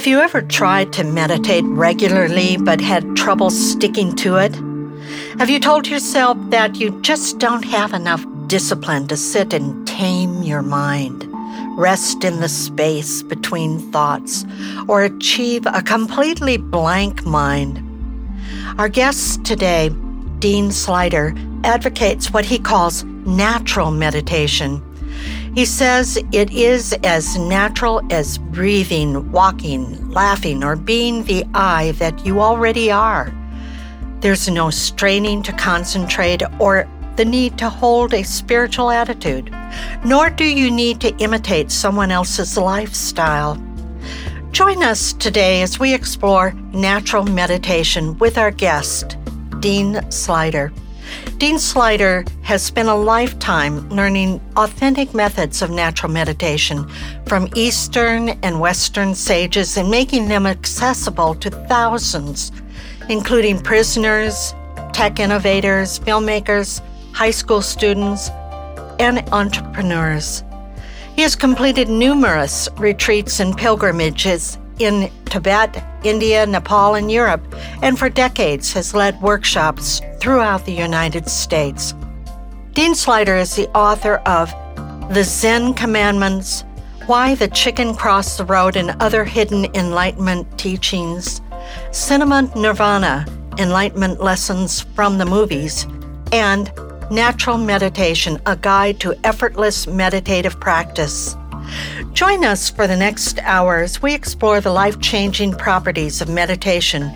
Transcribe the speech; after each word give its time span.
Have 0.00 0.06
you 0.06 0.20
ever 0.20 0.40
tried 0.40 0.94
to 0.94 1.04
meditate 1.04 1.62
regularly 1.66 2.56
but 2.56 2.80
had 2.80 3.16
trouble 3.16 3.50
sticking 3.50 4.16
to 4.16 4.36
it? 4.36 4.54
Have 5.38 5.50
you 5.50 5.60
told 5.60 5.86
yourself 5.86 6.38
that 6.48 6.76
you 6.76 6.98
just 7.02 7.38
don't 7.38 7.66
have 7.66 7.92
enough 7.92 8.24
discipline 8.46 9.08
to 9.08 9.16
sit 9.18 9.52
and 9.52 9.86
tame 9.86 10.42
your 10.42 10.62
mind, 10.62 11.26
rest 11.78 12.24
in 12.24 12.40
the 12.40 12.48
space 12.48 13.22
between 13.22 13.78
thoughts, 13.92 14.46
or 14.88 15.02
achieve 15.02 15.66
a 15.66 15.82
completely 15.82 16.56
blank 16.56 17.26
mind? 17.26 17.78
Our 18.78 18.88
guest 18.88 19.44
today, 19.44 19.90
Dean 20.38 20.70
Sluyter, 20.70 21.36
advocates 21.62 22.32
what 22.32 22.46
he 22.46 22.58
calls 22.58 23.04
natural 23.04 23.90
meditation 23.90 24.80
he 25.54 25.64
says 25.64 26.16
it 26.32 26.52
is 26.52 26.92
as 27.02 27.36
natural 27.36 28.00
as 28.10 28.38
breathing, 28.38 29.30
walking, 29.32 30.10
laughing, 30.10 30.62
or 30.62 30.76
being 30.76 31.24
the 31.24 31.44
I 31.54 31.92
that 31.92 32.24
you 32.24 32.40
already 32.40 32.90
are. 32.90 33.32
There's 34.20 34.48
no 34.48 34.70
straining 34.70 35.42
to 35.44 35.52
concentrate 35.52 36.42
or 36.58 36.88
the 37.16 37.24
need 37.24 37.58
to 37.58 37.68
hold 37.68 38.14
a 38.14 38.22
spiritual 38.22 38.90
attitude, 38.90 39.54
nor 40.04 40.30
do 40.30 40.44
you 40.44 40.70
need 40.70 41.00
to 41.00 41.16
imitate 41.16 41.70
someone 41.70 42.10
else's 42.10 42.56
lifestyle. 42.56 43.60
Join 44.52 44.82
us 44.82 45.12
today 45.12 45.62
as 45.62 45.78
we 45.78 45.94
explore 45.94 46.52
natural 46.72 47.24
meditation 47.24 48.16
with 48.18 48.38
our 48.38 48.50
guest, 48.50 49.16
Dean 49.60 49.94
Sluyter. 50.10 50.72
Dean 51.38 51.56
Sluyter 51.56 52.28
has 52.42 52.62
spent 52.62 52.88
a 52.88 52.94
lifetime 52.94 53.88
learning 53.88 54.40
authentic 54.56 55.14
methods 55.14 55.62
of 55.62 55.70
natural 55.70 56.12
meditation 56.12 56.86
from 57.26 57.48
Eastern 57.54 58.30
and 58.42 58.60
Western 58.60 59.14
sages 59.14 59.76
and 59.76 59.90
making 59.90 60.28
them 60.28 60.46
accessible 60.46 61.34
to 61.36 61.50
thousands, 61.50 62.52
including 63.08 63.58
prisoners, 63.60 64.54
tech 64.92 65.18
innovators, 65.18 65.98
filmmakers, 66.00 66.82
high 67.12 67.30
school 67.30 67.62
students, 67.62 68.28
and 68.98 69.26
entrepreneurs. 69.32 70.44
He 71.16 71.22
has 71.22 71.34
completed 71.34 71.88
numerous 71.88 72.68
retreats 72.76 73.40
and 73.40 73.56
pilgrimages 73.56 74.58
in 74.80 75.10
Tibet, 75.26 75.84
India, 76.02 76.46
Nepal, 76.46 76.94
and 76.94 77.10
Europe, 77.10 77.42
and 77.82 77.98
for 77.98 78.08
decades 78.08 78.72
has 78.72 78.94
led 78.94 79.20
workshops 79.20 80.00
throughout 80.18 80.64
the 80.64 80.72
United 80.72 81.28
States. 81.28 81.94
Dean 82.72 82.92
Sluyter 82.94 83.38
is 83.40 83.54
the 83.54 83.68
author 83.70 84.16
of 84.26 84.50
The 85.12 85.22
Zen 85.22 85.74
Commandments, 85.74 86.64
Why 87.06 87.34
the 87.34 87.48
Chicken 87.48 87.94
Crossed 87.94 88.38
the 88.38 88.44
Road, 88.44 88.76
and 88.76 88.96
Other 89.00 89.24
Hidden 89.24 89.66
Enlightenment 89.74 90.58
Teachings, 90.58 91.40
Cinema 91.90 92.50
Nirvana, 92.56 93.26
Enlightenment 93.58 94.22
Lessons 94.22 94.80
from 94.80 95.18
the 95.18 95.26
Movies, 95.26 95.86
and 96.32 96.72
Natural 97.10 97.58
Meditation, 97.58 98.40
a 98.46 98.56
guide 98.56 99.00
to 99.00 99.18
effortless 99.24 99.86
meditative 99.86 100.58
practice. 100.60 101.36
Join 102.12 102.44
us 102.44 102.70
for 102.70 102.86
the 102.86 102.96
next 102.96 103.38
hour 103.40 103.78
as 103.80 104.02
we 104.02 104.14
explore 104.14 104.60
the 104.60 104.72
life 104.72 105.00
changing 105.00 105.52
properties 105.52 106.20
of 106.20 106.28
meditation 106.28 107.12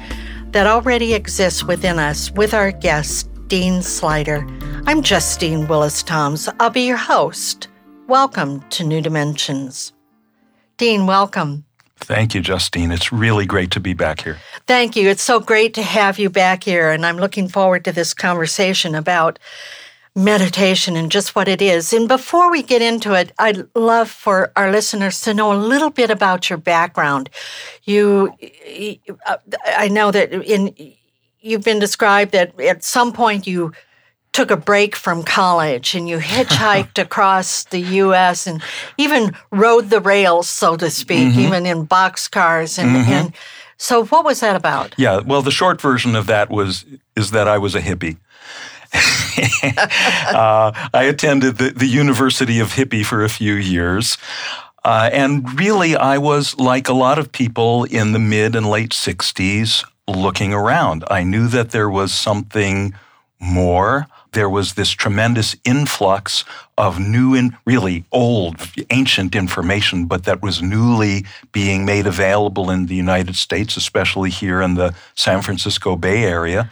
that 0.53 0.66
already 0.66 1.15
exists 1.15 1.65
within 1.65 1.98
us 1.98 2.31
with 2.31 2.54
our 2.54 2.70
guest, 2.70 3.28
Dean 3.48 3.81
Sluyter. 3.81 4.43
I'm 4.87 5.03
Justine 5.03 5.66
Willis 5.66 6.03
Toms. 6.03 6.48
I'll 6.60 6.70
be 6.70 6.87
your 6.87 6.97
host. 6.97 7.69
Welcome 8.06 8.60
to 8.70 8.84
New 8.84 9.00
Dimensions. 9.00 9.93
Dean, 10.76 11.06
welcome. 11.06 11.64
Thank 11.98 12.34
you, 12.34 12.41
Justine. 12.41 12.91
It's 12.93 13.12
really 13.12 13.47
great 13.47 13.70
to 13.72 13.81
be 13.81 13.94
back 13.94 14.22
here. 14.22 14.38
Thank 14.66 14.94
you. 14.94 15.09
It's 15.09 15.22
so 15.22 15.41
great 15.41 15.75
to 15.75 15.82
have 15.82 16.19
you 16.19 16.28
back 16.28 16.64
here, 16.64 16.91
and 16.91 17.06
I'm 17.06 17.16
looking 17.16 17.48
forward 17.48 17.84
to 17.84 17.93
this 17.93 18.12
conversation 18.12 18.94
about 18.94 19.38
meditation 20.16 20.97
and 20.97 21.10
just 21.10 21.34
what 21.34 21.48
it 21.48 21.60
is. 21.60 21.92
And 21.92 22.06
before 22.06 22.50
we 22.50 22.62
get 22.62 22.82
into 22.82 23.14
it, 23.14 23.32
I'd 23.38 23.66
love 23.75 24.08
for 24.08 24.52
our 24.54 24.70
listeners 24.70 25.20
to 25.22 25.34
know 25.34 25.52
a 25.52 25.58
little 25.58 25.91
bit 25.91 26.10
about 26.10 26.48
your 26.48 26.58
background. 26.58 27.30
You, 27.82 28.32
I 29.66 29.88
know 29.88 30.10
that 30.10 30.32
in 30.32 30.75
you've 31.41 31.64
been 31.64 31.78
described 31.78 32.32
that 32.32 32.58
at 32.60 32.82
some 32.82 33.12
point 33.12 33.47
you 33.47 33.72
took 34.32 34.50
a 34.50 34.56
break 34.56 34.97
from 34.97 35.22
college 35.22 35.94
and 35.94 36.08
you 36.08 36.19
hitchhiked 36.34 37.00
across 37.00 37.64
the 37.64 37.81
U.S. 37.81 38.46
and 38.46 38.62
even 38.96 39.34
rode 39.50 39.91
the 39.91 40.00
rails, 40.00 40.48
so 40.48 40.76
to 40.76 40.91
speak, 40.91 41.28
mm-hmm. 41.28 41.41
even 41.41 41.66
in 41.66 41.86
boxcars 41.86 42.78
and. 42.78 42.96
Mm-hmm. 42.96 43.12
and 43.12 43.32
so, 43.76 44.06
what 44.06 44.25
was 44.25 44.38
that 44.38 44.54
about? 44.54 44.94
Yeah, 44.96 45.19
well, 45.19 45.42
the 45.42 45.50
short 45.50 45.81
version 45.81 46.14
of 46.14 46.26
that 46.26 46.48
was 46.48 46.86
is 47.16 47.32
that 47.32 47.48
I 47.48 47.58
was 47.58 47.75
a 47.75 47.81
hippie. 47.81 48.19
uh, 50.34 50.72
I 50.93 51.05
attended 51.05 51.59
the, 51.59 51.71
the 51.71 51.87
University 51.87 52.60
of 52.60 52.69
Hippie 52.69 53.05
for 53.05 53.25
a 53.25 53.28
few 53.28 53.55
years. 53.55 54.16
Uh, 54.84 55.09
and 55.12 55.59
really, 55.59 55.97
I 55.97 56.19
was 56.19 56.56
like 56.59 56.88
a 56.88 56.93
lot 56.93 57.19
of 57.19 57.32
people 57.32 57.84
in 57.84 58.12
the 58.12 58.19
mid 58.19 58.55
and 58.55 58.69
late 58.69 58.91
60s 58.91 59.84
looking 60.06 60.53
around. 60.53 61.05
I 61.10 61.22
knew 61.22 61.49
that 61.49 61.71
there 61.71 61.88
was 61.88 62.12
something 62.12 62.94
more. 63.41 64.06
There 64.32 64.50
was 64.50 64.75
this 64.75 64.91
tremendous 64.91 65.56
influx 65.65 66.44
of 66.76 66.99
new 66.99 67.34
and 67.34 67.56
really 67.65 68.05
old, 68.12 68.56
ancient 68.91 69.34
information, 69.34 70.06
but 70.06 70.25
that 70.25 70.43
was 70.43 70.61
newly 70.61 71.25
being 71.53 71.87
made 71.87 72.06
available 72.06 72.71
in 72.71 72.87
the 72.87 72.97
United 72.97 73.37
States, 73.37 73.76
especially 73.76 74.31
here 74.31 74.61
in 74.61 74.75
the 74.75 74.94
San 75.15 75.41
Francisco 75.41 75.97
Bay 75.97 76.25
Area. 76.25 76.71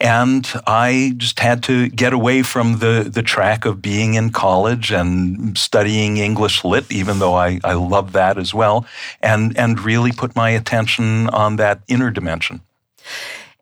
And 0.00 0.48
I 0.66 1.14
just 1.16 1.40
had 1.40 1.62
to 1.64 1.88
get 1.88 2.12
away 2.12 2.42
from 2.42 2.78
the, 2.78 3.08
the 3.12 3.22
track 3.22 3.64
of 3.64 3.82
being 3.82 4.14
in 4.14 4.30
college 4.30 4.92
and 4.92 5.58
studying 5.58 6.18
English 6.18 6.64
lit, 6.64 6.90
even 6.90 7.18
though 7.18 7.34
I, 7.34 7.58
I 7.64 7.74
love 7.74 8.12
that 8.12 8.38
as 8.38 8.54
well, 8.54 8.86
and, 9.20 9.58
and 9.58 9.80
really 9.80 10.12
put 10.12 10.36
my 10.36 10.50
attention 10.50 11.28
on 11.30 11.56
that 11.56 11.80
inner 11.88 12.10
dimension. 12.10 12.60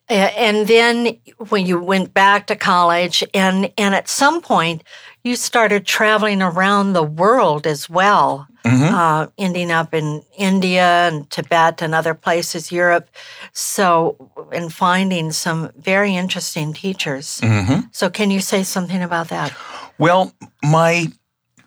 And 0.09 0.69
then 0.69 1.19
when 1.49 1.67
you 1.67 1.81
went 1.81 2.15
back 2.15 2.47
to 2.47 2.55
college, 2.57 3.25
and, 3.35 3.73
and 3.77 3.95
at 3.95 4.09
some 4.09 4.41
point, 4.41 4.85
you 5.25 5.35
started 5.35 5.85
traveling 5.85 6.43
around 6.43 6.93
the 6.93 7.03
world 7.03 7.67
as 7.67 7.91
well, 7.91 8.47
mm-hmm. 8.67 8.95
uh, 8.95 9.27
ending 9.39 9.71
up 9.71 9.95
in 9.95 10.23
India 10.37 11.09
and 11.09 11.29
Tibet 11.31 11.83
and 11.83 11.95
other 11.95 12.15
places, 12.15 12.73
Europe. 12.73 13.09
So, 13.53 14.31
and 14.53 14.73
finding 14.73 15.33
some 15.33 15.71
very 15.77 16.15
interesting 16.15 16.73
teachers. 16.73 17.41
Mm-hmm. 17.41 17.89
So, 17.93 18.11
can 18.11 18.31
you 18.31 18.41
say 18.41 18.63
something 18.63 19.03
about 19.03 19.29
that? 19.29 19.55
Well, 19.99 20.33
my 20.63 21.07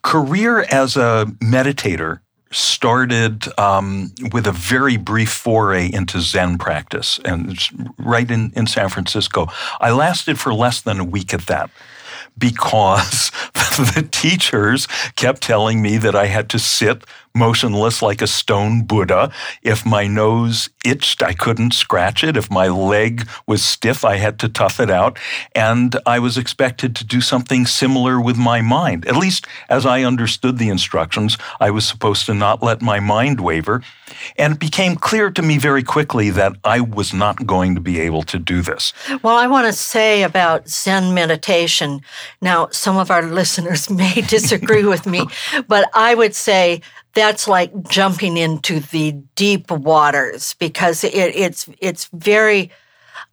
career 0.01 0.65
as 0.71 0.95
a 0.97 1.25
meditator 1.41 2.19
started 2.51 3.47
um, 3.59 4.11
with 4.31 4.47
a 4.47 4.51
very 4.51 4.97
brief 4.97 5.31
foray 5.31 5.89
into 5.91 6.19
Zen 6.19 6.57
practice, 6.57 7.19
and 7.23 7.57
right 7.99 8.29
in, 8.29 8.51
in 8.55 8.65
San 8.65 8.89
Francisco. 8.89 9.47
I 9.79 9.91
lasted 9.91 10.39
for 10.39 10.53
less 10.53 10.81
than 10.81 10.99
a 10.99 11.03
week 11.03 11.33
at 11.33 11.41
that 11.41 11.69
because 12.39 13.31
the 13.53 14.07
teachers 14.11 14.87
kept 15.15 15.41
telling 15.41 15.81
me 15.81 15.97
that 15.97 16.15
I 16.15 16.25
had 16.27 16.49
to 16.49 16.59
sit 16.59 17.03
motionless 17.35 18.01
like 18.01 18.21
a 18.21 18.27
stone 18.27 18.83
Buddha. 18.83 19.31
If 19.63 19.85
my 19.85 20.07
nose 20.07 20.69
itched, 20.85 21.21
I 21.21 21.33
couldn't 21.33 21.73
scratch 21.73 22.23
it. 22.23 22.35
If 22.35 22.49
my 22.51 22.67
leg 22.67 23.27
was 23.47 23.63
stiff, 23.63 24.03
I 24.03 24.17
had 24.17 24.39
to 24.39 24.49
tough 24.49 24.79
it 24.79 24.89
out. 24.89 25.17
And 25.53 25.95
I 26.05 26.19
was 26.19 26.37
expected 26.37 26.95
to 26.95 27.05
do 27.05 27.21
something 27.21 27.65
similar 27.65 28.19
with 28.19 28.37
my 28.37 28.61
mind. 28.61 29.07
At 29.07 29.15
least 29.15 29.47
as 29.69 29.85
I 29.85 30.03
understood 30.03 30.57
the 30.57 30.69
instructions, 30.69 31.37
I 31.59 31.71
was 31.71 31.85
supposed 31.87 32.25
to 32.25 32.33
not 32.33 32.63
let 32.63 32.81
my 32.81 32.99
mind 32.99 33.39
waver. 33.39 33.83
And 34.37 34.53
it 34.53 34.59
became 34.59 34.95
clear 34.95 35.29
to 35.31 35.41
me 35.41 35.57
very 35.57 35.83
quickly 35.83 36.29
that 36.31 36.53
I 36.63 36.81
was 36.81 37.13
not 37.13 37.45
going 37.45 37.75
to 37.75 37.81
be 37.81 37.99
able 37.99 38.23
to 38.23 38.39
do 38.39 38.61
this. 38.61 38.91
Well, 39.21 39.37
I 39.37 39.47
want 39.47 39.67
to 39.67 39.73
say 39.73 40.23
about 40.23 40.67
Zen 40.67 41.13
meditation. 41.13 42.01
Now, 42.41 42.67
some 42.71 42.97
of 42.97 43.11
our 43.11 43.23
listeners 43.39 43.89
may 43.89 44.21
disagree 44.21 44.85
with 44.85 45.05
me, 45.05 45.27
but 45.67 45.89
I 45.93 46.15
would 46.15 46.35
say 46.35 46.81
that's 47.13 47.47
like 47.47 47.89
jumping 47.89 48.37
into 48.37 48.79
the 48.79 49.13
deep 49.35 49.71
waters 49.71 50.55
because 50.55 51.03
it, 51.03 51.13
it's 51.13 51.69
it's 51.79 52.09
very. 52.13 52.71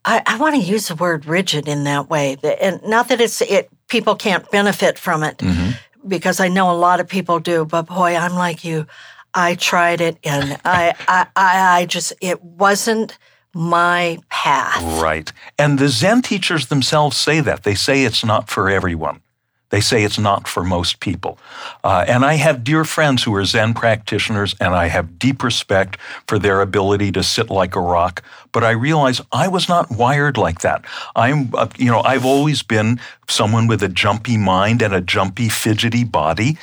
I, 0.03 0.21
I 0.25 0.37
want 0.37 0.55
to 0.55 0.61
use 0.61 0.87
the 0.87 0.95
word 0.95 1.25
rigid 1.25 1.67
in 1.67 1.83
that 1.83 2.09
way, 2.09 2.37
and 2.61 2.81
not 2.83 3.09
that 3.09 3.21
it's 3.21 3.41
it. 3.41 3.69
People 3.87 4.15
can't 4.15 4.49
benefit 4.51 4.97
from 4.97 5.23
it 5.23 5.37
mm-hmm. 5.37 5.71
because 6.07 6.39
I 6.39 6.47
know 6.47 6.71
a 6.71 6.75
lot 6.75 6.99
of 6.99 7.07
people 7.07 7.39
do. 7.39 7.65
But 7.65 7.83
boy, 7.83 8.15
I'm 8.15 8.33
like 8.33 8.63
you. 8.63 8.87
I 9.33 9.55
tried 9.55 10.01
it, 10.01 10.17
and 10.23 10.59
I, 10.65 10.95
I, 11.07 11.27
I 11.35 11.85
just 11.85 12.13
it 12.21 12.43
wasn't 12.43 13.17
my 13.53 14.19
path. 14.29 14.81
Right, 15.01 15.31
and 15.57 15.77
the 15.79 15.89
Zen 15.89 16.21
teachers 16.21 16.67
themselves 16.67 17.17
say 17.17 17.39
that 17.41 17.63
they 17.63 17.75
say 17.75 18.03
it's 18.03 18.25
not 18.25 18.49
for 18.49 18.69
everyone. 18.69 19.21
They 19.69 19.81
say 19.81 20.03
it's 20.03 20.17
not 20.17 20.47
for 20.47 20.63
most 20.63 21.01
people. 21.01 21.37
Uh, 21.83 22.05
and 22.07 22.23
I 22.23 22.35
have 22.35 22.63
dear 22.63 22.85
friends 22.85 23.23
who 23.23 23.35
are 23.35 23.43
Zen 23.43 23.73
practitioners, 23.73 24.55
and 24.61 24.73
I 24.73 24.87
have 24.87 25.19
deep 25.19 25.43
respect 25.43 25.97
for 26.27 26.39
their 26.39 26.61
ability 26.61 27.11
to 27.11 27.23
sit 27.23 27.49
like 27.49 27.75
a 27.75 27.81
rock. 27.81 28.23
But 28.53 28.63
I 28.63 28.71
realize 28.71 29.19
I 29.31 29.49
was 29.49 29.67
not 29.67 29.91
wired 29.91 30.37
like 30.37 30.61
that. 30.61 30.85
I'm, 31.15 31.53
uh, 31.53 31.67
you 31.77 31.91
know, 31.91 32.01
I've 32.01 32.25
always 32.25 32.63
been 32.63 32.99
someone 33.27 33.67
with 33.67 33.83
a 33.83 33.89
jumpy 33.89 34.37
mind 34.37 34.81
and 34.81 34.93
a 34.93 35.01
jumpy, 35.01 35.49
fidgety 35.49 36.05
body. 36.05 36.57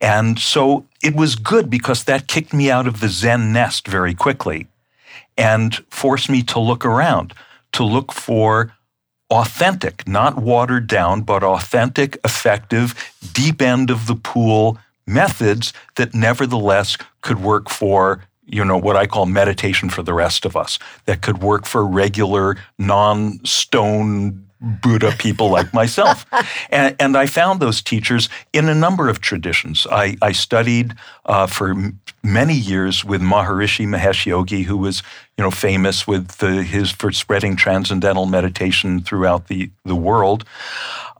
And 0.00 0.38
so 0.38 0.86
it 1.02 1.16
was 1.16 1.34
good 1.34 1.68
because 1.68 2.04
that 2.04 2.28
kicked 2.28 2.54
me 2.54 2.70
out 2.70 2.86
of 2.86 3.00
the 3.00 3.08
Zen 3.08 3.52
nest 3.52 3.88
very 3.88 4.14
quickly 4.14 4.68
and 5.36 5.74
forced 5.90 6.30
me 6.30 6.42
to 6.44 6.60
look 6.60 6.84
around, 6.84 7.34
to 7.72 7.82
look 7.82 8.12
for 8.12 8.72
authentic, 9.30 10.06
not 10.06 10.36
watered 10.36 10.86
down, 10.86 11.22
but 11.22 11.42
authentic, 11.42 12.18
effective, 12.24 12.94
deep 13.32 13.60
end 13.60 13.90
of 13.90 14.06
the 14.06 14.16
pool 14.16 14.78
methods 15.06 15.72
that 15.96 16.14
nevertheless 16.14 16.96
could 17.20 17.42
work 17.42 17.68
for 17.68 18.24
you 18.46 18.64
know 18.64 18.76
what 18.76 18.96
I 18.96 19.06
call 19.06 19.26
meditation 19.26 19.88
for 19.88 20.02
the 20.02 20.12
rest 20.12 20.44
of 20.44 20.56
us 20.56 20.78
that 21.06 21.22
could 21.22 21.42
work 21.42 21.64
for 21.64 21.84
regular 21.86 22.56
non-stone 22.78 24.43
Buddha 24.64 25.12
people 25.18 25.50
like 25.50 25.74
myself. 25.74 26.26
and, 26.70 26.96
and, 26.98 27.16
I 27.16 27.26
found 27.26 27.60
those 27.60 27.82
teachers 27.82 28.28
in 28.52 28.68
a 28.68 28.74
number 28.74 29.08
of 29.08 29.20
traditions. 29.20 29.86
I, 29.90 30.16
I 30.22 30.32
studied 30.32 30.94
uh, 31.26 31.46
for 31.46 31.70
m- 31.70 32.00
many 32.22 32.54
years 32.54 33.04
with 33.04 33.20
Maharishi 33.20 33.86
Mahesh 33.86 34.24
Yogi, 34.24 34.62
who 34.62 34.78
was 34.78 35.02
you 35.36 35.44
know, 35.44 35.50
famous 35.50 36.06
with 36.06 36.28
the, 36.38 36.62
his 36.62 36.90
for 36.90 37.12
spreading 37.12 37.56
transcendental 37.56 38.26
meditation 38.26 39.00
throughout 39.00 39.48
the, 39.48 39.70
the 39.84 39.96
world. 39.96 40.44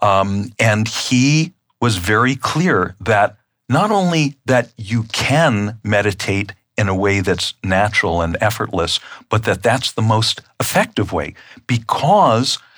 Um, 0.00 0.50
and 0.58 0.88
he 0.88 1.52
was 1.81 1.99
very 1.99 2.37
clear 2.37 2.96
that 3.00 3.37
not 3.69 3.91
only 3.91 4.37
that 4.46 4.73
you 4.79 5.05
can 5.05 5.79
meditate 5.85 6.52
in 6.76 6.88
a 6.88 6.94
way 6.94 7.20
that's 7.20 7.55
natural 7.62 8.20
and 8.20 8.37
effortless, 8.41 9.00
but 9.29 9.44
that 9.44 9.62
that's 9.62 9.93
the 9.93 10.02
most 10.02 10.41
effective 10.58 11.12
way 11.12 11.35
because– 11.67 12.58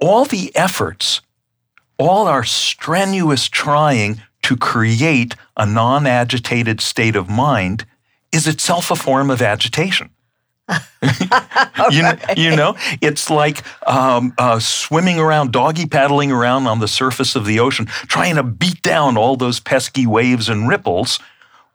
all 0.00 0.24
the 0.24 0.54
efforts, 0.54 1.20
all 1.98 2.26
our 2.26 2.44
strenuous 2.44 3.48
trying 3.48 4.20
to 4.42 4.56
create 4.56 5.34
a 5.56 5.66
non 5.66 6.06
agitated 6.06 6.80
state 6.80 7.16
of 7.16 7.28
mind 7.28 7.84
is 8.32 8.46
itself 8.46 8.90
a 8.90 8.96
form 8.96 9.30
of 9.30 9.42
agitation. 9.42 10.10
you, 11.90 12.02
know, 12.02 12.16
you 12.36 12.54
know, 12.54 12.76
it's 13.00 13.30
like 13.30 13.64
um, 13.88 14.34
uh, 14.36 14.58
swimming 14.58 15.18
around, 15.18 15.50
doggy 15.50 15.86
paddling 15.86 16.30
around 16.30 16.66
on 16.66 16.78
the 16.78 16.88
surface 16.88 17.34
of 17.34 17.46
the 17.46 17.58
ocean, 17.58 17.86
trying 17.86 18.34
to 18.36 18.42
beat 18.42 18.82
down 18.82 19.16
all 19.16 19.36
those 19.36 19.60
pesky 19.60 20.06
waves 20.06 20.48
and 20.48 20.68
ripples, 20.68 21.18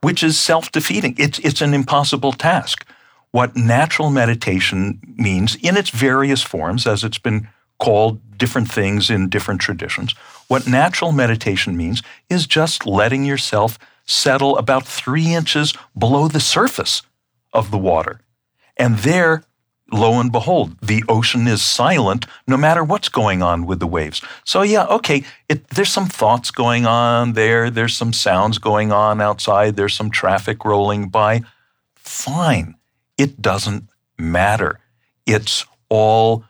which 0.02 0.22
is 0.24 0.40
self 0.40 0.72
defeating. 0.72 1.16
It's, 1.18 1.40
it's 1.40 1.62
an 1.62 1.74
impossible 1.74 2.34
task. 2.34 2.86
What 3.32 3.56
natural 3.56 4.12
meditation 4.12 5.00
means 5.18 5.56
in 5.56 5.76
its 5.76 5.90
various 5.90 6.44
forms, 6.44 6.86
as 6.86 7.04
it's 7.04 7.18
been 7.18 7.48
called 7.84 8.22
different 8.38 8.72
things 8.72 9.10
in 9.10 9.28
different 9.28 9.60
traditions. 9.60 10.14
What 10.48 10.68
natural 10.68 11.12
meditation 11.12 11.76
means 11.76 12.02
is 12.30 12.48
just 12.48 12.86
letting 12.86 13.26
yourself 13.26 13.78
settle 14.06 14.58
about 14.58 14.86
three 14.86 15.34
inches 15.34 15.74
below 15.98 16.28
the 16.30 16.40
surface 16.40 17.02
of 17.52 17.72
the 17.72 17.78
water. 17.78 18.22
And 18.78 19.00
there, 19.00 19.44
lo 19.92 20.20
and 20.22 20.32
behold, 20.32 20.78
the 20.82 21.04
ocean 21.10 21.46
is 21.46 21.62
silent 21.62 22.26
no 22.48 22.56
matter 22.56 22.86
what's 22.86 23.10
going 23.10 23.44
on 23.44 23.66
with 23.66 23.80
the 23.80 23.88
waves. 23.88 24.22
So, 24.46 24.62
yeah, 24.62 24.86
okay, 24.86 25.24
it, 25.50 25.68
there's 25.70 25.92
some 25.92 26.08
thoughts 26.08 26.52
going 26.52 26.86
on 26.86 27.34
there, 27.34 27.70
there's 27.70 27.98
some 27.98 28.14
sounds 28.14 28.60
going 28.60 28.94
on 28.94 29.20
outside, 29.20 29.76
there's 29.76 29.94
some 29.94 30.10
traffic 30.10 30.64
rolling 30.64 31.10
by. 31.10 31.42
Fine. 31.96 32.76
It 33.18 33.42
doesn't 33.42 33.90
matter. 34.18 34.80
It's 35.26 35.66
all 35.90 36.46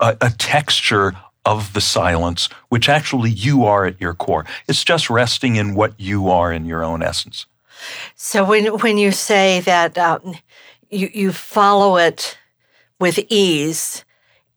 a, 0.00 0.16
a 0.20 0.30
texture 0.30 1.14
of 1.44 1.72
the 1.72 1.80
silence, 1.80 2.48
which 2.68 2.88
actually 2.88 3.30
you 3.30 3.64
are 3.64 3.86
at 3.86 4.00
your 4.00 4.14
core. 4.14 4.44
It's 4.68 4.84
just 4.84 5.08
resting 5.08 5.56
in 5.56 5.74
what 5.74 5.94
you 5.98 6.28
are 6.28 6.52
in 6.52 6.66
your 6.66 6.84
own 6.84 7.02
essence. 7.02 7.46
So 8.14 8.44
when 8.44 8.66
when 8.78 8.98
you 8.98 9.12
say 9.12 9.60
that 9.60 9.96
um, 9.96 10.34
you 10.90 11.10
you 11.14 11.32
follow 11.32 11.96
it 11.96 12.36
with 13.00 13.18
ease, 13.28 14.04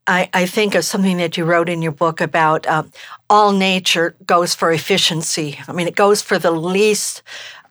I, 0.07 0.29
I, 0.33 0.45
think 0.47 0.73
of 0.73 0.83
something 0.83 1.17
that 1.17 1.37
you 1.37 1.45
wrote 1.45 1.69
in 1.69 1.83
your 1.83 1.91
book 1.91 2.19
about 2.19 2.65
um, 2.65 2.91
all 3.29 3.51
nature 3.51 4.15
goes 4.25 4.55
for 4.55 4.71
efficiency. 4.71 5.59
I 5.67 5.73
mean, 5.73 5.87
it 5.87 5.95
goes 5.95 6.23
for 6.23 6.39
the 6.39 6.51
least 6.51 7.21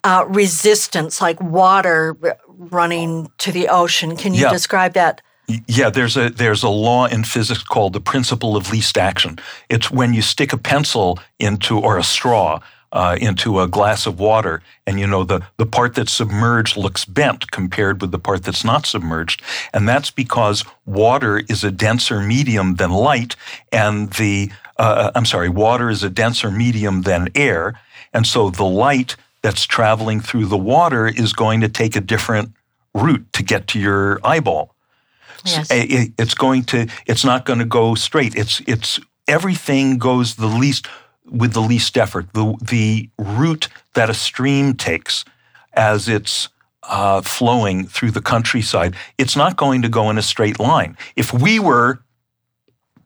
uh, 0.05 0.25
resistance, 0.29 1.21
like 1.21 1.41
water 1.41 2.17
running 2.47 3.31
to 3.39 3.51
the 3.53 3.69
ocean. 3.69 4.17
Can 4.17 4.35
you 4.35 4.43
yeah. 4.43 4.53
describe 4.53 4.95
that? 4.95 5.23
Yeah, 5.67 5.91
there's 5.91 6.17
a 6.17 6.31
there's 6.31 6.63
a 6.63 6.69
law 6.69 7.07
in 7.07 7.25
physics 7.25 7.63
called 7.63 7.93
the 7.93 8.01
principle 8.01 8.57
of 8.57 8.71
least 8.71 8.99
action. 8.99 9.39
It's 9.69 9.91
when 9.91 10.15
you 10.15 10.23
stick 10.23 10.53
a 10.53 10.59
pencil 10.59 11.19
into 11.39 11.79
or 11.79 11.99
a 11.99 12.03
straw 12.03 12.61
uh, 12.93 13.17
into 13.21 13.61
a 13.61 13.69
glass 13.69 14.07
of 14.07 14.19
water, 14.19 14.63
and 14.87 14.99
you 14.99 15.07
know 15.07 15.25
the 15.25 15.41
the 15.57 15.67
part 15.67 15.95
that's 15.95 16.13
submerged 16.13 16.77
looks 16.77 17.05
bent 17.05 17.51
compared 17.51 18.01
with 18.01 18.11
the 18.11 18.19
part 18.19 18.43
that's 18.43 18.65
not 18.65 18.87
submerged, 18.87 19.43
and 19.73 19.89
that's 19.89 20.11
because 20.11 20.65
water 20.87 21.39
is 21.49 21.63
a 21.63 21.71
denser 21.71 22.21
medium 22.21 22.77
than 22.77 22.91
light, 22.91 23.37
and 23.71 24.13
the 24.15 24.51
uh, 24.77 25.11
I'm 25.15 25.27
sorry, 25.27 25.49
water 25.49 25.91
is 25.91 26.03
a 26.03 26.11
denser 26.11 26.51
medium 26.51 27.03
than 27.03 27.29
air, 27.35 27.79
and 28.13 28.27
so 28.27 28.51
the 28.51 28.65
light 28.65 29.17
that's 29.43 29.65
traveling 29.65 30.21
through 30.21 30.47
the 30.47 30.59
water 30.59 31.07
is 31.07 31.33
going 31.33 31.61
to 31.61 31.69
take 31.69 31.97
a 31.97 32.01
different 32.01 32.53
route 32.95 33.33
to 33.33 33.43
get 33.43 33.69
to 33.69 33.79
your 33.79 34.21
eyeball. 34.25 34.75
Yes. 35.45 35.69
It's 35.71 36.35
going 36.35 36.65
to. 36.65 36.89
It's 37.07 37.25
not 37.25 37.45
going 37.45 37.59
to 37.59 37.65
go 37.65 37.95
straight. 37.95 38.35
It's 38.37 38.61
it's 38.67 39.01
everything 39.27 39.99
goes 39.99 40.37
the 40.37 40.47
least 40.47 40.87
with 41.25 41.53
the 41.53 41.61
least 41.61 41.97
effort. 41.97 42.33
The 42.33 42.57
the 42.61 43.11
route 43.19 43.69
that 43.95 44.11
a 44.11 44.15
stream 44.15 44.75
takes 44.75 45.25
as 45.73 46.09
it's 46.09 46.49
uh, 46.83 47.21
flowing 47.23 47.87
through 47.87 48.11
the 48.11 48.23
countryside, 48.23 48.97
it's 49.19 49.37
not 49.37 49.57
going 49.57 49.83
to 49.83 49.89
go 49.89 50.11
in 50.11 50.19
a 50.19 50.23
straight 50.23 50.59
line. 50.59 50.97
If 51.17 51.33
we 51.33 51.59
were 51.59 52.01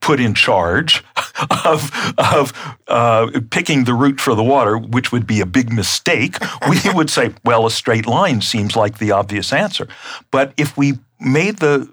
put 0.04 0.20
in 0.20 0.34
charge 0.34 1.02
of, 1.64 1.90
of 2.18 2.52
uh, 2.88 3.40
picking 3.50 3.84
the 3.84 3.94
route 3.94 4.20
for 4.20 4.34
the 4.34 4.42
water, 4.42 4.76
which 4.76 5.12
would 5.12 5.26
be 5.26 5.40
a 5.40 5.46
big 5.46 5.72
mistake, 5.72 6.36
we 6.68 6.78
would 6.92 7.08
say, 7.08 7.32
well, 7.44 7.66
a 7.66 7.70
straight 7.70 8.06
line 8.06 8.42
seems 8.42 8.76
like 8.76 8.98
the 8.98 9.10
obvious 9.10 9.52
answer. 9.52 9.88
But 10.30 10.52
if 10.58 10.76
we 10.76 10.98
made 11.20 11.56
the 11.58 11.90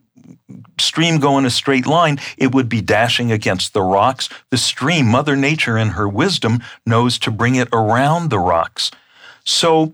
stream 0.80 1.20
go 1.20 1.38
in 1.38 1.46
a 1.46 1.50
straight 1.50 1.86
line, 1.86 2.20
it 2.38 2.54
would 2.54 2.70
be 2.70 2.82
dashing 2.82 3.32
against 3.32 3.74
the 3.74 3.82
rocks. 3.82 4.30
The 4.50 4.58
stream, 4.58 5.08
Mother 5.08 5.36
Nature, 5.36 5.78
in 5.78 5.90
her 5.90 6.08
wisdom, 6.08 6.62
knows 6.86 7.18
to 7.20 7.32
bring 7.32 7.56
it 7.56 7.70
around 7.74 8.30
the 8.30 8.40
rocks. 8.40 8.92
So, 9.44 9.94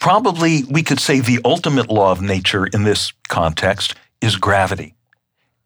probably 0.00 0.64
we 0.64 0.82
could 0.82 1.00
say 1.00 1.20
the 1.20 1.40
ultimate 1.44 1.90
law 1.90 2.10
of 2.10 2.20
nature 2.20 2.66
in 2.66 2.84
this 2.84 3.12
context 3.28 3.94
is 4.20 4.36
gravity. 4.36 4.94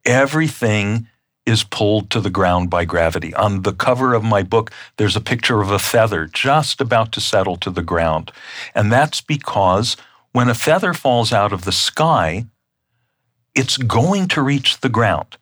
Everything 0.04 1.08
is 1.46 1.62
pulled 1.62 2.10
to 2.10 2.20
the 2.20 2.30
ground 2.30 2.70
by 2.70 2.84
gravity. 2.84 3.34
On 3.34 3.62
the 3.62 3.72
cover 3.72 4.14
of 4.14 4.24
my 4.24 4.42
book, 4.42 4.70
there's 4.96 5.16
a 5.16 5.20
picture 5.20 5.60
of 5.60 5.70
a 5.70 5.78
feather 5.78 6.26
just 6.26 6.80
about 6.80 7.12
to 7.12 7.20
settle 7.20 7.56
to 7.58 7.70
the 7.70 7.82
ground. 7.82 8.32
And 8.74 8.90
that's 8.90 9.20
because 9.20 9.96
when 10.32 10.48
a 10.48 10.54
feather 10.54 10.94
falls 10.94 11.32
out 11.32 11.52
of 11.52 11.64
the 11.64 11.72
sky, 11.72 12.46
it's 13.54 13.76
going 13.76 14.28
to 14.28 14.42
reach 14.42 14.80
the 14.80 14.88
ground. 14.88 15.36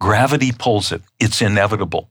Gravity 0.00 0.52
pulls 0.52 0.92
it, 0.92 1.02
it's 1.20 1.40
inevitable. 1.40 2.08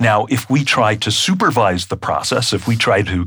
Now, 0.00 0.26
if 0.28 0.50
we 0.50 0.64
try 0.64 0.96
to 0.96 1.10
supervise 1.10 1.86
the 1.86 1.96
process, 1.96 2.52
if 2.52 2.66
we 2.66 2.76
try 2.76 3.02
to 3.02 3.26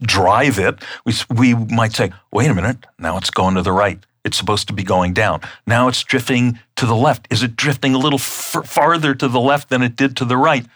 drive 0.00 0.58
it, 0.58 0.82
we, 1.04 1.14
we 1.30 1.54
might 1.54 1.92
say, 1.92 2.12
wait 2.32 2.50
a 2.50 2.54
minute, 2.54 2.78
now 2.98 3.16
it's 3.16 3.30
going 3.30 3.54
to 3.54 3.62
the 3.62 3.72
right. 3.72 3.98
It's 4.24 4.36
supposed 4.36 4.66
to 4.66 4.72
be 4.72 4.82
going 4.82 5.12
down. 5.12 5.40
Now 5.66 5.86
it's 5.86 6.02
drifting 6.02 6.58
to 6.76 6.86
the 6.86 6.96
left. 6.96 7.28
Is 7.30 7.44
it 7.44 7.54
drifting 7.54 7.94
a 7.94 7.98
little 7.98 8.18
f- 8.18 8.66
farther 8.66 9.14
to 9.14 9.28
the 9.28 9.40
left 9.40 9.68
than 9.68 9.82
it 9.82 9.94
did 9.94 10.16
to 10.16 10.24
the 10.24 10.36
right? 10.36 10.66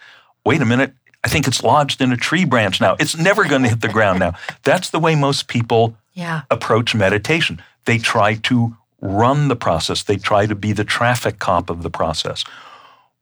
Wait 0.45 0.63
a 0.63 0.65
minute. 0.65 0.95
I 1.25 1.29
think 1.29 1.49
it's 1.49 1.63
lodged 1.63 2.01
in 2.01 2.13
a 2.13 2.17
tree 2.17 2.45
branch 2.45 2.81
now. 2.81 2.97
It's 3.01 3.17
never 3.17 3.45
going 3.45 3.63
to 3.63 3.69
hit 3.69 3.81
the 3.81 3.89
ground 3.89 4.21
now. 4.21 4.35
That's 4.63 4.91
the 4.91 5.01
way 5.01 5.17
most 5.17 5.49
people 5.49 5.97
yeah. 6.15 6.43
approach 6.51 6.95
meditation. 6.95 7.61
They 7.85 7.99
try 7.99 8.37
to 8.37 8.77
run 9.01 9.49
the 9.49 9.57
process, 9.57 10.03
they 10.03 10.17
try 10.17 10.47
to 10.47 10.55
be 10.55 10.73
the 10.73 10.85
traffic 10.85 11.39
cop 11.39 11.71
of 11.71 11.83
the 11.83 11.91
process. 11.91 12.45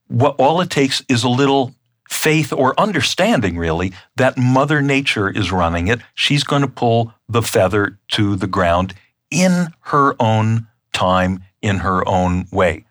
What, 0.08 0.36
all 0.38 0.60
it 0.60 0.70
takes 0.70 1.02
is 1.08 1.24
a 1.24 1.28
little 1.28 1.74
faith 2.08 2.52
or 2.52 2.78
understanding, 2.80 3.58
really, 3.58 3.92
that 4.16 4.38
Mother 4.38 4.80
Nature 4.80 5.28
is 5.28 5.52
running 5.52 5.88
it. 5.88 6.00
She's 6.14 6.44
going 6.44 6.62
to 6.62 6.68
pull 6.68 7.12
the 7.28 7.42
feather 7.42 7.98
to 8.08 8.34
the 8.36 8.46
ground 8.46 8.94
in 9.30 9.68
her 9.80 10.14
own 10.18 10.66
time, 10.92 11.44
in 11.60 11.78
her 11.78 12.06
own 12.08 12.46
way. 12.50 12.84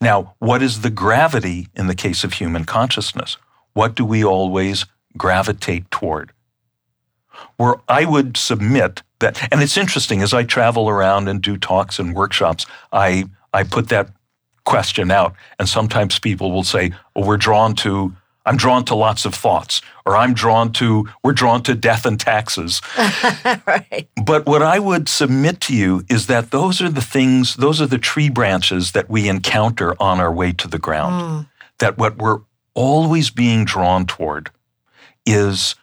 Now, 0.00 0.34
what 0.38 0.62
is 0.62 0.80
the 0.80 0.90
gravity 0.90 1.68
in 1.74 1.86
the 1.86 1.94
case 1.94 2.24
of 2.24 2.34
human 2.34 2.64
consciousness? 2.64 3.36
What 3.72 3.94
do 3.94 4.04
we 4.04 4.24
always 4.24 4.86
gravitate 5.16 5.90
toward? 5.90 6.32
Where 7.56 7.76
I 7.88 8.04
would 8.04 8.36
submit 8.36 9.02
that, 9.22 9.48
and 9.50 9.62
it's 9.62 9.76
interesting 9.76 10.22
as 10.22 10.32
I 10.32 10.44
travel 10.44 10.88
around 10.88 11.28
and 11.28 11.42
do 11.42 11.56
talks 11.56 11.98
and 11.98 12.14
workshops, 12.14 12.66
I, 12.92 13.24
I 13.52 13.64
put 13.64 13.88
that 13.88 14.10
question 14.64 15.10
out, 15.10 15.34
and 15.58 15.68
sometimes 15.68 16.18
people 16.18 16.52
will 16.52 16.62
say, 16.62 16.92
"Oh, 17.16 17.26
we're 17.26 17.36
drawn 17.36 17.74
to 17.76 18.14
I'm 18.44 18.56
drawn 18.56 18.84
to 18.86 18.94
lots 18.94 19.24
of 19.24 19.34
thoughts, 19.34 19.82
or 20.04 20.16
I'm 20.16 20.34
drawn 20.34 20.72
to, 20.72 21.08
we're 21.22 21.32
drawn 21.32 21.62
to 21.64 21.74
death 21.74 22.04
and 22.04 22.18
taxes. 22.18 22.80
right. 23.66 24.08
But 24.24 24.46
what 24.46 24.62
I 24.62 24.78
would 24.78 25.08
submit 25.08 25.60
to 25.62 25.76
you 25.76 26.04
is 26.10 26.26
that 26.26 26.50
those 26.50 26.82
are 26.82 26.88
the 26.88 27.00
things, 27.00 27.54
those 27.54 27.80
are 27.80 27.86
the 27.86 27.98
tree 27.98 28.28
branches 28.28 28.92
that 28.92 29.08
we 29.08 29.28
encounter 29.28 29.94
on 30.02 30.18
our 30.18 30.32
way 30.32 30.52
to 30.54 30.66
the 30.66 30.78
ground. 30.78 31.22
Mm. 31.22 31.48
That 31.78 31.98
what 31.98 32.18
we're 32.18 32.40
always 32.74 33.30
being 33.30 33.64
drawn 33.64 34.06
toward 34.06 34.50
is 35.24 35.76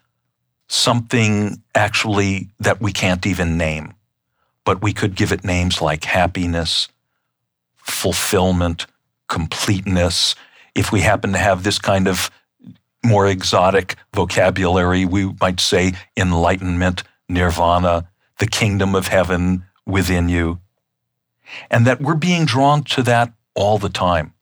something 0.70 1.62
actually 1.76 2.48
that 2.60 2.80
we 2.80 2.94
can't 2.94 3.26
even 3.26 3.58
name, 3.58 3.94
but 4.64 4.82
we 4.82 4.94
could 4.94 5.16
give 5.16 5.32
it 5.34 5.44
names 5.44 5.82
like 5.82 6.06
happiness, 6.06 6.88
fulfillment, 7.78 8.86
completeness. 9.28 10.36
If 10.76 10.92
we 10.92 11.02
happen 11.02 11.34
to 11.34 11.40
have 11.40 11.64
this 11.64 11.80
kind 11.80 12.08
of 12.08 12.30
more 13.04 13.28
exotic 13.28 13.96
vocabulary, 14.14 15.06
we 15.06 15.34
might 15.42 15.60
say 15.60 15.94
enlightenment, 16.16 17.04
nirvana, 17.28 18.08
the 18.38 18.48
kingdom 18.48 18.94
of 18.94 19.08
heaven 19.08 19.66
within 19.86 20.30
you. 20.30 20.60
And 21.72 21.88
that 21.88 22.00
we're 22.00 22.16
being 22.16 22.46
drawn 22.46 22.84
to 22.84 23.04
that 23.04 23.34
all 23.56 23.80
the 23.80 23.90
time. 23.90 24.34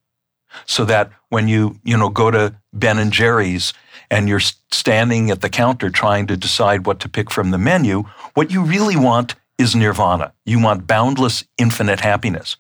So 0.65 0.84
that 0.86 1.12
when 1.29 1.48
you, 1.48 1.79
you 1.84 1.98
know, 1.98 2.10
go 2.10 2.31
to 2.31 2.55
Ben 2.74 2.98
and 2.98 3.13
Jerry's 3.13 3.74
and 4.09 4.29
you're 4.29 4.41
standing 4.71 5.31
at 5.31 5.41
the 5.41 5.49
counter 5.49 5.89
trying 5.89 6.27
to 6.27 6.37
decide 6.37 6.85
what 6.85 6.99
to 7.01 7.09
pick 7.09 7.31
from 7.31 7.51
the 7.51 7.57
menu, 7.57 8.03
what 8.33 8.51
you 8.51 8.63
really 8.63 8.95
want 8.95 9.35
is 9.57 9.75
nirvana. 9.75 10.33
You 10.45 10.61
want 10.61 10.87
boundless, 10.87 11.43
infinite 11.57 11.99
happiness. 11.99 12.57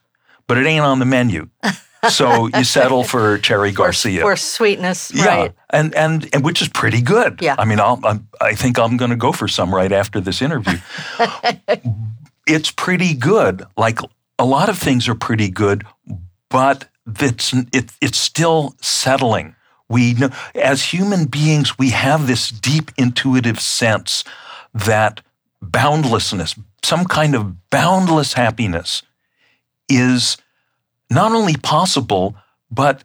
But 0.47 0.57
it 0.57 0.65
ain't 0.65 0.83
on 0.83 0.99
the 0.99 1.05
menu. 1.05 1.49
so 2.09 2.47
you 2.47 2.63
settle 2.63 3.03
for 3.03 3.37
Cherry 3.37 3.71
Garcia. 3.71 4.21
For, 4.21 4.35
sweetness, 4.35 5.11
yeah, 5.13 5.25
right. 5.25 5.53
And, 5.69 5.93
and, 5.95 6.29
and 6.33 6.43
which 6.43 6.61
is 6.61 6.69
pretty 6.69 7.01
good. 7.01 7.39
Yeah. 7.41 7.55
I 7.57 7.65
mean, 7.65 7.79
I'll, 7.79 7.99
I'm, 8.03 8.27
I 8.41 8.53
think 8.53 8.79
I'm 8.79 8.97
going 8.97 9.11
to 9.11 9.17
go 9.17 9.31
for 9.31 9.47
some 9.47 9.73
right 9.73 9.91
after 9.91 10.19
this 10.19 10.41
interview. 10.41 10.77
it's 12.47 12.71
pretty 12.71 13.13
good. 13.13 13.63
Like 13.75 13.99
a 14.39 14.45
lot 14.45 14.69
of 14.69 14.77
things 14.77 15.07
are 15.07 15.15
pretty 15.15 15.49
good, 15.49 15.83
but 16.49 16.87
it's, 17.19 17.53
it, 17.73 17.91
it's 18.01 18.17
still 18.17 18.75
settling. 18.81 19.55
We 19.89 20.13
know, 20.13 20.29
as 20.55 20.83
human 20.83 21.25
beings, 21.25 21.77
we 21.77 21.91
have 21.91 22.27
this 22.27 22.49
deep 22.49 22.91
intuitive 22.97 23.59
sense 23.59 24.23
that 24.73 25.21
boundlessness, 25.61 26.55
some 26.83 27.05
kind 27.05 27.35
of 27.35 27.69
boundless 27.69 28.33
happiness, 28.33 29.01
is 29.87 30.37
not 31.09 31.31
only 31.31 31.55
possible, 31.55 32.35
but 32.69 33.03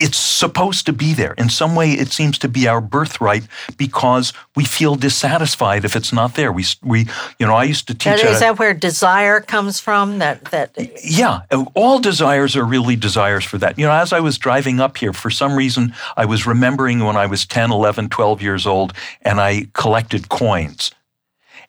it's 0.00 0.18
supposed 0.18 0.86
to 0.86 0.92
be 0.92 1.12
there. 1.12 1.34
In 1.34 1.50
some 1.50 1.74
way, 1.74 1.92
it 1.92 2.08
seems 2.08 2.38
to 2.38 2.48
be 2.48 2.66
our 2.66 2.80
birthright 2.80 3.46
because 3.76 4.32
we 4.56 4.64
feel 4.64 4.96
dissatisfied 4.96 5.84
if 5.84 5.94
it's 5.94 6.12
not 6.12 6.34
there. 6.34 6.50
We, 6.50 6.64
we, 6.82 7.06
you 7.38 7.46
know, 7.46 7.54
I 7.54 7.64
used 7.64 7.86
to 7.88 7.94
teach. 7.94 8.24
Is 8.24 8.40
that 8.40 8.58
where 8.58 8.72
desire 8.72 9.40
comes 9.40 9.78
from? 9.78 10.18
That 10.18 10.46
that. 10.46 10.74
Yeah, 11.04 11.42
all 11.74 11.98
desires 11.98 12.56
are 12.56 12.64
really 12.64 12.96
desires 12.96 13.44
for 13.44 13.58
that. 13.58 13.78
You 13.78 13.86
know, 13.86 13.92
as 13.92 14.12
I 14.12 14.20
was 14.20 14.38
driving 14.38 14.80
up 14.80 14.96
here, 14.96 15.12
for 15.12 15.30
some 15.30 15.54
reason, 15.54 15.94
I 16.16 16.24
was 16.24 16.46
remembering 16.46 17.00
when 17.00 17.16
I 17.16 17.26
was 17.26 17.44
10, 17.44 17.70
11, 17.70 18.08
12 18.08 18.42
years 18.42 18.66
old, 18.66 18.94
and 19.22 19.38
I 19.38 19.66
collected 19.74 20.30
coins, 20.30 20.90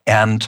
and 0.08 0.48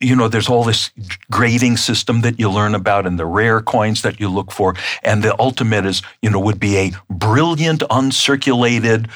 you 0.00 0.14
know, 0.14 0.28
there's 0.28 0.48
all 0.48 0.64
this 0.64 0.90
grading 1.30 1.78
system 1.78 2.20
that 2.20 2.38
you 2.38 2.50
learn 2.50 2.74
about 2.74 3.06
and 3.06 3.18
the 3.18 3.24
rare 3.24 3.60
coins 3.60 4.02
that 4.02 4.20
you 4.20 4.28
look 4.28 4.52
for. 4.52 4.74
And 5.02 5.22
the 5.22 5.38
ultimate 5.40 5.86
is, 5.86 6.02
you 6.20 6.28
know, 6.28 6.40
would 6.40 6.60
be 6.60 6.76
a 6.76 6.92
brilliant, 7.08 7.82
uncirculated, 7.90 9.08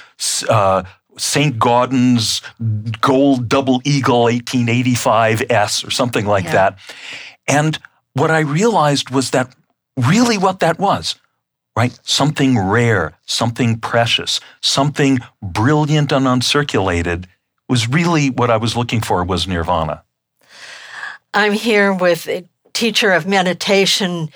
uh, 0.48 0.84
St. 1.18 1.58
Gaudens 1.58 2.40
gold 3.00 3.48
double 3.48 3.82
eagle 3.84 4.22
1885 4.22 5.42
S 5.50 5.84
or 5.84 5.90
something 5.90 6.24
like 6.24 6.44
yeah. 6.44 6.52
that. 6.52 6.78
And 7.46 7.78
what 8.14 8.30
I 8.30 8.40
realized 8.40 9.10
was 9.10 9.30
that 9.30 9.54
really 9.98 10.38
what 10.38 10.60
that 10.60 10.78
was, 10.78 11.16
right? 11.76 11.98
Something 12.04 12.58
rare, 12.58 13.18
something 13.26 13.78
precious, 13.78 14.40
something 14.62 15.18
brilliant 15.42 16.10
and 16.10 16.26
uncirculated 16.26 17.26
was 17.68 17.86
really 17.86 18.30
what 18.30 18.50
I 18.50 18.56
was 18.56 18.74
looking 18.76 19.00
for 19.02 19.22
was 19.22 19.46
nirvana. 19.46 20.04
I'm 21.32 21.52
here 21.52 21.92
with 21.92 22.28
teacher 22.72 23.12
of 23.12 23.24
meditation, 23.24 24.30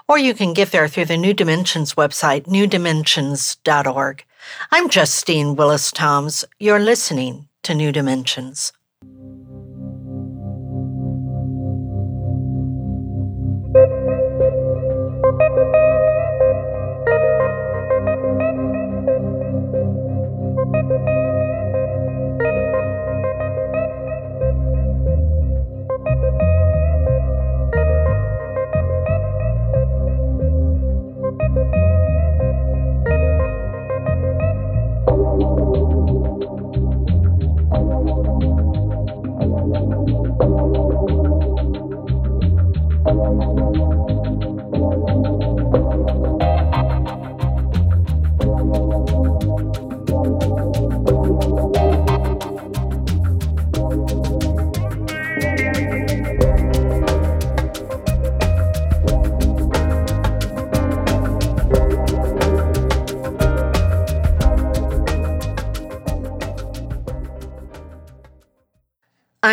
Or 0.06 0.18
you 0.18 0.34
can 0.34 0.52
get 0.52 0.70
there 0.70 0.86
through 0.86 1.06
the 1.06 1.16
New 1.16 1.34
Dimensions 1.34 1.94
website, 1.94 2.46
newdimensions.org. 2.46 4.24
I'm 4.70 4.88
Justine 4.88 5.56
Willis 5.56 5.90
Toms. 5.90 6.44
You're 6.60 6.78
listening 6.78 7.48
to 7.64 7.74
New 7.74 7.90
Dimensions. 7.90 8.72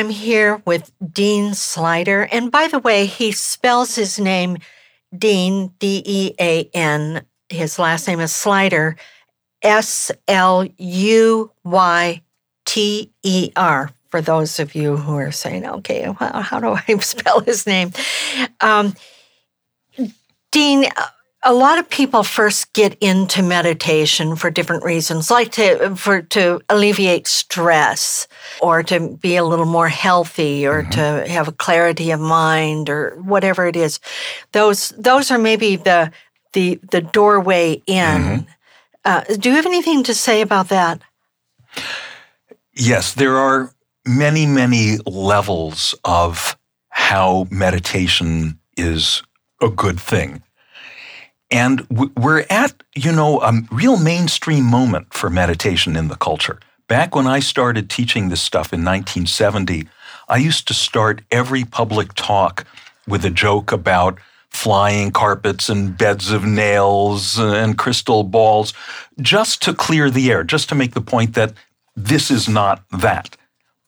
I'm 0.02 0.10
here 0.10 0.64
with 0.66 0.92
Dean 1.14 1.52
Sluyter. 1.52 2.28
And 2.32 2.52
by 2.52 2.68
the 2.68 2.80
way, 2.80 3.06
he 3.06 3.32
spells 3.32 3.94
his 3.94 4.18
name 4.18 4.58
Dean, 5.16 5.76
D 5.78 6.02
E 6.04 6.34
A 6.40 6.64
N. 6.74 7.24
His 7.50 7.78
last 7.78 8.08
name 8.08 8.20
is 8.20 8.32
Sluyter, 8.32 8.98
S 9.62 10.10
L 10.28 10.66
U 10.76 11.52
Y 11.64 12.22
T 12.66 13.12
E 13.22 13.52
R. 13.56 13.92
For 14.10 14.22
those 14.22 14.60
of 14.60 14.74
you 14.74 14.98
who 14.98 15.14
are 15.18 15.32
saying, 15.32 15.68
okay, 15.68 16.10
well, 16.20 16.42
how 16.42 16.60
do 16.60 16.70
I 16.70 16.98
spell 17.00 17.42
his 17.42 17.68
name? 17.68 17.92
Um, 18.60 18.96
Dean, 20.52 20.86
a 21.44 21.54
lot 21.54 21.80
of 21.80 21.90
people 21.90 22.24
first 22.24 22.72
get 22.74 22.96
into 23.02 23.42
meditation 23.42 24.36
for 24.36 24.52
different 24.52 24.84
reasons, 24.84 25.32
like 25.32 25.52
to 25.54 25.96
for 25.96 26.22
to 26.22 26.62
alleviate 26.70 27.28
stress 27.28 28.28
or 28.62 28.84
to 28.84 29.18
be 29.18 29.36
a 29.36 29.44
little 29.44 29.66
more 29.66 29.90
healthy 29.90 30.68
or 30.68 30.84
mm-hmm. 30.84 30.92
to 30.92 31.32
have 31.32 31.48
a 31.48 31.52
clarity 31.52 32.12
of 32.12 32.20
mind 32.20 32.90
or 32.90 33.16
whatever 33.22 33.66
it 33.66 33.76
is. 33.76 34.00
Those 34.52 34.90
those 34.90 35.32
are 35.32 35.40
maybe 35.40 35.78
the 35.78 36.12
the 36.54 36.80
the 36.92 37.02
doorway 37.02 37.82
in. 37.88 38.22
Mm-hmm. 38.22 38.52
Uh, 39.04 39.24
do 39.40 39.50
you 39.50 39.56
have 39.56 39.66
anything 39.66 40.04
to 40.04 40.14
say 40.14 40.42
about 40.42 40.70
that? 40.70 41.02
Yes, 42.74 43.14
there 43.16 43.38
are 43.38 43.74
many 44.06 44.46
many 44.46 44.98
levels 45.08 45.96
of 46.06 46.56
how 46.90 47.48
meditation 47.50 48.60
is 48.78 49.24
a 49.60 49.70
good 49.70 50.00
thing. 50.00 50.44
And 51.52 51.86
we're 51.90 52.46
at, 52.50 52.82
you 52.96 53.12
know, 53.12 53.42
a 53.42 53.54
real 53.72 53.98
mainstream 53.98 54.64
moment 54.64 55.14
for 55.14 55.30
meditation 55.30 55.98
in 55.98 56.08
the 56.08 56.16
culture. 56.16 56.60
Back 56.88 57.14
when 57.14 57.28
I 57.28 57.42
started 57.42 57.90
teaching 57.90 58.30
this 58.30 58.42
stuff 58.42 58.74
in 58.74 58.86
1970, 58.86 59.88
I 60.30 60.38
used 60.38 60.68
to 60.70 60.74
start 60.74 61.22
every 61.30 61.66
public 61.66 62.14
talk 62.14 62.66
with 63.06 63.26
a 63.26 63.30
joke 63.30 63.72
about 63.72 64.18
flying 64.50 65.12
carpets 65.12 65.70
and 65.70 65.98
beds 65.98 66.32
of 66.32 66.46
nails 66.46 67.38
and 67.38 67.78
crystal 67.78 68.24
balls, 68.24 68.74
just 69.20 69.62
to 69.64 69.74
clear 69.74 70.10
the 70.10 70.32
air, 70.32 70.44
just 70.44 70.70
to 70.70 70.76
make 70.76 70.94
the 70.94 71.02
point 71.02 71.34
that 71.36 71.54
this 71.96 72.32
is 72.32 72.48
not 72.48 72.84
that. 72.92 73.36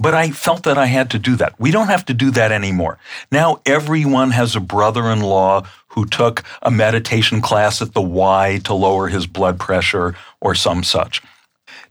But 0.03 0.13
I 0.13 0.31
felt 0.31 0.63
that 0.63 0.77
I 0.77 0.87
had 0.87 1.09
to 1.11 1.17
do 1.17 1.37
that. 1.37 1.57
We 1.57 1.71
don't 1.71 1.87
have 1.87 2.03
to 2.07 2.13
do 2.13 2.29
that 2.31 2.51
anymore. 2.51 2.99
Now 3.31 3.61
everyone 3.65 4.31
has 4.31 4.53
a 4.53 4.59
brother 4.59 5.09
in 5.09 5.21
law 5.21 5.63
who 5.87 6.05
took 6.05 6.43
a 6.61 6.69
meditation 6.69 7.39
class 7.39 7.81
at 7.81 7.93
the 7.93 8.01
Y 8.01 8.59
to 8.65 8.73
lower 8.73 9.07
his 9.07 9.27
blood 9.27 9.61
pressure 9.61 10.13
or 10.41 10.55
some 10.55 10.83
such. 10.83 11.21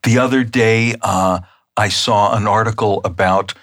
The 0.02 0.19
other 0.19 0.45
day, 0.45 0.95
uh, 1.00 1.40
I 1.78 1.88
saw 1.88 2.37
an 2.37 2.47
article 2.47 3.00
about 3.02 3.54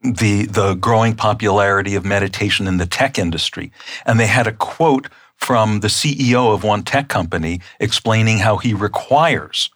the, 0.00 0.46
the 0.46 0.72
growing 0.72 1.14
popularity 1.14 1.94
of 1.94 2.02
meditation 2.02 2.66
in 2.66 2.78
the 2.78 2.86
tech 2.86 3.18
industry. 3.18 3.72
And 4.06 4.18
they 4.18 4.26
had 4.26 4.46
a 4.46 4.52
quote 4.52 5.08
from 5.36 5.80
the 5.80 5.88
CEO 5.88 6.54
of 6.54 6.64
one 6.64 6.82
tech 6.82 7.08
company 7.08 7.60
explaining 7.78 8.38
how 8.38 8.56
he 8.56 8.72
requires 8.72 9.68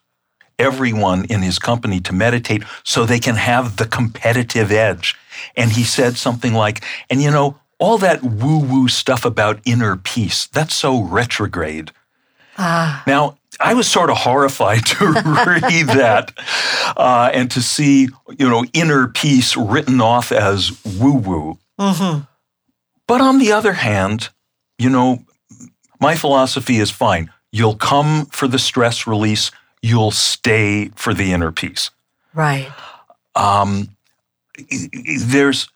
everyone 0.59 1.25
in 1.25 1.41
his 1.41 1.59
company 1.59 1.99
to 2.01 2.13
meditate 2.13 2.63
so 2.83 3.05
they 3.05 3.19
can 3.19 3.35
have 3.35 3.77
the 3.77 3.85
competitive 3.85 4.71
edge. 4.71 5.15
And 5.55 5.71
he 5.71 5.83
said 5.83 6.17
something 6.17 6.53
like, 6.53 6.83
and 7.09 7.21
you 7.21 7.31
know, 7.31 7.59
all 7.79 7.97
that 7.99 8.23
woo 8.23 8.59
woo 8.59 8.87
stuff 8.87 9.25
about 9.25 9.59
inner 9.65 9.95
peace, 9.95 10.47
that's 10.47 10.73
so 10.73 11.01
retrograde. 11.01 11.91
Ah. 12.57 13.03
Now, 13.05 13.37
I 13.59 13.73
was 13.73 13.87
sort 13.87 14.09
of 14.09 14.17
horrified 14.17 14.85
to 14.97 15.05
read 15.05 15.87
that 15.87 16.31
uh, 16.95 17.29
and 17.33 17.49
to 17.51 17.61
see, 17.61 18.09
you 18.37 18.49
know, 18.49 18.65
inner 18.73 19.07
peace 19.07 19.55
written 19.55 20.01
off 20.01 20.31
as 20.31 20.83
woo 20.83 21.13
woo. 21.13 21.59
Mm-hmm. 21.79 22.23
But 23.07 23.21
on 23.21 23.39
the 23.39 23.51
other 23.51 23.73
hand, 23.73 24.29
you 24.77 24.89
know, 24.89 25.23
my 25.99 26.15
philosophy 26.15 26.77
is 26.77 26.91
fine. 26.91 27.31
You'll 27.51 27.75
come 27.75 28.25
for 28.27 28.47
the 28.47 28.59
stress 28.59 29.07
release, 29.07 29.51
you'll 29.81 30.11
stay 30.11 30.89
for 30.95 31.13
the 31.13 31.31
inner 31.33 31.51
peace. 31.51 31.91
Right. 32.33 32.71
Um, 33.35 33.89
there's, 35.25 35.69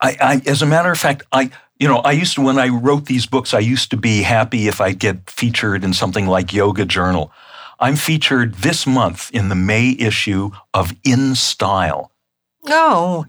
I, 0.00 0.16
I, 0.20 0.42
as 0.46 0.62
a 0.62 0.66
matter 0.66 0.90
of 0.90 0.98
fact, 0.98 1.22
I, 1.32 1.50
you 1.78 1.88
know, 1.88 1.98
I 1.98 2.12
used 2.12 2.34
to, 2.34 2.42
when 2.42 2.58
I 2.58 2.68
wrote 2.68 3.06
these 3.06 3.26
books, 3.26 3.54
I 3.54 3.60
used 3.60 3.90
to 3.90 3.96
be 3.96 4.22
happy 4.22 4.68
if 4.68 4.80
I 4.80 4.92
get 4.92 5.28
featured 5.30 5.84
in 5.84 5.92
something 5.92 6.26
like 6.26 6.52
Yoga 6.52 6.84
Journal. 6.84 7.32
I'm 7.80 7.96
featured 7.96 8.54
this 8.54 8.86
month 8.86 9.30
in 9.32 9.48
the 9.48 9.54
May 9.54 9.96
issue 9.98 10.50
of 10.72 10.92
In 11.04 11.34
Style. 11.34 12.12
Oh, 12.66 13.26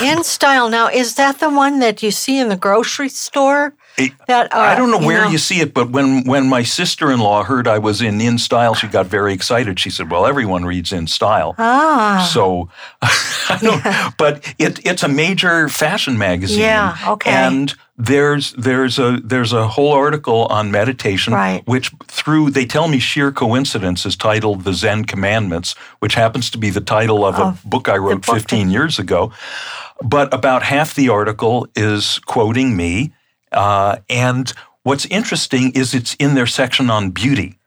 In 0.00 0.22
Style. 0.22 0.68
Now, 0.70 0.88
is 0.88 1.16
that 1.16 1.40
the 1.40 1.50
one 1.50 1.80
that 1.80 2.02
you 2.02 2.10
see 2.10 2.38
in 2.38 2.48
the 2.48 2.56
grocery 2.56 3.08
store? 3.08 3.74
That 4.26 4.52
uh, 4.52 4.58
I 4.58 4.74
don't 4.74 4.90
know 4.90 4.98
where 4.98 5.18
you, 5.18 5.24
know, 5.24 5.30
you, 5.30 5.38
see 5.38 5.60
it, 5.60 5.74
but 5.74 5.90
when 5.90 6.24
when 6.24 6.48
my 6.48 6.62
sister 6.62 7.10
in 7.10 7.20
law 7.20 7.42
heard 7.44 7.66
I 7.66 7.78
was 7.78 8.02
in 8.02 8.20
In 8.20 8.38
Style, 8.38 8.74
she 8.74 8.86
got 8.86 9.06
very 9.06 9.32
excited. 9.32 9.78
She 9.78 9.90
said, 9.90 10.10
"Well, 10.10 10.26
everyone 10.26 10.64
reads 10.64 10.92
In 10.92 11.06
Style." 11.06 11.54
Ah. 11.58 12.28
So, 12.32 12.68
I 13.02 13.58
don't. 13.60 13.84
Yeah. 13.84 14.10
But 14.18 14.54
it 14.58 14.84
it's 14.86 15.02
a 15.02 15.08
major 15.08 15.68
fashion 15.68 16.18
magazine. 16.18 16.60
Yeah. 16.60 16.96
Okay. 17.06 17.30
And 17.30 17.74
there's 18.00 18.52
there's 18.52 18.98
a 18.98 19.20
there's 19.22 19.52
a 19.52 19.68
whole 19.68 19.92
article 19.92 20.46
on 20.46 20.70
meditation, 20.70 21.34
right. 21.34 21.66
which 21.66 21.92
through 22.06 22.50
they 22.50 22.64
tell 22.64 22.88
me 22.88 22.98
sheer 22.98 23.30
coincidence 23.30 24.06
is 24.06 24.16
titled 24.16 24.64
"The 24.64 24.72
Zen 24.72 25.04
Commandments," 25.04 25.74
which 25.98 26.14
happens 26.14 26.50
to 26.50 26.58
be 26.58 26.70
the 26.70 26.80
title 26.80 27.24
of, 27.24 27.34
of 27.34 27.62
a 27.62 27.68
book 27.68 27.88
I 27.88 27.98
wrote 27.98 28.26
book 28.26 28.34
15 28.36 28.70
years 28.70 28.98
ago. 28.98 29.32
But 30.02 30.32
about 30.32 30.62
half 30.62 30.94
the 30.94 31.10
article 31.10 31.68
is 31.76 32.18
quoting 32.20 32.74
me 32.74 33.12
uh, 33.52 33.96
and 34.08 34.52
what's 34.82 35.06
interesting 35.06 35.72
is 35.72 35.94
it's 35.94 36.14
in 36.14 36.34
their 36.34 36.46
section 36.46 36.90
on 36.90 37.10
beauty. 37.10 37.58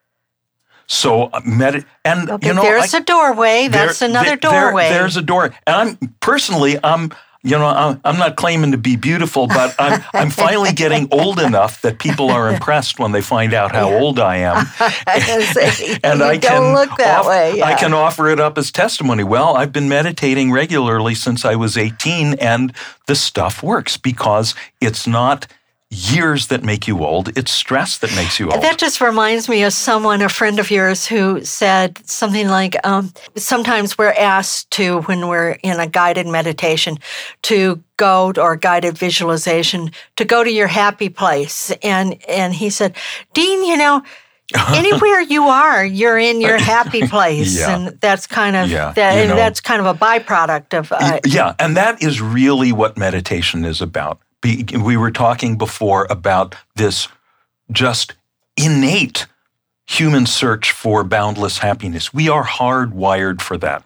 So, 0.85 1.23
uh, 1.23 1.41
med- 1.45 1.85
and 2.03 2.29
okay, 2.29 2.47
you 2.47 2.53
know, 2.53 2.61
there's 2.61 2.93
I, 2.93 2.99
a 2.99 3.01
doorway. 3.01 3.67
That's 3.67 3.99
there, 3.99 4.09
another 4.09 4.35
doorway. 4.35 4.89
There, 4.89 4.99
there's 4.99 5.17
a 5.17 5.21
door, 5.21 5.45
and 5.45 5.55
I'm 5.75 6.15
personally, 6.19 6.77
I'm 6.83 7.11
you 7.45 7.57
know, 7.57 7.65
I'm, 7.65 7.99
I'm 8.05 8.17
not 8.17 8.37
claiming 8.37 8.71
to 8.71 8.77
be 8.77 8.95
beautiful, 8.95 9.47
but 9.47 9.75
I'm, 9.77 10.01
I'm 10.13 10.29
finally 10.29 10.71
getting 10.73 11.09
old 11.11 11.41
enough 11.41 11.81
that 11.81 11.99
people 11.99 12.31
are 12.31 12.49
impressed 12.49 12.99
when 12.99 13.11
they 13.11 13.21
find 13.21 13.53
out 13.53 13.73
how 13.73 13.91
old 13.91 14.17
I 14.17 14.37
am. 14.37 14.65
I 14.79 15.99
and 16.03 16.23
I 16.23 16.37
can 16.37 16.73
look 16.73 16.97
that 16.97 17.19
off, 17.19 17.27
way. 17.27 17.57
Yeah. 17.57 17.65
I 17.65 17.75
can 17.75 17.93
offer 17.93 18.29
it 18.29 18.39
up 18.39 18.57
as 18.57 18.71
testimony. 18.71 19.25
Well, 19.25 19.57
I've 19.57 19.73
been 19.73 19.89
meditating 19.89 20.53
regularly 20.53 21.15
since 21.15 21.43
I 21.43 21.55
was 21.55 21.77
18, 21.77 22.35
and 22.35 22.73
the 23.07 23.15
stuff 23.15 23.61
works 23.61 23.97
because 23.97 24.55
it's 24.79 25.05
not 25.05 25.45
years 25.93 26.47
that 26.47 26.63
make 26.63 26.87
you 26.87 27.03
old. 27.03 27.37
It's 27.37 27.51
stress 27.51 27.99
that 27.99 28.15
makes 28.15 28.39
you 28.39 28.51
old. 28.51 28.63
That 28.63 28.77
just 28.77 28.99
reminds 28.99 29.47
me 29.47 29.63
of 29.63 29.73
someone, 29.73 30.21
a 30.21 30.29
friend 30.29 30.59
of 30.59 30.71
yours, 30.71 31.05
who 31.05 31.43
said 31.43 31.99
something 32.07 32.47
like, 32.47 32.75
um, 32.85 33.13
sometimes 33.35 33.97
we're 33.97 34.13
asked 34.13 34.71
to, 34.71 35.01
when 35.01 35.27
we're 35.27 35.51
in 35.63 35.79
a 35.79 35.87
guided 35.87 36.27
meditation, 36.27 36.97
to 37.43 37.81
go 37.97 38.33
or 38.37 38.55
guided 38.55 38.97
visualization, 38.97 39.91
to 40.15 40.25
go 40.25 40.43
to 40.43 40.51
your 40.51 40.67
happy 40.67 41.09
place. 41.09 41.71
And, 41.83 42.23
and 42.27 42.53
he 42.53 42.69
said, 42.69 42.95
Dean, 43.33 43.63
you 43.63 43.77
know, 43.77 44.03
anywhere 44.69 45.21
you 45.21 45.43
are, 45.43 45.85
you're 45.85 46.17
in 46.17 46.41
your 46.41 46.57
happy 46.57 47.07
place, 47.07 47.57
yeah. 47.57 47.75
and 47.75 47.99
that's 48.01 48.27
kind 48.27 48.55
of 48.55 48.69
yeah, 48.69 48.91
that, 48.93 49.21
you 49.21 49.27
know, 49.27 49.35
that's 49.35 49.61
kind 49.61 49.79
of 49.79 49.87
a 49.87 49.97
byproduct 49.97 50.77
of 50.77 50.91
uh, 50.91 51.19
yeah, 51.25 51.55
and 51.59 51.77
that 51.77 52.03
is 52.03 52.21
really 52.21 52.71
what 52.71 52.97
meditation 52.97 53.65
is 53.65 53.81
about 53.81 54.19
we 54.43 54.97
were 54.97 55.11
talking 55.11 55.57
before 55.57 56.05
about 56.09 56.55
this 56.75 57.07
just 57.71 58.13
innate 58.57 59.25
human 59.85 60.25
search 60.25 60.71
for 60.71 61.03
boundless 61.03 61.59
happiness. 61.59 62.13
We 62.13 62.29
are 62.29 62.43
hardwired 62.45 63.41
for 63.41 63.57
that. 63.57 63.83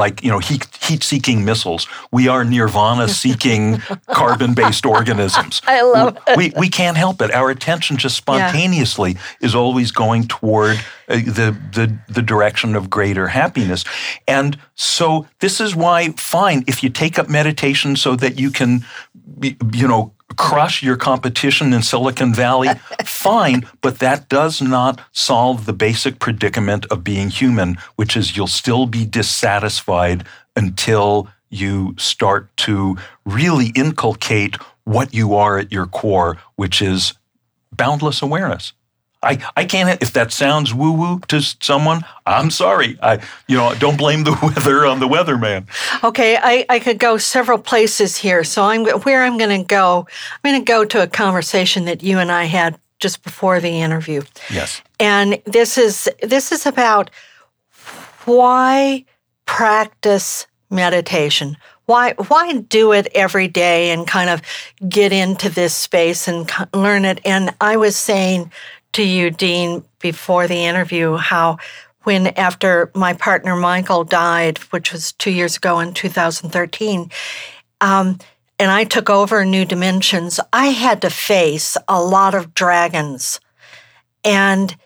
Like, 0.00 0.24
you 0.24 0.30
know, 0.30 0.38
heat, 0.38 0.66
seeking 1.02 1.44
missiles. 1.44 1.86
We 2.10 2.26
are 2.26 2.42
nirvana 2.42 3.06
seeking 3.08 3.78
carbon 4.10 4.54
based 4.54 4.86
organisms. 4.86 5.60
I 5.66 5.82
love 5.82 6.18
it. 6.26 6.36
We, 6.38 6.52
we 6.56 6.68
can't 6.70 6.96
help 6.96 7.20
it. 7.20 7.30
Our 7.32 7.50
attention 7.50 7.98
just 7.98 8.16
spontaneously 8.16 9.12
yeah. 9.12 9.46
is 9.46 9.54
always 9.54 9.92
going 9.92 10.26
toward 10.26 10.78
uh, 11.08 11.16
the, 11.16 11.56
the, 11.74 11.98
the 12.08 12.22
direction 12.22 12.74
of 12.74 12.88
greater 12.88 13.28
happiness. 13.28 13.84
And 14.26 14.58
so, 14.74 15.26
this 15.40 15.60
is 15.60 15.76
why, 15.76 16.12
fine, 16.12 16.64
if 16.66 16.82
you 16.82 16.88
take 16.88 17.18
up 17.18 17.28
meditation 17.28 17.94
so 17.94 18.16
that 18.16 18.40
you 18.40 18.50
can 18.50 18.84
you 19.72 19.88
know, 19.88 20.12
crush 20.36 20.82
your 20.82 20.96
competition 20.96 21.72
in 21.72 21.82
Silicon 21.82 22.34
Valley, 22.34 22.68
fine, 23.04 23.66
but 23.80 23.98
that 23.98 24.28
does 24.28 24.62
not 24.62 25.00
solve 25.12 25.66
the 25.66 25.72
basic 25.72 26.18
predicament 26.18 26.86
of 26.86 27.04
being 27.04 27.30
human, 27.30 27.76
which 27.96 28.16
is 28.16 28.36
you'll 28.36 28.46
still 28.46 28.86
be 28.86 29.04
dissatisfied 29.04 30.24
until 30.56 31.28
you 31.50 31.94
start 31.98 32.56
to 32.56 32.96
really 33.24 33.72
inculcate 33.74 34.56
what 34.84 35.12
you 35.12 35.34
are 35.34 35.58
at 35.58 35.72
your 35.72 35.86
core, 35.86 36.38
which 36.56 36.80
is 36.80 37.14
boundless 37.72 38.22
awareness. 38.22 38.72
I, 39.22 39.38
I 39.54 39.66
can't, 39.66 40.02
if 40.02 40.14
that 40.14 40.32
sounds 40.32 40.72
woo 40.72 40.92
woo 40.92 41.20
to 41.28 41.42
someone, 41.42 42.04
I'm 42.24 42.50
sorry. 42.50 42.98
I, 43.02 43.20
you 43.48 43.56
know, 43.56 43.74
don't 43.74 43.98
blame 43.98 44.24
the 44.24 44.32
weather 44.42 44.86
on 44.86 45.00
the 45.00 45.08
weatherman. 45.08 45.66
Okay, 46.02 46.38
I, 46.40 46.64
I 46.70 46.78
could 46.78 46.98
go 46.98 47.18
several 47.18 47.58
places 47.58 48.16
here. 48.16 48.44
So 48.44 48.64
I'm 48.64 48.84
where 48.84 49.22
I'm 49.22 49.36
going 49.36 49.60
to 49.60 49.66
go. 49.66 50.06
I'm 50.32 50.50
going 50.50 50.64
to 50.64 50.66
go 50.66 50.84
to 50.86 51.02
a 51.02 51.06
conversation 51.06 51.84
that 51.84 52.02
you 52.02 52.18
and 52.18 52.32
I 52.32 52.44
had 52.44 52.78
just 52.98 53.22
before 53.22 53.60
the 53.60 53.80
interview. 53.80 54.22
Yes. 54.50 54.80
And 54.98 55.40
this 55.44 55.76
is 55.76 56.08
this 56.22 56.52
is 56.52 56.66
about 56.66 57.10
why 58.24 59.04
practice 59.44 60.46
meditation. 60.70 61.56
Why 61.86 62.14
why 62.28 62.58
do 62.58 62.92
it 62.92 63.08
every 63.14 63.48
day 63.48 63.90
and 63.90 64.06
kind 64.06 64.30
of 64.30 64.40
get 64.88 65.12
into 65.12 65.48
this 65.48 65.74
space 65.74 66.28
and 66.28 66.48
learn 66.72 67.04
it? 67.04 67.20
And 67.24 67.54
I 67.60 67.76
was 67.76 67.96
saying 67.96 68.52
to 68.92 69.02
you, 69.02 69.30
Dean, 69.30 69.84
before 70.00 70.46
the 70.46 70.64
interview, 70.64 71.16
how 71.16 71.58
when 72.02 72.28
after 72.28 72.90
my 72.94 73.12
partner 73.12 73.56
Michael 73.56 74.04
died, 74.04 74.58
which 74.70 74.92
was 74.92 75.12
two 75.12 75.30
years 75.30 75.56
ago 75.56 75.80
in 75.80 75.92
2013, 75.92 77.10
um, 77.80 78.18
and 78.58 78.70
I 78.70 78.84
took 78.84 79.08
over 79.08 79.44
New 79.44 79.64
Dimensions, 79.64 80.40
I 80.52 80.66
had 80.66 81.02
to 81.02 81.10
face 81.10 81.76
a 81.88 82.02
lot 82.02 82.34
of 82.34 82.54
dragons. 82.54 83.40
And 84.24 84.76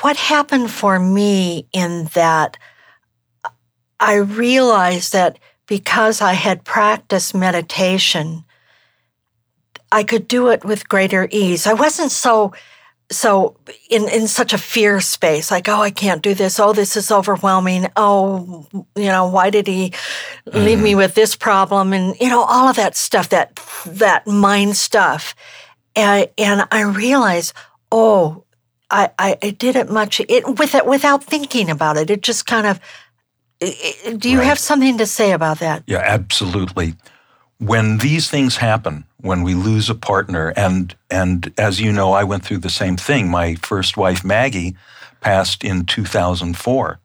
what 0.00 0.16
happened 0.16 0.70
for 0.70 0.98
me 0.98 1.66
in 1.72 2.06
that, 2.14 2.56
I 4.00 4.14
realized 4.14 5.12
that 5.12 5.38
because 5.66 6.20
I 6.20 6.32
had 6.32 6.64
practiced 6.64 7.34
meditation, 7.34 8.44
I 9.92 10.02
could 10.02 10.26
do 10.26 10.48
it 10.48 10.64
with 10.64 10.88
greater 10.88 11.28
ease. 11.30 11.66
I 11.66 11.74
wasn't 11.74 12.10
so 12.10 12.52
so 13.10 13.56
in 13.88 14.08
in 14.08 14.28
such 14.28 14.52
a 14.52 14.58
fear 14.58 15.00
space 15.00 15.50
like 15.50 15.68
oh 15.68 15.80
i 15.80 15.90
can't 15.90 16.22
do 16.22 16.34
this. 16.34 16.60
Oh 16.60 16.72
this 16.72 16.96
is 16.96 17.10
overwhelming. 17.10 17.88
Oh 17.96 18.66
you 18.96 19.06
know 19.06 19.26
why 19.26 19.50
did 19.50 19.66
he 19.66 19.92
leave 20.46 20.78
mm. 20.78 20.82
me 20.82 20.94
with 20.94 21.14
this 21.14 21.34
problem? 21.36 21.92
And 21.92 22.16
you 22.20 22.28
know 22.28 22.42
all 22.42 22.68
of 22.68 22.76
that 22.76 22.96
stuff 22.96 23.28
that 23.30 23.56
that 23.86 24.26
mind 24.26 24.76
stuff. 24.76 25.34
And, 25.96 26.28
and 26.38 26.68
i 26.70 26.82
realized 26.82 27.52
oh 27.90 28.44
I, 28.92 29.10
I, 29.18 29.38
I 29.42 29.50
did 29.50 29.76
it 29.76 29.90
much 29.90 30.20
it 30.20 30.58
with 30.58 30.74
it 30.74 30.86
without 30.86 31.24
thinking 31.24 31.68
about 31.68 31.96
it. 31.96 32.10
It 32.10 32.22
just 32.22 32.46
kind 32.46 32.66
of 32.66 32.80
do 34.18 34.30
you 34.30 34.38
right. 34.38 34.46
have 34.46 34.58
something 34.58 34.98
to 34.98 35.06
say 35.06 35.32
about 35.32 35.58
that? 35.58 35.82
Yeah 35.86 35.98
absolutely 35.98 36.94
when 37.60 37.98
these 37.98 38.30
things 38.30 38.56
happen, 38.56 39.04
when 39.20 39.42
we 39.42 39.54
lose 39.54 39.90
a 39.90 39.94
partner, 39.94 40.52
and 40.56 40.94
and 41.10 41.52
as 41.58 41.80
you 41.80 41.92
know, 41.92 42.12
I 42.12 42.24
went 42.24 42.44
through 42.44 42.58
the 42.58 42.70
same 42.70 42.96
thing. 42.96 43.28
My 43.28 43.54
first 43.56 43.96
wife, 43.96 44.24
Maggie, 44.24 44.76
passed 45.20 45.62
in 45.62 45.84
2004. 45.84 47.00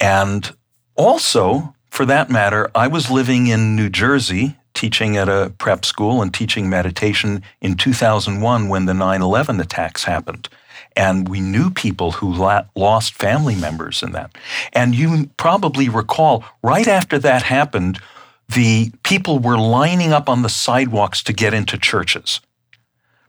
And 0.00 0.56
also, 0.94 1.74
for 1.90 2.06
that 2.06 2.30
matter, 2.30 2.70
I 2.72 2.86
was 2.86 3.10
living 3.10 3.48
in 3.48 3.74
New 3.74 3.88
Jersey, 3.88 4.56
teaching 4.74 5.16
at 5.16 5.28
a 5.28 5.52
prep 5.58 5.84
school 5.84 6.22
and 6.22 6.32
teaching 6.32 6.70
meditation 6.70 7.42
in 7.60 7.76
2001 7.76 8.68
when 8.68 8.86
the 8.86 8.94
9 8.94 9.20
11 9.20 9.58
attacks 9.60 10.04
happened. 10.04 10.48
And 10.96 11.28
we 11.28 11.40
knew 11.40 11.70
people 11.70 12.12
who 12.12 12.32
lost 12.76 13.14
family 13.14 13.56
members 13.56 14.04
in 14.04 14.12
that. 14.12 14.36
And 14.72 14.94
you 14.94 15.30
probably 15.36 15.88
recall, 15.88 16.44
right 16.62 16.86
after 16.86 17.18
that 17.18 17.42
happened, 17.42 18.00
the 18.48 18.92
people 19.02 19.38
were 19.38 19.58
lining 19.58 20.12
up 20.12 20.28
on 20.28 20.42
the 20.42 20.48
sidewalks 20.48 21.22
to 21.24 21.32
get 21.32 21.54
into 21.54 21.78
churches. 21.78 22.40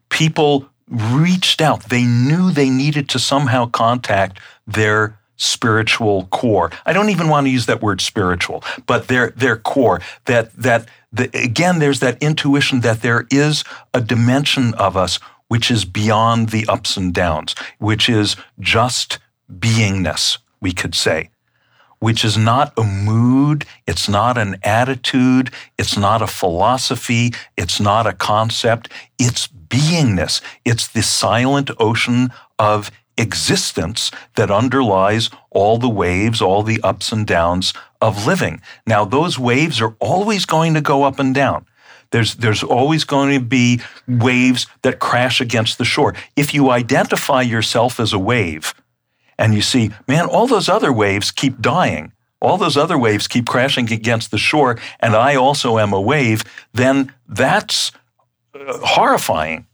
People 0.09 0.69
reached 0.89 1.61
out. 1.61 1.89
They 1.89 2.03
knew 2.03 2.51
they 2.51 2.69
needed 2.69 3.09
to 3.09 3.19
somehow 3.19 3.67
contact 3.67 4.39
their 4.65 5.19
spiritual 5.35 6.25
core. 6.25 6.71
I 6.85 6.93
don't 6.93 7.09
even 7.09 7.29
want 7.29 7.45
to 7.47 7.51
use 7.51 7.65
that 7.67 7.81
word 7.81 8.01
spiritual, 8.01 8.63
but 8.85 9.07
their 9.07 9.31
their 9.31 9.57
core. 9.57 10.01
That 10.25 10.53
that 10.53 10.87
the, 11.11 11.29
again, 11.33 11.79
there's 11.79 11.99
that 12.01 12.21
intuition 12.21 12.81
that 12.81 13.01
there 13.01 13.25
is 13.31 13.63
a 13.93 14.01
dimension 14.01 14.73
of 14.75 14.97
us 14.97 15.19
which 15.47 15.71
is 15.71 15.83
beyond 15.83 16.49
the 16.49 16.65
ups 16.67 16.95
and 16.95 17.13
downs, 17.13 17.55
which 17.79 18.07
is 18.07 18.35
just 18.59 19.17
beingness, 19.51 20.37
we 20.61 20.71
could 20.71 20.93
say 20.93 21.31
which 21.99 22.23
is 22.23 22.37
not 22.37 22.73
a 22.77 22.83
mood, 22.83 23.65
it's 23.85 24.07
not 24.07 24.37
an 24.37 24.57
attitude, 24.63 25.51
it's 25.77 25.97
not 25.97 26.21
a 26.21 26.27
philosophy, 26.27 27.33
it's 27.57 27.79
not 27.79 28.07
a 28.07 28.13
concept, 28.13 28.89
it's 29.17 29.47
beingness. 29.47 30.41
It's 30.65 30.87
the 30.87 31.03
silent 31.03 31.69
ocean 31.79 32.31
of 32.57 32.91
existence 33.17 34.11
that 34.35 34.49
underlies 34.49 35.29
all 35.49 35.77
the 35.77 35.89
waves, 35.89 36.41
all 36.41 36.63
the 36.63 36.81
ups 36.81 37.11
and 37.11 37.27
downs 37.27 37.73
of 38.01 38.25
living. 38.25 38.61
Now, 38.87 39.03
those 39.03 39.37
waves 39.37 39.81
are 39.81 39.95
always 39.99 40.45
going 40.45 40.73
to 40.73 40.81
go 40.81 41.03
up 41.03 41.19
and 41.19 41.35
down. 41.35 41.65
There's, 42.11 42.35
there's 42.35 42.63
always 42.63 43.03
going 43.03 43.37
to 43.37 43.45
be 43.45 43.81
waves 44.07 44.65
that 44.81 44.99
crash 44.99 45.41
against 45.41 45.77
the 45.77 45.85
shore. 45.85 46.15
If 46.35 46.53
you 46.53 46.71
identify 46.71 47.41
yourself 47.41 47.99
as 47.99 48.13
a 48.13 48.19
wave, 48.19 48.73
and 49.39 49.55
you 49.55 49.61
see, 49.61 49.89
man, 50.07 50.25
all 50.25 50.45
those 50.45 50.67
other 50.69 50.91
waves 50.91 51.31
keep 51.31 51.61
dying. 51.61 52.11
All 52.41 52.57
those 52.57 52.77
other 52.77 52.97
waves 52.97 53.27
keep 53.27 53.47
crashing 53.47 53.91
against 53.91 54.31
the 54.31 54.37
shore, 54.37 54.77
and 54.99 55.15
I 55.15 55.35
also 55.35 55.79
am 55.79 55.93
a 55.93 56.01
wave, 56.01 56.43
then 56.73 57.13
that's 57.27 57.91
uh, 58.53 58.77
horrifying. 58.79 59.65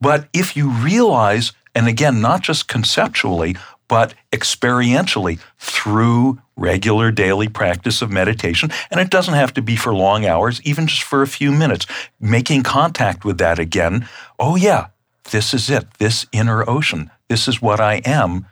But 0.00 0.28
if 0.32 0.56
you 0.56 0.70
realize, 0.70 1.52
and 1.74 1.86
again, 1.86 2.20
not 2.20 2.42
just 2.42 2.66
conceptually, 2.66 3.56
but 3.88 4.14
experientially 4.32 5.38
through 5.58 6.40
regular 6.56 7.10
daily 7.10 7.48
practice 7.48 8.00
of 8.00 8.10
meditation. 8.10 8.70
And 8.90 9.00
it 9.00 9.10
doesn't 9.10 9.34
have 9.34 9.52
to 9.54 9.62
be 9.62 9.76
for 9.76 9.94
long 9.94 10.24
hours, 10.24 10.62
even 10.62 10.86
just 10.86 11.02
for 11.02 11.20
a 11.22 11.26
few 11.26 11.52
minutes, 11.52 11.86
making 12.18 12.62
contact 12.62 13.24
with 13.24 13.38
that 13.38 13.58
again. 13.58 14.08
Oh, 14.38 14.56
yeah, 14.56 14.86
this 15.30 15.52
is 15.52 15.68
it, 15.68 15.86
this 15.98 16.26
inner 16.32 16.68
ocean. 16.68 17.10
This 17.28 17.46
is 17.48 17.60
what 17.60 17.80
I 17.80 17.96
am. 18.04 18.46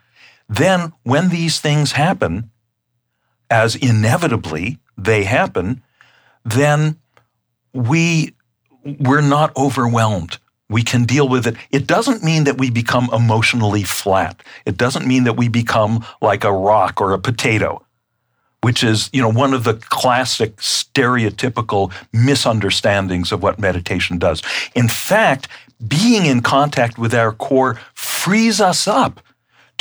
Then, 0.53 0.93
when 1.03 1.31
these 1.31 1.61
things 1.61 1.93
happen, 1.93 2.51
as 3.49 3.75
inevitably 3.75 4.79
they 4.99 5.25
happen, 5.25 5.83
then 6.45 6.99
we 7.73 8.35
we're 8.85 9.23
not 9.23 9.57
overwhelmed. 9.57 10.39
We 10.69 10.83
can 10.83 11.05
deal 11.05 11.27
with 11.27 11.47
it. 11.47 11.57
It 11.71 11.87
doesn't 11.87 12.23
mean 12.23 12.45
that 12.45 12.59
we 12.59 12.71
become 12.71 13.09
emotionally 13.13 13.83
flat. 13.83 14.43
It 14.67 14.77
doesn't 14.77 15.07
mean 15.07 15.25
that 15.25 15.37
we 15.39 15.49
become 15.49 16.05
like 16.21 16.45
a 16.45 16.53
rock 16.53 17.01
or 17.01 17.13
a 17.13 17.19
potato, 17.19 17.87
which 18.61 18.85
is, 18.85 19.09
you 19.13 19.23
know, 19.23 19.31
one 19.31 19.55
of 19.55 19.65
the 19.65 19.75
classic 19.75 20.57
stereotypical 20.57 21.93
misunderstandings 22.13 23.33
of 23.33 23.43
what 23.43 23.59
meditation 23.59 24.19
does. 24.19 24.43
In 24.75 24.89
fact, 24.89 25.49
being 25.87 26.27
in 26.27 26.43
contact 26.43 26.99
with 26.99 27.15
our 27.15 27.33
core 27.33 27.79
frees 27.95 28.61
us 28.61 28.87
up 28.87 29.21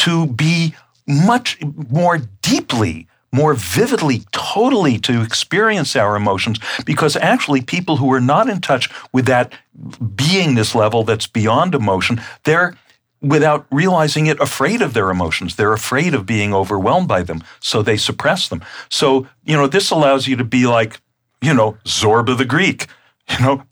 to 0.02 0.26
be 0.28 0.74
much 1.08 1.60
more 1.64 2.20
deeply, 2.42 3.08
more 3.32 3.54
vividly, 3.54 4.24
totally 4.32 4.98
to 5.00 5.22
experience 5.22 5.96
our 5.96 6.16
emotions 6.16 6.60
because 6.86 7.16
actually 7.16 7.62
people 7.62 7.98
who 7.98 8.12
are 8.12 8.22
not 8.22 8.50
in 8.50 8.62
touch 8.62 8.90
with 9.14 9.26
that 9.26 9.54
beingness 9.76 10.74
level 10.74 11.04
that's 11.04 11.28
beyond 11.28 11.76
emotion, 11.76 12.20
they're 12.44 12.76
without 13.22 13.68
realizing 13.72 14.26
it 14.26 14.40
afraid 14.40 14.82
of 14.82 14.94
their 14.96 15.12
emotions. 15.12 15.56
They're 15.56 15.74
afraid 15.74 16.16
of 16.16 16.26
being 16.26 16.54
overwhelmed 16.54 17.08
by 17.08 17.22
them, 17.22 17.44
so 17.60 17.84
they 17.84 17.98
suppress 17.98 18.50
them. 18.50 18.64
So, 18.90 19.28
you 19.44 19.56
know, 19.56 19.68
this 19.68 19.92
allows 19.92 20.28
you 20.28 20.36
to 20.38 20.44
be 20.44 20.66
like, 20.66 21.00
you 21.42 21.54
know, 21.54 21.78
Zorba 21.86 22.36
the 22.36 22.46
Greek 22.46 22.88
you 23.30 23.46
know, 23.46 23.64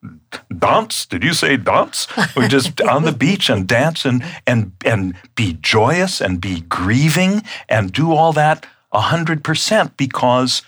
dance. 0.57 1.05
Did 1.05 1.23
you 1.23 1.33
say 1.33 1.57
dance? 1.57 2.07
We 2.35 2.47
just 2.47 2.81
on 2.95 3.03
the 3.03 3.11
beach 3.11 3.49
and 3.49 3.67
dance 3.67 4.05
and 4.05 4.23
and 4.45 4.71
and 4.85 5.15
be 5.35 5.57
joyous 5.61 6.21
and 6.21 6.41
be 6.41 6.61
grieving 6.61 7.43
and 7.67 7.91
do 7.91 8.13
all 8.13 8.33
that 8.33 8.65
a 8.91 9.01
hundred 9.01 9.43
percent 9.43 9.97
because 9.97 10.61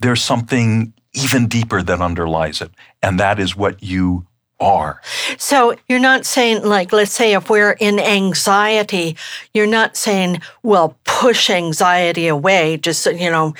there's 0.00 0.22
something 0.22 0.92
even 1.14 1.48
deeper 1.48 1.82
that 1.82 2.00
underlies 2.00 2.60
it, 2.60 2.70
and 3.02 3.18
that 3.18 3.38
is 3.38 3.56
what 3.56 3.82
you 3.82 4.26
are. 4.60 5.00
So 5.38 5.76
you're 5.88 5.98
not 5.98 6.24
saying, 6.24 6.64
like, 6.64 6.92
let's 6.92 7.12
say 7.12 7.34
if 7.34 7.50
we're 7.50 7.72
in 7.72 7.98
anxiety, 7.98 9.16
you're 9.52 9.66
not 9.66 9.96
saying, 9.96 10.40
well, 10.62 10.96
push 11.04 11.50
anxiety 11.50 12.26
away, 12.26 12.76
just, 12.78 13.06
you 13.06 13.30
know, 13.30 13.54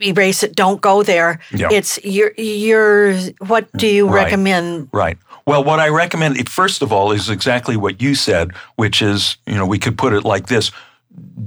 erase 0.00 0.42
it. 0.42 0.56
Don't 0.56 0.80
go 0.80 1.02
there. 1.02 1.40
Yeah. 1.52 1.68
It's 1.70 2.02
your 2.04 2.32
your. 2.36 3.14
What 3.46 3.70
do 3.72 3.86
you 3.86 4.08
right. 4.08 4.24
recommend? 4.24 4.88
Right. 4.92 5.18
Well, 5.46 5.64
what 5.64 5.80
I 5.80 5.88
recommend, 5.88 6.48
first 6.48 6.82
of 6.82 6.92
all, 6.92 7.12
is 7.12 7.28
exactly 7.28 7.76
what 7.76 8.00
you 8.00 8.14
said, 8.14 8.52
which 8.76 9.02
is, 9.02 9.36
you 9.46 9.54
know, 9.54 9.66
we 9.66 9.78
could 9.78 9.96
put 9.98 10.12
it 10.12 10.24
like 10.24 10.46
this: 10.46 10.70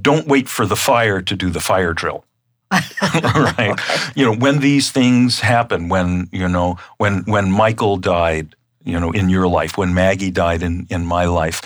Don't 0.02 0.28
wait 0.28 0.48
for 0.48 0.66
the 0.66 0.76
fire 0.76 1.22
to 1.22 1.36
do 1.36 1.50
the 1.50 1.60
fire 1.62 1.94
drill. 1.94 2.26
right. 2.72 3.72
Okay. 3.72 4.12
You 4.16 4.26
know, 4.26 4.36
when 4.36 4.60
these 4.60 4.92
things 4.92 5.40
happen, 5.40 5.90
when 5.90 6.30
you 6.32 6.48
know, 6.48 6.78
when 6.98 7.24
when 7.26 7.52
Michael 7.52 7.98
died, 7.98 8.56
you 8.84 9.00
know, 9.00 9.12
in 9.12 9.30
your 9.30 9.48
life, 9.48 9.78
when 9.78 9.94
Maggie 9.94 10.32
died 10.32 10.64
in 10.64 10.88
in 10.90 11.06
my 11.06 11.26
life, 11.26 11.62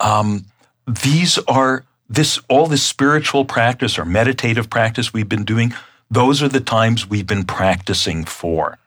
Um, 0.00 0.46
these 0.86 1.38
are 1.46 1.84
this 2.08 2.40
all 2.48 2.66
this 2.66 2.82
spiritual 2.82 3.44
practice 3.44 3.98
or 3.98 4.04
meditative 4.04 4.68
practice 4.68 5.12
we've 5.12 5.28
been 5.28 5.44
doing. 5.44 5.72
Those 6.10 6.42
are 6.42 6.48
the 6.48 6.60
times 6.60 7.08
we've 7.08 7.26
been 7.26 7.44
practicing 7.44 8.24
for. 8.24 8.78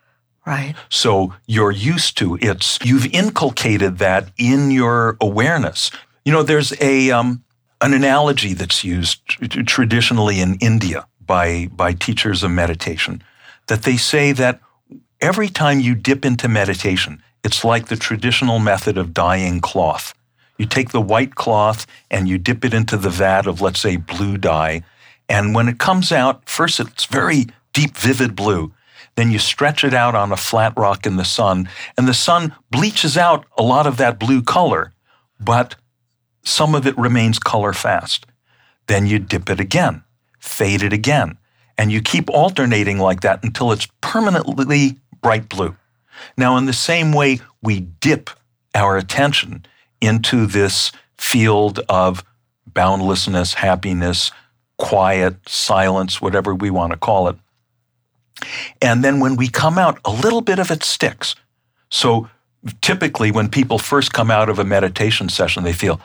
Right. 0.45 0.75
So 0.89 1.33
you're 1.47 1.71
used 1.71 2.17
to 2.17 2.37
it's 2.41 2.77
you've 2.83 3.13
inculcated 3.13 3.99
that 3.99 4.29
in 4.37 4.71
your 4.71 5.17
awareness. 5.21 5.89
You 6.25 6.33
know, 6.33 6.43
there's 6.43 6.73
a 6.81 7.11
um, 7.11 7.43
an 7.79 7.93
analogy 7.93 8.53
that's 8.53 8.83
used 8.83 9.25
traditionally 9.67 10.41
in 10.41 10.55
India 10.55 11.07
by 11.25 11.69
by 11.71 11.93
teachers 11.93 12.43
of 12.43 12.51
meditation 12.51 13.23
that 13.67 13.83
they 13.83 13.95
say 13.95 14.33
that 14.33 14.59
every 15.21 15.47
time 15.47 15.79
you 15.79 15.95
dip 15.95 16.25
into 16.25 16.47
meditation, 16.47 17.23
it's 17.43 17.63
like 17.63 17.87
the 17.87 17.95
traditional 17.95 18.59
method 18.59 18.97
of 18.97 19.13
dyeing 19.13 19.61
cloth. 19.61 20.13
You 20.57 20.65
take 20.65 20.91
the 20.91 21.01
white 21.01 21.35
cloth 21.35 21.87
and 22.11 22.27
you 22.27 22.37
dip 22.37 22.63
it 22.63 22.73
into 22.73 22.97
the 22.97 23.09
vat 23.09 23.47
of, 23.47 23.61
let's 23.61 23.79
say, 23.79 23.95
blue 23.95 24.37
dye. 24.37 24.83
And 25.29 25.55
when 25.55 25.67
it 25.67 25.79
comes 25.79 26.11
out, 26.11 26.47
first 26.49 26.79
it's 26.79 27.05
very 27.05 27.47
deep, 27.71 27.97
vivid 27.97 28.35
blue. 28.35 28.73
Then 29.15 29.31
you 29.31 29.39
stretch 29.39 29.83
it 29.83 29.93
out 29.93 30.15
on 30.15 30.31
a 30.31 30.37
flat 30.37 30.73
rock 30.75 31.05
in 31.05 31.17
the 31.17 31.25
sun, 31.25 31.69
and 31.97 32.07
the 32.07 32.13
sun 32.13 32.55
bleaches 32.71 33.17
out 33.17 33.45
a 33.57 33.63
lot 33.63 33.85
of 33.85 33.97
that 33.97 34.19
blue 34.19 34.41
color, 34.41 34.91
but 35.39 35.75
some 36.43 36.73
of 36.73 36.87
it 36.87 36.97
remains 36.97 37.39
color 37.39 37.73
fast. 37.73 38.25
Then 38.87 39.05
you 39.05 39.19
dip 39.19 39.49
it 39.49 39.59
again, 39.59 40.03
fade 40.39 40.81
it 40.81 40.93
again, 40.93 41.37
and 41.77 41.91
you 41.91 42.01
keep 42.01 42.29
alternating 42.29 42.97
like 42.97 43.21
that 43.21 43.43
until 43.43 43.71
it's 43.71 43.87
permanently 44.01 44.99
bright 45.21 45.47
blue. 45.47 45.75
Now, 46.37 46.57
in 46.57 46.65
the 46.65 46.73
same 46.73 47.13
way, 47.13 47.39
we 47.61 47.79
dip 47.79 48.29
our 48.75 48.97
attention 48.97 49.65
into 50.01 50.45
this 50.45 50.91
field 51.17 51.79
of 51.87 52.23
boundlessness, 52.67 53.53
happiness, 53.55 54.31
quiet, 54.77 55.35
silence, 55.47 56.21
whatever 56.21 56.53
we 56.53 56.69
want 56.69 56.91
to 56.91 56.97
call 56.97 57.27
it. 57.27 57.35
And 58.81 59.03
then 59.03 59.19
when 59.19 59.35
we 59.35 59.47
come 59.47 59.77
out, 59.77 59.99
a 60.05 60.11
little 60.11 60.41
bit 60.41 60.59
of 60.59 60.71
it 60.71 60.83
sticks. 60.83 61.35
So 61.89 62.29
typically, 62.81 63.31
when 63.31 63.49
people 63.49 63.77
first 63.77 64.13
come 64.13 64.31
out 64.31 64.49
of 64.49 64.59
a 64.59 64.63
meditation 64.63 65.29
session, 65.29 65.63
they 65.63 65.73
feel, 65.73 66.01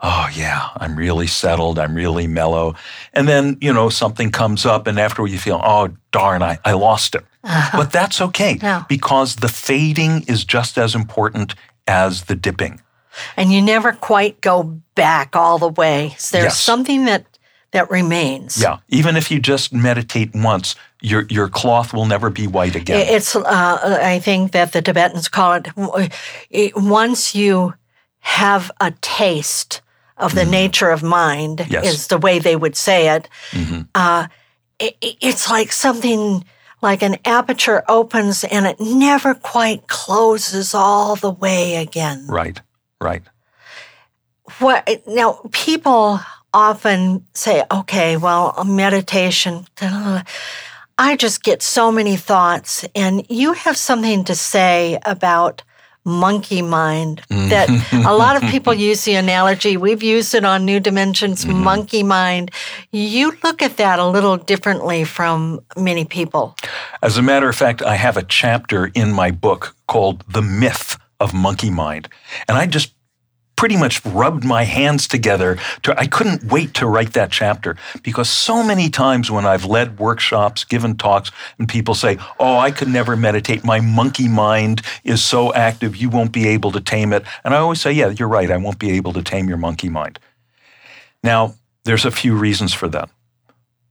oh, 0.00 0.28
yeah, 0.34 0.70
I'm 0.76 0.96
really 0.96 1.26
settled, 1.26 1.78
I'm 1.78 1.94
really 1.94 2.26
mellow. 2.26 2.74
And 3.12 3.28
then, 3.28 3.56
you 3.60 3.72
know, 3.72 3.88
something 3.88 4.30
comes 4.30 4.66
up, 4.66 4.86
and 4.86 4.98
after 4.98 5.26
you 5.26 5.38
feel, 5.38 5.60
oh, 5.62 5.90
darn, 6.10 6.42
I, 6.42 6.58
I 6.64 6.72
lost 6.72 7.14
it. 7.14 7.24
Uh-huh. 7.44 7.78
But 7.78 7.92
that's 7.92 8.20
okay 8.20 8.58
yeah. 8.60 8.84
because 8.88 9.36
the 9.36 9.48
fading 9.48 10.24
is 10.26 10.44
just 10.44 10.76
as 10.76 10.94
important 10.94 11.54
as 11.86 12.24
the 12.24 12.34
dipping. 12.34 12.80
And 13.36 13.52
you 13.52 13.62
never 13.62 13.92
quite 13.92 14.40
go 14.40 14.80
back 14.94 15.34
all 15.34 15.58
the 15.58 15.68
way. 15.68 16.14
So 16.18 16.36
there's 16.36 16.52
Yes. 16.52 16.60
something 16.60 17.06
that 17.06 17.29
that 17.72 17.90
remains. 17.90 18.60
Yeah, 18.60 18.78
even 18.88 19.16
if 19.16 19.30
you 19.30 19.40
just 19.40 19.72
meditate 19.72 20.30
once, 20.34 20.76
your 21.00 21.26
your 21.28 21.48
cloth 21.48 21.92
will 21.92 22.06
never 22.06 22.30
be 22.30 22.46
white 22.46 22.74
again. 22.74 23.06
It's, 23.08 23.36
uh, 23.36 23.98
I 24.02 24.18
think 24.18 24.52
that 24.52 24.72
the 24.72 24.82
Tibetans 24.82 25.28
call 25.28 25.60
it, 26.50 26.72
once 26.76 27.34
you 27.34 27.74
have 28.20 28.70
a 28.80 28.92
taste 29.00 29.82
of 30.20 30.34
the 30.34 30.44
nature 30.44 30.90
of 30.90 31.02
mind. 31.02 31.66
Yes. 31.68 31.86
is 31.86 32.06
the 32.08 32.18
way 32.18 32.38
they 32.38 32.56
would 32.56 32.76
say 32.76 33.08
it. 33.08 33.28
Mm-hmm. 33.52 33.82
Uh, 33.94 34.26
it. 34.78 34.96
It's 35.00 35.50
like 35.50 35.72
something, 35.72 36.44
like 36.82 37.02
an 37.02 37.16
aperture 37.24 37.82
opens 37.88 38.44
and 38.44 38.66
it 38.66 38.80
never 38.80 39.34
quite 39.34 39.88
closes 39.88 40.74
all 40.74 41.16
the 41.16 41.30
way 41.30 41.76
again. 41.76 42.26
Right, 42.28 42.60
right. 43.00 43.22
What 44.58 44.88
now? 45.06 45.40
People 45.52 46.20
often 46.52 47.26
say, 47.34 47.64
"Okay, 47.70 48.16
well, 48.16 48.62
meditation." 48.64 49.66
I 50.98 51.16
just 51.16 51.42
get 51.42 51.62
so 51.62 51.90
many 51.90 52.16
thoughts, 52.16 52.84
and 52.94 53.24
you 53.30 53.54
have 53.54 53.76
something 53.76 54.24
to 54.24 54.34
say 54.34 54.98
about 55.06 55.62
monkey 56.04 56.62
mind 56.62 57.22
mm. 57.30 57.48
that 57.50 57.68
a 58.06 58.14
lot 58.14 58.36
of 58.36 58.42
people 58.50 58.72
use 58.72 59.04
the 59.04 59.14
analogy. 59.14 59.76
We've 59.76 60.02
used 60.02 60.34
it 60.34 60.44
on 60.44 60.64
New 60.64 60.80
Dimensions, 60.80 61.44
mm-hmm. 61.44 61.62
monkey 61.62 62.02
mind. 62.02 62.50
You 62.92 63.32
look 63.42 63.62
at 63.62 63.76
that 63.76 63.98
a 63.98 64.06
little 64.06 64.36
differently 64.36 65.04
from 65.04 65.60
many 65.76 66.04
people. 66.04 66.56
As 67.02 67.16
a 67.16 67.22
matter 67.22 67.48
of 67.48 67.56
fact, 67.56 67.82
I 67.82 67.96
have 67.96 68.16
a 68.16 68.22
chapter 68.22 68.90
in 68.94 69.12
my 69.12 69.30
book 69.30 69.74
called 69.86 70.24
The 70.28 70.42
Myth 70.42 70.98
of 71.18 71.34
Monkey 71.34 71.70
Mind. 71.70 72.08
And 72.48 72.56
I 72.56 72.66
just 72.66 72.94
pretty 73.60 73.76
much 73.76 74.02
rubbed 74.06 74.42
my 74.42 74.62
hands 74.64 75.06
together 75.06 75.58
to 75.82 75.94
I 76.00 76.06
couldn't 76.06 76.44
wait 76.44 76.72
to 76.80 76.86
write 76.86 77.12
that 77.12 77.30
chapter 77.30 77.76
because 78.02 78.30
so 78.30 78.62
many 78.62 78.88
times 78.88 79.30
when 79.30 79.44
I've 79.44 79.66
led 79.66 79.98
workshops, 79.98 80.64
given 80.64 80.96
talks 80.96 81.30
and 81.58 81.68
people 81.68 81.94
say, 81.94 82.16
"Oh, 82.38 82.56
I 82.56 82.70
could 82.70 82.88
never 82.88 83.16
meditate. 83.16 83.62
My 83.62 83.80
monkey 83.80 84.28
mind 84.28 84.80
is 85.04 85.22
so 85.22 85.52
active, 85.52 85.94
you 85.94 86.08
won't 86.08 86.32
be 86.32 86.48
able 86.48 86.72
to 86.72 86.80
tame 86.80 87.12
it." 87.12 87.22
And 87.44 87.52
I 87.52 87.58
always 87.58 87.82
say, 87.82 87.92
"Yeah, 87.92 88.08
you're 88.18 88.28
right. 88.28 88.50
I 88.50 88.56
won't 88.56 88.78
be 88.78 88.92
able 88.92 89.12
to 89.12 89.22
tame 89.22 89.46
your 89.46 89.58
monkey 89.58 89.90
mind." 89.90 90.18
Now, 91.22 91.52
there's 91.84 92.06
a 92.06 92.10
few 92.10 92.34
reasons 92.34 92.72
for 92.72 92.88
that. 92.88 93.10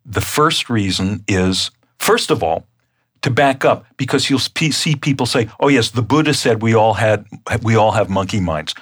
The 0.03 0.25
first 0.37 0.71
reason 0.71 1.23
is 1.27 1.69
first 1.99 2.31
of 2.31 2.41
all, 2.41 2.65
to 3.21 3.29
back 3.29 3.63
up 3.65 3.85
because 3.97 4.31
you'll 4.31 4.39
see 4.39 4.95
people 4.95 5.27
say, 5.27 5.47
"Oh 5.59 5.67
yes, 5.67 5.91
the 5.91 6.01
Buddha 6.01 6.33
said 6.33 6.63
we 6.63 6.73
all 6.73 6.95
had 6.95 7.25
we 7.61 7.75
all 7.75 7.91
have 7.91 8.09
monkey 8.09 8.39
minds." 8.39 8.73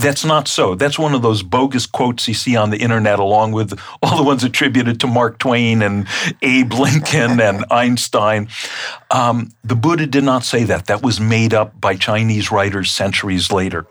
That's 0.00 0.24
not 0.24 0.48
so. 0.48 0.74
That's 0.74 0.98
one 0.98 1.14
of 1.14 1.20
those 1.20 1.42
bogus 1.42 1.86
quotes 1.86 2.26
you 2.26 2.34
see 2.34 2.56
on 2.56 2.70
the 2.70 2.78
internet, 2.78 3.18
along 3.18 3.52
with 3.52 3.78
all 4.02 4.16
the 4.16 4.22
ones 4.22 4.42
attributed 4.42 4.98
to 5.00 5.06
Mark 5.06 5.38
Twain 5.38 5.82
and 5.82 6.06
Abe 6.40 6.72
Lincoln 6.72 7.38
and 7.40 7.64
Einstein. 7.70 8.48
Um, 9.10 9.50
the 9.62 9.74
Buddha 9.76 10.06
did 10.06 10.24
not 10.24 10.44
say 10.44 10.64
that. 10.64 10.86
That 10.86 11.02
was 11.02 11.20
made 11.20 11.52
up 11.52 11.78
by 11.78 11.96
Chinese 11.96 12.50
writers 12.50 12.90
centuries 12.90 13.52
later. 13.52 13.86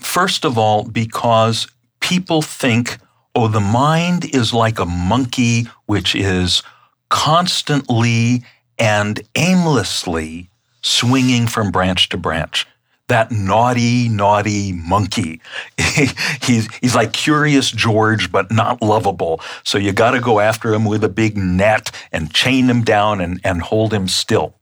first 0.00 0.44
of 0.44 0.56
all, 0.58 0.84
because 0.84 1.66
people 2.00 2.42
think, 2.42 2.98
oh, 3.34 3.48
the 3.48 3.60
mind 3.60 4.24
is 4.34 4.52
like 4.52 4.78
a 4.78 4.86
monkey 4.86 5.66
which 5.86 6.14
is 6.14 6.62
constantly 7.08 8.42
and 8.78 9.20
aimlessly 9.34 10.50
swinging 10.82 11.46
from 11.46 11.70
branch 11.70 12.08
to 12.10 12.16
branch. 12.16 12.66
that 13.08 13.30
naughty, 13.30 14.08
naughty 14.08 14.72
monkey. 14.72 15.40
he's, 16.42 16.74
he's 16.76 16.94
like 16.94 17.12
Curious 17.12 17.70
George, 17.70 18.32
but 18.32 18.50
not 18.50 18.80
lovable. 18.80 19.40
So 19.62 19.76
you 19.76 19.92
got 19.92 20.12
to 20.12 20.20
go 20.20 20.40
after 20.40 20.72
him 20.72 20.86
with 20.86 21.04
a 21.04 21.08
big 21.10 21.36
net 21.36 21.90
and 22.12 22.32
chain 22.32 22.68
him 22.68 22.82
down 22.82 23.20
and, 23.20 23.40
and 23.44 23.60
hold 23.60 23.92
him 23.92 24.08
still. 24.08 24.54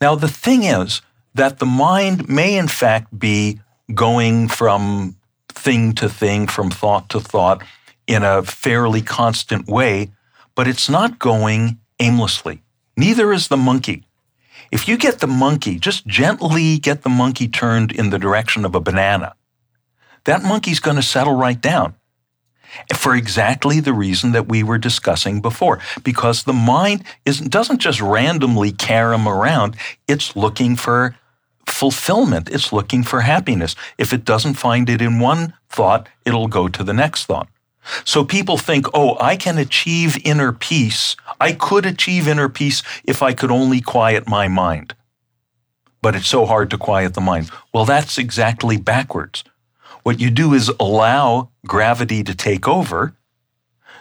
Now, 0.00 0.16
the 0.16 0.28
thing 0.28 0.64
is 0.64 1.00
that 1.34 1.58
the 1.58 1.66
mind 1.66 2.28
may, 2.28 2.56
in 2.56 2.68
fact, 2.68 3.18
be 3.18 3.60
going 3.94 4.48
from 4.48 5.16
thing 5.48 5.92
to 5.94 6.08
thing, 6.08 6.46
from 6.46 6.70
thought 6.70 7.08
to 7.10 7.20
thought 7.20 7.62
in 8.06 8.22
a 8.22 8.42
fairly 8.42 9.02
constant 9.02 9.66
way, 9.66 10.10
but 10.54 10.66
it's 10.66 10.88
not 10.88 11.18
going 11.18 11.78
aimlessly. 12.00 12.62
Neither 12.96 13.32
is 13.32 13.48
the 13.48 13.56
monkey. 13.56 14.04
If 14.72 14.88
you 14.88 14.96
get 14.96 15.18
the 15.18 15.26
monkey, 15.26 15.78
just 15.78 16.06
gently 16.06 16.78
get 16.78 17.02
the 17.02 17.08
monkey 17.08 17.48
turned 17.48 17.92
in 17.92 18.10
the 18.10 18.18
direction 18.18 18.64
of 18.64 18.74
a 18.74 18.80
banana, 18.80 19.34
that 20.24 20.42
monkey's 20.42 20.80
going 20.80 20.96
to 20.96 21.02
settle 21.02 21.34
right 21.34 21.60
down 21.60 21.94
for 22.94 23.14
exactly 23.14 23.80
the 23.80 23.92
reason 23.92 24.32
that 24.32 24.48
we 24.48 24.62
were 24.62 24.78
discussing 24.78 25.40
before. 25.40 25.80
Because 26.04 26.44
the 26.44 26.52
mind 26.52 27.04
is, 27.24 27.40
doesn't 27.40 27.78
just 27.78 28.00
randomly 28.00 28.70
carry 28.72 29.00
carom 29.00 29.28
around, 29.28 29.76
it's 30.06 30.36
looking 30.36 30.76
for 30.76 31.16
fulfillment, 31.70 32.48
it's 32.50 32.72
looking 32.72 33.02
for 33.02 33.20
happiness. 33.20 33.74
If 33.98 34.12
it 34.12 34.24
doesn't 34.24 34.54
find 34.54 34.88
it 34.88 35.00
in 35.00 35.18
one 35.20 35.54
thought, 35.68 36.08
it'll 36.24 36.48
go 36.48 36.68
to 36.68 36.84
the 36.84 36.92
next 36.92 37.26
thought. 37.26 37.48
So 38.04 38.24
people 38.24 38.58
think, 38.58 38.86
oh, 38.94 39.16
I 39.20 39.36
can 39.36 39.58
achieve 39.58 40.18
inner 40.24 40.52
peace. 40.52 41.16
I 41.40 41.52
could 41.52 41.86
achieve 41.86 42.28
inner 42.28 42.48
peace 42.48 42.82
if 43.04 43.22
I 43.22 43.32
could 43.32 43.50
only 43.50 43.80
quiet 43.80 44.28
my 44.28 44.48
mind. 44.48 44.94
But 46.02 46.14
it's 46.14 46.28
so 46.28 46.46
hard 46.46 46.70
to 46.70 46.78
quiet 46.78 47.14
the 47.14 47.20
mind. 47.20 47.50
Well, 47.72 47.84
that's 47.84 48.18
exactly 48.18 48.76
backwards. 48.76 49.44
What 50.02 50.20
you 50.20 50.30
do 50.30 50.54
is 50.54 50.70
allow 50.80 51.50
gravity 51.66 52.22
to 52.24 52.34
take 52.34 52.66
over. 52.66 53.14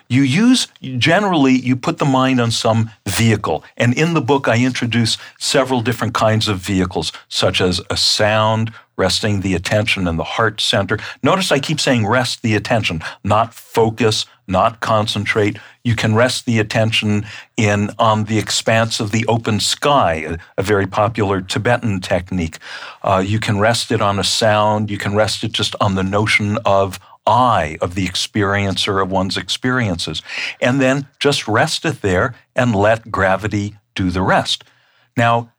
You 0.09 0.23
use, 0.23 0.67
generally, 0.81 1.53
you 1.53 1.75
put 1.75 1.99
the 1.99 2.05
mind 2.05 2.41
on 2.41 2.49
some 2.49 2.89
vehicle. 3.07 3.63
And 3.77 3.95
in 3.95 4.15
the 4.15 4.21
book, 4.21 4.47
I 4.47 4.57
introduce 4.57 5.19
several 5.37 5.81
different 5.81 6.15
kinds 6.15 6.47
of 6.47 6.57
vehicles, 6.57 7.11
such 7.27 7.61
as 7.61 7.79
a 7.91 7.95
sound, 7.95 8.73
resting 8.97 9.41
the 9.41 9.53
attention 9.53 10.07
in 10.07 10.17
the 10.17 10.23
heart 10.23 10.59
center. 10.59 10.99
Notice 11.23 11.51
I 11.51 11.59
keep 11.59 11.79
saying 11.79 12.05
rest 12.05 12.41
the 12.41 12.55
attention, 12.55 13.01
not 13.23 13.53
focus, 13.53 14.25
not 14.45 14.81
concentrate. 14.81 15.57
You 15.83 15.95
can 15.95 16.15
rest 16.15 16.45
the 16.45 16.59
attention 16.59 17.25
in 17.55 17.91
on 17.97 18.25
the 18.25 18.39
expanse 18.39 18.99
of 18.99 19.11
the 19.11 19.25
open 19.27 19.59
sky, 19.59 20.37
a, 20.57 20.63
very 20.63 20.85
popular 20.87 21.39
Tibetan 21.39 22.01
technique. 22.01 22.57
Uh, 23.03 23.23
you 23.25 23.39
can 23.39 23.59
rest 23.59 23.91
it 23.91 24.01
on 24.01 24.19
a 24.19 24.23
sound. 24.23 24.89
You 24.89 24.97
can 24.97 25.15
rest 25.15 25.43
it 25.43 25.53
just 25.53 25.75
on 25.79 25.95
the 25.95 26.03
notion 26.03 26.57
of 26.65 26.99
I, 27.29 27.77
of 27.79 27.95
the 27.95 28.07
experiencer 28.07 29.01
of 29.01 29.11
one's 29.11 29.37
experiences. 29.37 30.21
And 30.59 30.81
then 30.81 31.07
just 31.19 31.47
rest 31.47 31.85
it 31.85 32.01
there 32.01 32.35
and 32.55 32.75
let 32.75 33.11
gravity 33.11 33.75
do 33.95 34.09
the 34.09 34.23
rest. 34.23 34.63
Now, 35.15 35.51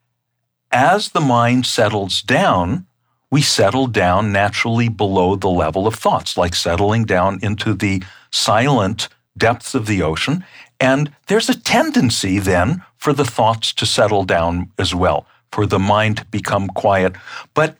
as 0.72 1.10
the 1.10 1.20
mind 1.20 1.66
settles 1.66 2.22
down, 2.22 2.86
we 3.30 3.42
settle 3.42 3.86
down 3.86 4.32
naturally 4.32 4.88
below 4.88 5.36
the 5.36 5.48
level 5.48 5.86
of 5.86 5.94
thoughts, 5.94 6.36
like 6.36 6.54
settling 6.54 7.04
down 7.04 7.38
into 7.42 7.74
the 7.74 8.02
silent 8.30 9.08
depths 9.38 9.74
of 9.74 9.86
the 9.86 10.02
ocean. 10.02 10.44
And 10.80 11.12
there's 11.28 11.48
a 11.48 11.60
tendency 11.60 12.38
then 12.38 12.82
for 12.96 13.12
the 13.12 13.24
thoughts 13.24 13.72
to 13.74 13.86
settle 13.86 14.24
down 14.24 14.72
as 14.78 14.94
well, 14.94 15.26
for 15.52 15.66
the 15.66 15.78
mind 15.78 16.18
to 16.18 16.24
become 16.26 16.68
quiet. 16.68 17.14
But 17.54 17.76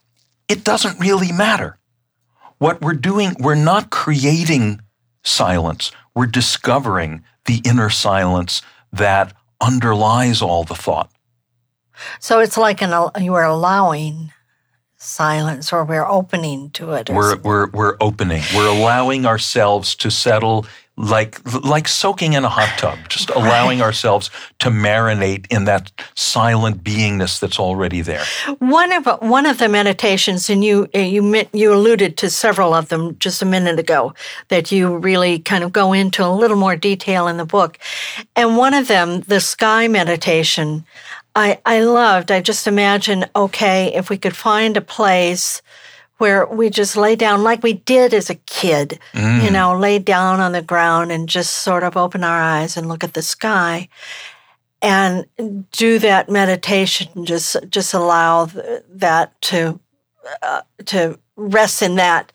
it 0.49 0.63
doesn't 0.65 1.01
really 1.01 1.33
matter. 1.33 1.80
What 2.61 2.83
we're 2.83 2.93
doing, 2.93 3.35
we're 3.41 3.55
not 3.55 3.89
creating 3.89 4.83
silence, 5.25 5.93
we're 6.15 6.27
discovering 6.27 7.25
the 7.47 7.63
inner 7.65 7.89
silence 7.89 8.61
that 8.93 9.33
underlies 9.63 10.43
all 10.43 10.65
the 10.65 10.75
thought. 10.75 11.11
So 12.19 12.39
it's 12.41 12.59
like 12.59 12.83
an, 12.83 12.93
you 13.19 13.33
are 13.33 13.47
allowing 13.47 14.35
silence 14.99 15.73
or 15.73 15.87
we're 15.87 16.07
opening 16.07 16.69
to 16.73 16.93
it. 16.93 17.09
We're, 17.09 17.39
we're, 17.39 17.71
we're 17.71 17.97
opening. 17.99 18.43
We're 18.55 18.69
allowing 18.69 19.25
ourselves 19.25 19.95
to 19.95 20.11
settle 20.11 20.67
like 21.01 21.41
like 21.65 21.89
soaking 21.89 22.35
in 22.35 22.45
a 22.45 22.49
hot 22.49 22.79
tub, 22.79 22.99
just 23.09 23.31
allowing 23.31 23.81
ourselves 23.81 24.31
to 24.59 24.69
marinate 24.69 25.47
in 25.51 25.65
that 25.65 25.91
silent 26.15 26.85
beingness 26.85 27.41
that's 27.41 27.59
already 27.59 28.03
there. 28.03 28.23
One 28.59 28.93
of 28.93 29.07
one 29.23 29.47
of 29.47 29.59
the 29.59 29.69
meditations, 29.69 30.51
and 30.51 30.63
you 30.63 30.89
eh, 30.93 31.07
you 31.07 31.45
you 31.53 31.73
alluded 31.73 32.19
to 32.19 32.29
several 32.29 32.75
of 32.75 32.91
them 32.91 33.17
just 33.19 33.41
a 33.41 33.47
minute 33.47 33.79
ago, 33.79 34.13
that 34.49 34.71
you 34.71 34.99
really 34.99 35.39
kind 35.39 35.65
of 35.65 35.73
go 35.73 35.95
into 35.95 36.25
a 36.25 36.29
little 36.29 36.59
more 36.59 36.77
detail 36.77 37.29
in 37.29 37.39
the 37.39 37.47
book, 37.47 37.79
and 38.37 38.59
one 38.59 38.75
of 38.75 38.87
them, 38.89 39.23
the 39.23 39.41
sky 39.41 39.89
meditation. 39.89 40.85
I, 41.37 41.61
I 41.65 41.83
loved. 41.85 42.33
I 42.33 42.41
just 42.41 42.67
imagine, 42.67 43.25
okay, 43.37 43.95
if 43.95 44.11
we 44.11 44.19
could 44.19 44.35
find 44.35 44.77
a 44.77 44.81
place 44.81 45.63
where 46.21 46.47
we 46.47 46.69
just 46.69 46.97
lay 46.97 47.17
down 47.17 47.43
like 47.43 47.63
we 47.63 47.73
did 47.73 48.13
as 48.13 48.29
a 48.29 48.35
kid, 48.35 48.99
mm. 49.13 49.43
you 49.43 49.51
know, 49.51 49.77
lay 49.77 49.99
down 49.99 50.39
on 50.39 50.53
the 50.53 50.63
ground 50.63 51.11
and 51.11 51.29
just 51.29 51.57
sort 51.57 51.83
of 51.83 51.97
open 51.97 52.23
our 52.23 52.41
eyes 52.41 52.77
and 52.77 52.89
look 52.89 53.03
at 53.03 53.15
the 53.15 53.23
sky 53.23 53.89
and 54.83 55.27
do 55.73 55.99
that 55.99 56.29
meditation. 56.29 57.25
Just 57.25 57.57
just 57.71 57.95
allow 57.95 58.47
that 58.89 59.41
to 59.43 59.81
uh, 60.43 60.63
to 60.87 61.19
rest 61.37 61.83
in 61.83 61.97
that 61.97 62.33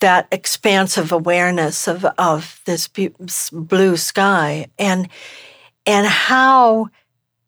that 0.00 0.28
expansive 0.30 1.12
awareness 1.12 1.88
of 1.88 2.04
of 2.18 2.60
this 2.64 2.88
blue 3.52 3.96
sky 3.96 4.66
and 4.78 5.08
and 5.84 6.06
how 6.06 6.88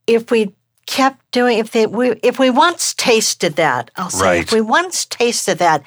if 0.06 0.30
we 0.30 0.54
kept 0.88 1.31
doing 1.33 1.59
if 1.59 1.72
they 1.72 1.87
we, 1.87 2.12
if 2.22 2.38
we 2.38 2.48
once 2.48 2.94
tasted 2.94 3.57
that 3.57 3.90
i'll 3.96 4.09
say 4.09 4.24
right. 4.24 4.40
if 4.40 4.53
we 4.53 4.62
once 4.62 5.05
tasted 5.05 5.59
that 5.59 5.83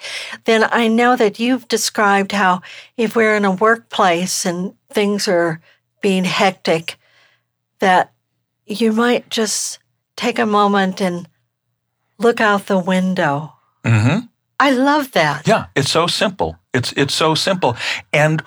then 0.45 0.63
i 0.71 0.87
know 0.87 1.15
that 1.15 1.39
you've 1.39 1.67
described 1.67 2.31
how 2.31 2.61
if 2.97 3.15
we're 3.15 3.35
in 3.35 3.43
a 3.43 3.49
workplace 3.49 4.45
and 4.45 4.75
things 4.91 5.27
are 5.27 5.59
being 6.01 6.23
hectic 6.23 6.99
that 7.79 8.13
you 8.67 8.91
might 8.91 9.27
just 9.31 9.79
take 10.15 10.37
a 10.37 10.45
moment 10.45 11.01
and 11.01 11.27
look 12.19 12.39
out 12.39 12.67
the 12.67 12.77
window 12.77 13.51
mm-hmm. 13.83 14.19
i 14.59 14.69
love 14.69 15.11
that 15.13 15.47
yeah 15.47 15.65
it's 15.75 15.89
so 15.89 16.05
simple 16.05 16.59
it's 16.75 16.93
it's 16.95 17.15
so 17.15 17.33
simple 17.33 17.75
and 18.13 18.43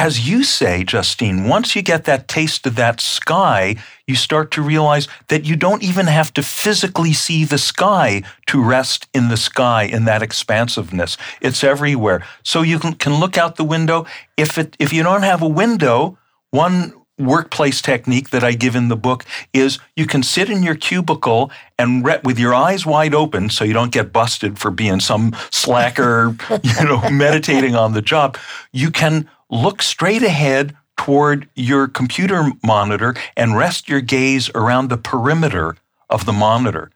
as 0.00 0.26
you 0.26 0.42
say, 0.42 0.82
Justine, 0.82 1.46
once 1.46 1.76
you 1.76 1.82
get 1.82 2.04
that 2.04 2.26
taste 2.26 2.66
of 2.66 2.74
that 2.76 3.02
sky, 3.02 3.76
you 4.06 4.14
start 4.14 4.50
to 4.52 4.62
realize 4.62 5.06
that 5.28 5.44
you 5.44 5.56
don't 5.56 5.82
even 5.82 6.06
have 6.06 6.32
to 6.32 6.42
physically 6.42 7.12
see 7.12 7.44
the 7.44 7.58
sky 7.58 8.22
to 8.46 8.64
rest 8.64 9.08
in 9.12 9.28
the 9.28 9.36
sky 9.36 9.82
in 9.82 10.06
that 10.06 10.22
expansiveness. 10.22 11.18
It's 11.42 11.62
everywhere. 11.62 12.24
So 12.42 12.62
you 12.62 12.78
can, 12.78 12.94
can 12.94 13.20
look 13.20 13.36
out 13.36 13.56
the 13.56 13.64
window. 13.76 14.06
If 14.38 14.56
it 14.56 14.74
if 14.78 14.90
you 14.90 15.02
don't 15.02 15.22
have 15.22 15.42
a 15.42 15.48
window, 15.48 16.16
one 16.50 16.94
workplace 17.18 17.82
technique 17.82 18.30
that 18.30 18.42
I 18.42 18.52
give 18.52 18.74
in 18.74 18.88
the 18.88 18.96
book 18.96 19.26
is 19.52 19.78
you 19.96 20.06
can 20.06 20.22
sit 20.22 20.48
in 20.48 20.62
your 20.62 20.76
cubicle 20.76 21.50
and 21.78 22.02
re- 22.02 22.20
with 22.24 22.38
your 22.38 22.54
eyes 22.54 22.86
wide 22.86 23.14
open 23.14 23.50
so 23.50 23.64
you 23.64 23.74
don't 23.74 23.92
get 23.92 24.14
busted 24.14 24.58
for 24.58 24.70
being 24.70 25.00
some 25.00 25.36
slacker, 25.50 26.34
you 26.62 26.84
know, 26.86 27.10
meditating 27.10 27.74
on 27.74 27.92
the 27.92 28.00
job. 28.00 28.38
You 28.72 28.90
can 28.90 29.28
look 29.50 29.82
straight 29.82 30.22
ahead 30.22 30.76
toward 30.96 31.48
your 31.54 31.88
computer 31.88 32.50
monitor 32.62 33.14
and 33.36 33.56
rest 33.56 33.88
your 33.88 34.00
gaze 34.00 34.50
around 34.54 34.88
the 34.88 34.98
perimeter 34.98 35.76
of 36.08 36.26
the 36.26 36.32
monitor. 36.32 36.90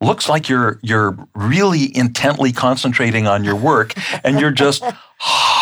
Looks 0.00 0.28
like 0.28 0.48
you're 0.48 0.80
you're 0.82 1.16
really 1.34 1.96
intently 1.96 2.50
concentrating 2.50 3.26
on 3.26 3.44
your 3.44 3.54
work 3.54 3.94
and 4.24 4.40
you're 4.40 4.50
just 4.50 4.82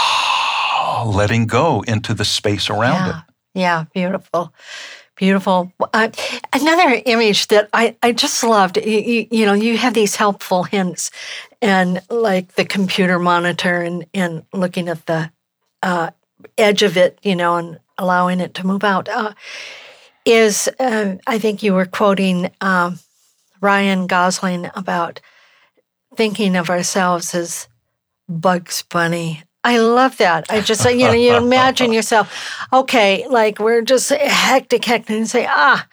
letting 1.04 1.46
go 1.46 1.82
into 1.82 2.14
the 2.14 2.24
space 2.24 2.70
around 2.70 3.06
yeah. 3.06 3.18
it. 3.18 3.24
Yeah, 3.54 3.84
beautiful. 3.92 4.54
Beautiful. 5.16 5.70
Uh, 5.92 6.08
another 6.54 7.02
image 7.04 7.48
that 7.48 7.68
I, 7.74 7.94
I 8.02 8.12
just 8.12 8.42
loved, 8.42 8.78
you, 8.78 9.26
you, 9.30 9.44
know, 9.44 9.52
you 9.52 9.76
have 9.76 9.92
these 9.92 10.16
helpful 10.16 10.62
hints 10.62 11.10
and 11.60 12.00
like 12.08 12.54
the 12.54 12.64
computer 12.64 13.18
monitor 13.18 13.82
and, 13.82 14.06
and 14.14 14.44
looking 14.54 14.88
at 14.88 15.04
the 15.04 15.30
uh, 15.82 16.10
edge 16.58 16.82
of 16.82 16.96
it, 16.96 17.18
you 17.22 17.36
know, 17.36 17.56
and 17.56 17.80
allowing 17.98 18.40
it 18.40 18.54
to 18.54 18.66
move 18.66 18.84
out. 18.84 19.08
Uh, 19.08 19.34
is 20.24 20.68
uh, 20.78 21.16
I 21.26 21.38
think 21.38 21.62
you 21.62 21.72
were 21.74 21.86
quoting 21.86 22.50
um, 22.60 22.98
Ryan 23.60 24.06
Gosling 24.06 24.70
about 24.74 25.20
thinking 26.16 26.56
of 26.56 26.70
ourselves 26.70 27.34
as 27.34 27.68
Bugs 28.28 28.82
Bunny. 28.82 29.42
I 29.62 29.78
love 29.78 30.16
that. 30.16 30.46
I 30.50 30.60
just, 30.62 30.84
you 30.90 30.98
know, 31.06 31.12
you 31.12 31.36
imagine 31.36 31.92
yourself, 31.98 32.34
okay, 32.72 33.26
like 33.28 33.58
we're 33.58 33.82
just 33.82 34.08
hectic, 34.10 34.84
hectic, 34.86 35.14
and 35.14 35.28
say, 35.28 35.46
ah, 35.48 35.86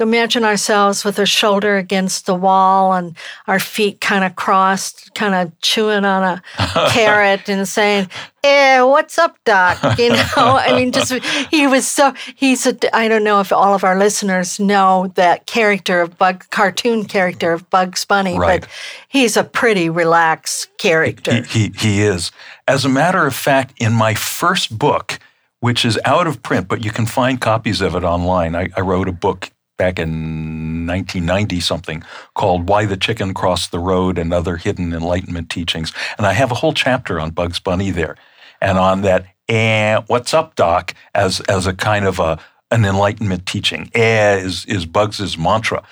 imagine 0.00 0.44
ourselves 0.44 1.04
with 1.04 1.18
our 1.18 1.24
shoulder 1.24 1.76
against 1.78 2.26
the 2.26 2.34
wall 2.34 2.92
and 2.92 3.16
our 3.46 3.58
feet 3.58 4.00
kind 4.02 4.24
of 4.24 4.36
crossed, 4.36 5.14
kind 5.14 5.34
of 5.34 5.58
chewing 5.62 6.04
on 6.04 6.22
a 6.22 6.42
carrot 6.90 7.48
and 7.48 7.66
saying, 7.66 8.08
"Eh, 8.42 8.82
what's 8.82 9.16
up, 9.18 9.36
Doc?" 9.44 9.78
You 9.98 10.10
know, 10.10 10.26
I 10.36 10.72
mean, 10.76 10.90
just 10.92 11.12
he 11.50 11.66
was 11.66 11.86
so 11.86 12.12
he's 12.34 12.66
a. 12.66 12.76
I 12.94 13.08
don't 13.08 13.24
know 13.24 13.40
if 13.40 13.52
all 13.52 13.72
of 13.74 13.84
our 13.84 13.96
listeners 13.96 14.58
know 14.60 15.10
that 15.14 15.46
character 15.46 16.00
of 16.02 16.18
Bug, 16.18 16.44
cartoon 16.50 17.04
character 17.04 17.52
of 17.52 17.70
Bugs 17.70 18.04
Bunny, 18.04 18.36
Right. 18.36 18.60
but 18.62 18.68
he's 19.08 19.36
a 19.36 19.44
pretty 19.44 19.88
relaxed 19.88 20.76
character. 20.76 21.42
He, 21.44 21.68
he, 21.68 21.72
he 21.78 22.02
is. 22.02 22.32
As 22.66 22.84
a 22.84 22.88
matter 22.88 23.26
of 23.26 23.34
fact, 23.34 23.74
in 23.78 23.92
my 23.92 24.14
first 24.14 24.78
book, 24.78 25.18
which 25.60 25.84
is 25.84 25.98
out 26.04 26.26
of 26.26 26.42
print, 26.42 26.68
but 26.68 26.84
you 26.84 26.90
can 26.90 27.06
find 27.06 27.40
copies 27.40 27.80
of 27.80 27.94
it 27.94 28.04
online, 28.04 28.54
I, 28.54 28.68
I 28.76 28.80
wrote 28.80 29.08
a 29.08 29.12
book 29.12 29.50
back 29.76 29.98
in 29.98 30.86
1990 30.86 31.60
something 31.60 32.02
called 32.34 32.68
Why 32.68 32.86
the 32.86 32.96
Chicken 32.96 33.34
Crossed 33.34 33.70
the 33.70 33.78
Road 33.78 34.18
and 34.18 34.32
Other 34.32 34.56
Hidden 34.56 34.92
Enlightenment 34.92 35.50
Teachings. 35.50 35.92
And 36.16 36.26
I 36.26 36.32
have 36.32 36.50
a 36.50 36.56
whole 36.56 36.72
chapter 36.72 37.20
on 37.20 37.30
Bugs 37.30 37.60
Bunny 37.60 37.90
there 37.90 38.16
and 38.60 38.78
on 38.78 39.02
that, 39.02 39.26
eh, 39.48 40.00
what's 40.06 40.32
up, 40.32 40.54
Doc, 40.54 40.94
as, 41.14 41.40
as 41.40 41.66
a 41.66 41.74
kind 41.74 42.06
of 42.06 42.18
a, 42.18 42.38
an 42.70 42.84
enlightenment 42.84 43.46
teaching. 43.46 43.90
Eh 43.94 44.36
is, 44.36 44.64
is 44.66 44.86
Bugs's 44.86 45.36
mantra. 45.36 45.82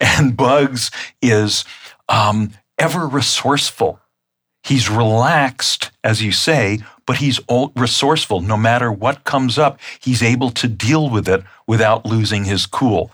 And 0.00 0.36
Bugs 0.36 0.90
is 1.20 1.64
um, 2.08 2.52
ever 2.78 3.06
resourceful. 3.06 4.00
He's 4.70 4.88
relaxed, 4.88 5.90
as 6.04 6.22
you 6.22 6.30
say, 6.30 6.78
but 7.04 7.16
he's 7.16 7.40
all 7.48 7.72
resourceful. 7.74 8.40
No 8.40 8.56
matter 8.56 8.92
what 8.92 9.24
comes 9.24 9.58
up, 9.58 9.80
he's 9.98 10.22
able 10.22 10.52
to 10.52 10.68
deal 10.68 11.10
with 11.10 11.28
it 11.28 11.42
without 11.66 12.06
losing 12.06 12.44
his 12.44 12.66
cool. 12.66 13.10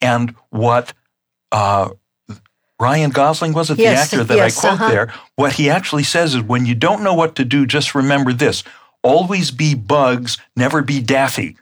And 0.00 0.36
what 0.50 0.92
uh, 1.50 1.88
Ryan 2.78 3.10
Gosling 3.10 3.54
was 3.54 3.70
it 3.70 3.78
Yes, 3.78 4.12
the 4.12 4.18
actor 4.18 4.24
that 4.24 4.36
yes, 4.36 4.56
I 4.56 4.60
quote 4.60 4.80
uh-huh. 4.80 4.90
there? 4.92 5.14
What 5.34 5.54
he 5.54 5.68
actually 5.68 6.04
says 6.04 6.36
is, 6.36 6.42
when 6.42 6.64
you 6.64 6.76
don't 6.76 7.02
know 7.02 7.14
what 7.14 7.34
to 7.34 7.44
do, 7.44 7.66
just 7.66 7.96
remember 7.96 8.32
this: 8.32 8.62
always 9.02 9.50
be 9.50 9.74
Bugs, 9.74 10.38
never 10.54 10.80
be 10.80 11.00
Daffy. 11.00 11.56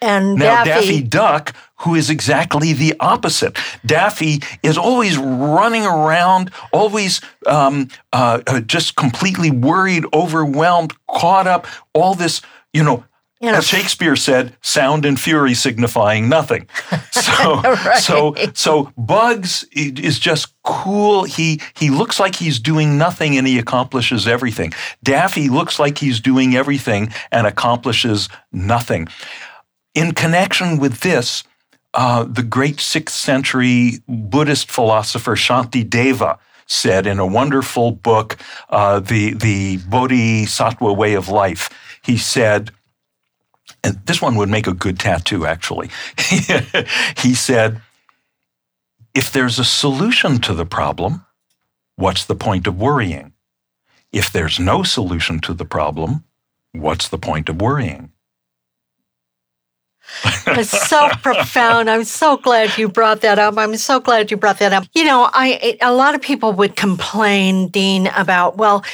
And 0.00 0.36
Now, 0.36 0.64
Daffy, 0.64 0.70
Daffy 0.70 1.02
Duck, 1.02 1.54
who 1.80 1.94
is 1.94 2.10
exactly 2.10 2.72
the 2.72 2.94
opposite. 3.00 3.56
Daffy 3.84 4.40
is 4.62 4.76
always 4.78 5.16
running 5.18 5.84
around, 5.84 6.50
always 6.72 7.20
um, 7.46 7.88
uh, 8.12 8.40
uh, 8.46 8.60
just 8.60 8.96
completely 8.96 9.50
worried, 9.50 10.04
overwhelmed, 10.12 10.92
caught 11.08 11.46
up, 11.46 11.66
all 11.94 12.14
this, 12.14 12.40
you 12.72 12.82
know. 12.84 13.04
You 13.40 13.52
know, 13.52 13.58
As 13.58 13.68
Shakespeare 13.68 14.16
said, 14.16 14.56
sound 14.62 15.04
and 15.04 15.18
fury 15.20 15.54
signifying 15.54 16.28
nothing. 16.28 16.66
So, 17.12 17.60
Right. 17.62 17.98
so, 18.00 18.34
so 18.54 18.92
Bugs 18.96 19.64
is 19.72 20.18
just 20.18 20.52
cool. 20.64 21.22
He 21.24 21.60
he 21.76 21.88
looks 21.90 22.18
like 22.18 22.34
he's 22.34 22.58
doing 22.58 22.98
nothing 22.98 23.36
and 23.38 23.46
he 23.46 23.58
accomplishes 23.58 24.26
everything. 24.26 24.72
Daffy 25.04 25.48
looks 25.48 25.78
like 25.78 25.98
he's 25.98 26.20
doing 26.20 26.56
everything 26.56 27.12
and 27.30 27.46
accomplishes 27.46 28.28
nothing. 28.52 29.06
In 29.98 30.12
connection 30.12 30.78
with 30.78 31.00
this, 31.00 31.42
uh, 31.92 32.22
the 32.22 32.44
great 32.44 32.78
sixth 32.78 33.16
century 33.16 33.94
Buddhist 34.06 34.70
philosopher 34.70 35.34
Shantideva 35.34 36.38
said 36.68 37.04
in 37.04 37.18
a 37.18 37.26
wonderful 37.26 37.90
book, 37.90 38.38
uh, 38.70 39.00
the, 39.00 39.34
the 39.34 39.78
Bodhisattva 39.78 40.92
Way 40.92 41.14
of 41.14 41.28
Life, 41.28 41.98
he 42.00 42.16
said, 42.16 42.70
and 43.82 43.98
this 44.06 44.22
one 44.22 44.36
would 44.36 44.48
make 44.48 44.68
a 44.68 44.72
good 44.72 45.00
tattoo 45.00 45.44
actually. 45.46 45.90
he 47.16 47.34
said, 47.34 47.80
if 49.14 49.32
there's 49.32 49.58
a 49.58 49.64
solution 49.64 50.38
to 50.42 50.54
the 50.54 50.64
problem, 50.64 51.26
what's 51.96 52.24
the 52.24 52.36
point 52.36 52.68
of 52.68 52.78
worrying? 52.78 53.32
If 54.12 54.30
there's 54.30 54.60
no 54.60 54.84
solution 54.84 55.40
to 55.40 55.54
the 55.54 55.64
problem, 55.64 56.22
what's 56.70 57.08
the 57.08 57.18
point 57.18 57.48
of 57.48 57.60
worrying? 57.60 58.12
It's 60.46 60.88
so 60.88 61.08
profound. 61.22 61.90
I'm 61.90 62.04
so 62.04 62.36
glad 62.36 62.76
you 62.78 62.88
brought 62.88 63.20
that 63.20 63.38
up. 63.38 63.58
I'm 63.58 63.76
so 63.76 64.00
glad 64.00 64.30
you 64.30 64.36
brought 64.36 64.58
that 64.58 64.72
up. 64.72 64.84
You 64.94 65.04
know, 65.04 65.30
I 65.32 65.78
a 65.80 65.92
lot 65.92 66.14
of 66.14 66.22
people 66.22 66.52
would 66.54 66.76
complain, 66.76 67.68
Dean, 67.68 68.08
about 68.08 68.56
well, 68.56 68.84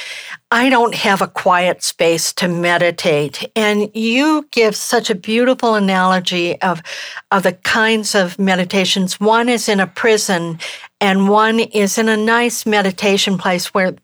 I 0.51 0.69
don't 0.69 0.93
have 0.95 1.21
a 1.21 1.27
quiet 1.27 1.83
space 1.83 2.33
to 2.33 2.47
meditate, 2.47 3.49
and 3.55 3.89
you 3.95 4.47
give 4.51 4.75
such 4.75 5.09
a 5.09 5.15
beautiful 5.15 5.75
analogy 5.75 6.61
of 6.61 6.81
of 7.31 7.43
the 7.43 7.53
kinds 7.53 8.15
of 8.15 8.37
meditations. 8.37 9.19
One 9.19 9.49
is 9.49 9.67
in 9.67 9.79
a 9.79 9.87
prison, 9.87 10.59
and 11.01 11.29
one 11.29 11.59
is 11.59 11.97
in 11.97 12.09
a 12.09 12.17
nice 12.17 12.65
meditation 12.65 13.37
place 13.37 13.73
where 13.73 13.95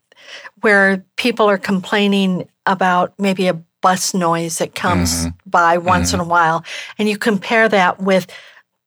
where 0.62 1.06
people 1.18 1.50
are 1.50 1.58
complaining 1.58 2.48
about 2.66 3.14
maybe 3.20 3.48
a 3.48 3.62
bus 3.82 4.14
noise 4.14 4.60
that 4.60 4.76
comes 4.76 5.28
by 5.46 5.78
once 5.78 6.14
in 6.14 6.20
a 6.20 6.24
while, 6.24 6.64
and 6.98 7.10
you 7.10 7.18
compare 7.18 7.68
that 7.70 8.02
with 8.02 8.28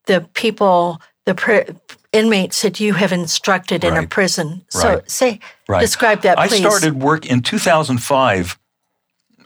the 0.06 0.26
people, 0.34 1.00
the 1.26 1.34
pr- 1.34 1.72
inmates 2.12 2.62
that 2.62 2.78
you 2.78 2.94
have 2.94 3.12
instructed 3.12 3.82
in 3.84 3.96
a 3.96 4.06
prison. 4.06 4.64
So, 4.68 4.88
Right. 4.94 5.10
say, 5.10 5.40
Right. 5.68 5.80
describe 5.80 6.22
that, 6.22 6.38
I 6.38 6.46
please. 6.48 6.60
started 6.60 7.02
work 7.02 7.26
in 7.26 7.42
2005. 7.42 8.58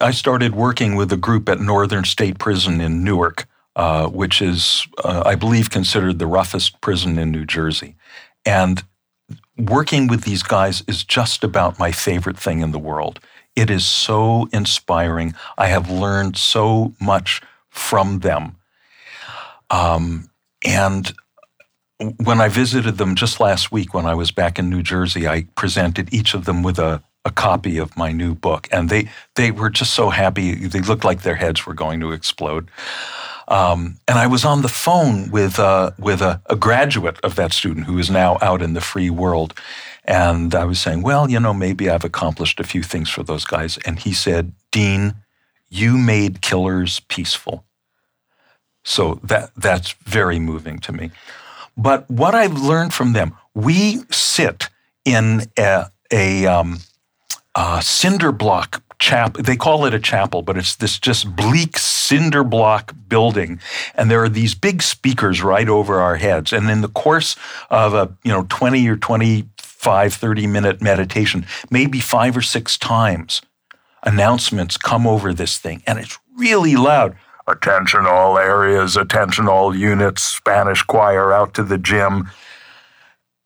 I 0.01 0.11
started 0.13 0.55
working 0.55 0.95
with 0.95 1.13
a 1.13 1.17
group 1.17 1.49
at 1.49 1.61
Northern 1.61 2.05
State 2.05 2.39
Prison 2.39 2.81
in 2.81 3.03
Newark, 3.03 3.47
uh, 3.75 4.07
which 4.09 4.43
is, 4.43 4.87
uh, 5.03 5.23
I 5.25 5.35
believe, 5.35 5.71
considered 5.71 6.19
the 6.19 6.27
roughest 6.27 6.81
prison 6.81 7.19
in 7.19 7.31
New 7.31 7.45
Jersey. 7.47 7.97
And 8.45 8.83
working 9.57 10.07
with 10.07 10.23
these 10.23 10.43
guys 10.43 10.83
is 10.87 11.05
just 11.05 11.43
about 11.43 11.79
my 11.79 11.91
favorite 11.91 12.39
thing 12.39 12.61
in 12.61 12.71
the 12.71 12.79
world. 12.79 13.19
It 13.59 13.71
is 13.71 13.85
so 13.85 14.49
inspiring. 14.53 15.35
I 15.57 15.67
have 15.67 15.91
learned 15.91 16.37
so 16.37 16.95
much 17.01 17.43
from 17.69 18.21
them. 18.21 18.55
Um, 19.69 20.31
and 20.65 21.13
when 22.23 22.41
I 22.41 22.49
visited 22.49 22.99
them 22.99 23.17
just 23.17 23.41
last 23.41 23.73
week, 23.73 23.93
when 23.93 24.07
I 24.07 24.15
was 24.15 24.31
back 24.31 24.61
in 24.61 24.71
New 24.71 24.85
Jersey, 24.85 25.27
I 25.27 25.47
presented 25.57 26.15
each 26.15 26.35
of 26.35 26.45
them 26.45 26.63
with 26.63 26.79
a, 26.79 27.03
a 27.25 27.33
copy 27.33 27.79
of 27.79 27.97
my 27.97 28.13
new 28.13 28.33
book, 28.37 28.69
and 28.71 28.89
they 28.89 29.11
they 29.35 29.51
were 29.51 29.71
just 29.71 29.93
so 29.93 30.11
happy. 30.11 30.55
They 30.55 30.81
looked 30.81 31.05
like 31.05 31.23
their 31.23 31.35
heads 31.35 31.67
were 31.67 31.75
going 31.75 31.99
to 32.01 32.13
explode. 32.13 32.71
Um, 33.49 33.97
and 34.07 34.19
I 34.19 34.27
was 34.27 34.45
on 34.45 34.63
the 34.63 34.69
phone 34.69 35.31
with 35.31 35.59
uh, 35.59 35.91
with 35.99 36.23
a, 36.23 36.41
a 36.47 36.55
graduate 36.55 37.19
of 37.25 37.35
that 37.35 37.53
student 37.53 37.87
who 37.87 37.99
is 37.99 38.11
now 38.11 38.39
out 38.41 38.63
in 38.63 38.75
the 38.75 38.81
free 38.81 39.11
world, 39.11 39.53
and 40.09 40.55
I 40.55 40.65
was 40.65 40.81
saying, 40.81 41.03
well, 41.03 41.31
you 41.31 41.39
know, 41.39 41.53
maybe 41.53 41.91
I've 41.91 42.03
accomplished 42.03 42.59
a 42.61 42.65
few 42.65 42.83
things 42.83 43.11
for 43.11 43.23
those 43.23 43.45
guys. 43.45 43.77
And 43.85 43.99
he 43.99 44.15
said, 44.15 44.53
Dean, 44.73 45.17
you 45.69 45.99
made 45.99 46.41
killers 46.41 47.01
peaceful. 47.09 47.67
So 48.83 49.21
that 49.23 49.51
that's 49.55 49.93
very 50.05 50.39
moving 50.39 50.79
to 50.79 50.93
me. 50.93 51.11
But 51.77 52.11
what 52.11 52.35
I've 52.35 52.59
learned 52.59 52.95
from 52.95 53.13
them, 53.13 53.37
we 53.53 54.01
sit 54.11 54.71
in 55.05 55.43
a, 55.59 55.91
a, 56.11 56.47
um, 56.47 56.79
a 57.55 57.83
cinder 57.83 58.33
block 58.33 58.83
chapel. 58.99 59.43
They 59.43 59.57
call 59.57 59.85
it 59.85 59.93
a 59.93 60.01
chapel, 60.01 60.41
but 60.41 60.57
it's 60.57 60.77
this 60.77 60.99
just 60.99 61.37
bleak 61.37 61.77
cinder 61.77 62.45
block 62.45 62.95
building, 63.09 63.61
and 63.95 64.11
there 64.11 64.23
are 64.23 64.29
these 64.29 64.55
big 64.55 64.83
speakers 64.83 65.43
right 65.43 65.69
over 65.69 66.01
our 66.01 66.17
heads. 66.17 66.53
And 66.53 66.71
in 66.71 66.81
the 66.81 66.89
course 66.89 67.37
of 67.71 67.93
a 67.95 68.17
you 68.25 68.33
know 68.33 68.47
20 68.49 68.89
or 68.89 68.97
25, 69.79 70.15
30 70.15 70.47
minute 70.49 70.83
meditation, 70.83 71.47
maybe 71.71 72.01
five 72.01 72.37
or 72.37 72.43
six 72.43 72.77
times, 72.77 73.41
announcements 74.03 74.77
come 74.77 75.07
over 75.07 75.33
this 75.33 75.57
thing, 75.57 75.83
and 75.87 75.99
it's 75.99 76.19
really 76.37 76.75
loud. 76.75 77.17
Attention 77.47 78.05
all 78.05 78.37
areas, 78.39 78.97
attention 78.97 79.49
all 79.49 79.75
units, 79.75 80.23
Spanish 80.23 80.83
choir 80.83 81.33
out 81.33 81.55
to 81.55 81.63
the 81.63 81.79
gym. 81.79 82.29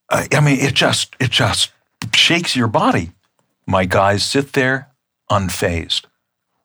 I 0.09 0.41
mean, 0.41 0.59
it 0.59 0.73
just 0.73 1.15
it 1.19 1.31
just 1.31 1.71
shakes 2.13 2.55
your 2.55 2.67
body. 2.67 3.11
My 3.65 3.85
guys 3.85 4.25
sit 4.25 4.53
there 4.53 4.89
unfazed. 5.31 6.05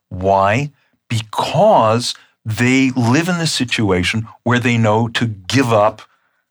Why? 0.08 0.72
Because 1.08 2.14
they 2.44 2.90
live 2.96 3.28
in 3.28 3.36
a 3.36 3.46
situation 3.46 4.26
where 4.42 4.58
they 4.58 4.78
know 4.78 5.08
to 5.08 5.26
give 5.26 5.72
up 5.72 6.02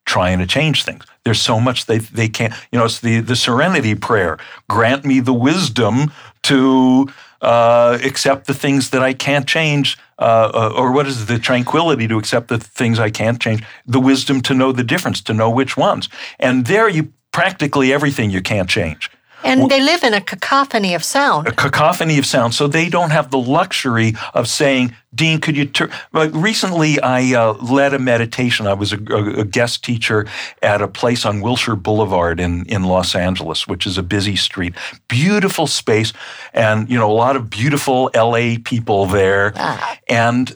trying 0.05 0.39
to 0.39 0.47
change 0.47 0.85
things. 0.85 1.03
There's 1.27 1.41
so 1.41 1.59
much 1.59 1.87
they 1.87 1.97
they 1.97 2.29
can't. 2.29 2.53
You 2.71 2.79
know, 2.79 2.85
it's 2.85 3.01
the 3.01 3.19
the 3.19 3.35
Serenity 3.35 3.95
Prayer. 3.95 4.37
Grant 4.69 5.03
me 5.03 5.19
the 5.19 5.33
wisdom 5.33 6.13
to 6.43 7.09
uh, 7.41 7.99
accept 8.01 8.47
the 8.47 8.53
things 8.53 8.91
that 8.91 9.03
I 9.03 9.13
can't 9.13 9.45
change, 9.45 9.97
uh, 10.19 10.51
uh, 10.53 10.73
or 10.73 10.93
what 10.93 11.05
is 11.05 11.23
it, 11.23 11.25
the 11.27 11.37
tranquility 11.37 12.07
to 12.07 12.17
accept 12.17 12.47
the 12.47 12.57
things 12.57 12.97
I 12.97 13.09
can't 13.09 13.41
change. 13.41 13.61
The 13.85 13.99
wisdom 13.99 14.39
to 14.43 14.53
know 14.53 14.71
the 14.71 14.85
difference, 14.85 15.19
to 15.23 15.33
know 15.33 15.49
which 15.49 15.75
ones. 15.75 16.07
And 16.39 16.65
there, 16.65 16.87
you 16.87 17.11
practically 17.33 17.91
everything 17.91 18.31
you 18.31 18.41
can't 18.41 18.69
change. 18.69 19.11
And 19.43 19.61
well, 19.61 19.69
they 19.69 19.81
live 19.81 20.03
in 20.03 20.13
a 20.13 20.21
cacophony 20.21 20.93
of 20.93 21.03
sound. 21.03 21.47
A 21.47 21.51
cacophony 21.51 22.17
of 22.17 22.25
sound. 22.25 22.53
So 22.53 22.67
they 22.67 22.89
don't 22.89 23.11
have 23.11 23.29
the 23.31 23.37
luxury 23.37 24.13
of 24.33 24.47
saying, 24.47 24.95
Dean, 25.13 25.39
could 25.39 25.55
you 25.55 25.65
turn? 25.65 25.91
Recently, 26.13 26.99
I 27.01 27.33
uh, 27.33 27.53
led 27.53 27.93
a 27.93 27.99
meditation. 27.99 28.67
I 28.67 28.73
was 28.73 28.93
a, 28.93 28.97
a, 28.97 29.45
guest 29.45 29.83
teacher 29.83 30.27
at 30.61 30.81
a 30.81 30.87
place 30.87 31.25
on 31.25 31.41
Wilshire 31.41 31.75
Boulevard 31.75 32.39
in, 32.39 32.65
in 32.65 32.83
Los 32.83 33.15
Angeles, 33.15 33.67
which 33.67 33.87
is 33.87 33.97
a 33.97 34.03
busy 34.03 34.35
street. 34.35 34.75
Beautiful 35.07 35.65
space, 35.65 36.13
and 36.53 36.89
you 36.89 36.97
know 36.97 37.09
a 37.09 37.13
lot 37.13 37.35
of 37.35 37.49
beautiful 37.49 38.11
LA 38.13 38.55
people 38.63 39.05
there. 39.05 39.53
Ah. 39.55 39.97
And 40.09 40.55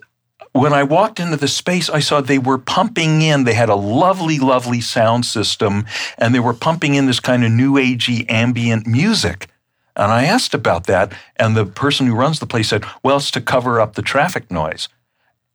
when 0.53 0.73
I 0.73 0.83
walked 0.83 1.19
into 1.19 1.37
the 1.37 1.47
space, 1.47 1.89
I 1.89 1.99
saw 1.99 2.19
they 2.19 2.37
were 2.37 2.57
pumping 2.57 3.21
in. 3.21 3.45
They 3.45 3.53
had 3.53 3.69
a 3.69 3.75
lovely, 3.75 4.37
lovely 4.37 4.81
sound 4.81 5.25
system, 5.25 5.85
and 6.17 6.35
they 6.35 6.39
were 6.39 6.53
pumping 6.53 6.95
in 6.95 7.05
this 7.05 7.19
kind 7.19 7.45
of 7.45 7.51
new 7.51 7.73
agey 7.73 8.29
ambient 8.29 8.85
music. 8.85 9.47
And 9.95 10.11
I 10.11 10.25
asked 10.25 10.53
about 10.53 10.87
that, 10.87 11.13
and 11.37 11.55
the 11.55 11.65
person 11.65 12.07
who 12.07 12.15
runs 12.15 12.39
the 12.39 12.45
place 12.45 12.69
said, 12.69 12.85
Well, 13.03 13.17
it's 13.17 13.31
to 13.31 13.41
cover 13.41 13.79
up 13.79 13.95
the 13.95 14.01
traffic 14.01 14.51
noise. 14.51 14.89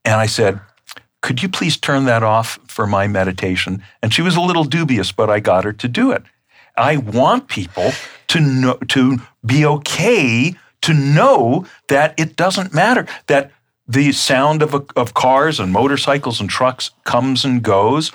And 0.05 0.15
I 0.15 0.27
said, 0.27 0.61
Could 1.21 1.43
you 1.43 1.49
please 1.49 1.77
turn 1.77 2.05
that 2.07 2.23
off 2.23 2.59
for 2.67 2.87
my 2.87 3.07
meditation? 3.07 3.83
And 4.03 4.15
she 4.15 4.23
was 4.23 4.37
a 4.37 4.41
little 4.41 4.65
dubious, 4.65 5.13
but 5.13 5.29
I 5.29 5.41
got 5.41 5.65
her 5.65 5.73
to 5.75 5.89
do 5.89 6.11
it. 6.13 6.23
I 6.77 6.99
want 6.99 7.49
people 7.49 7.93
to 8.29 8.41
know, 8.41 8.75
to 8.89 9.19
be 9.45 9.65
okay 9.65 10.55
to 10.83 10.95
know 10.95 11.67
that 11.89 12.15
it 12.17 12.37
doesn't 12.37 12.73
matter 12.73 13.07
that 13.27 13.51
the 13.89 14.13
sound 14.13 14.63
of, 14.63 14.75
of 14.97 15.15
cars 15.15 15.61
and 15.61 15.73
motorcycles 15.73 16.41
and 16.41 16.51
trucks 16.51 16.91
comes 17.05 17.45
and 17.45 17.63
goes 17.63 18.13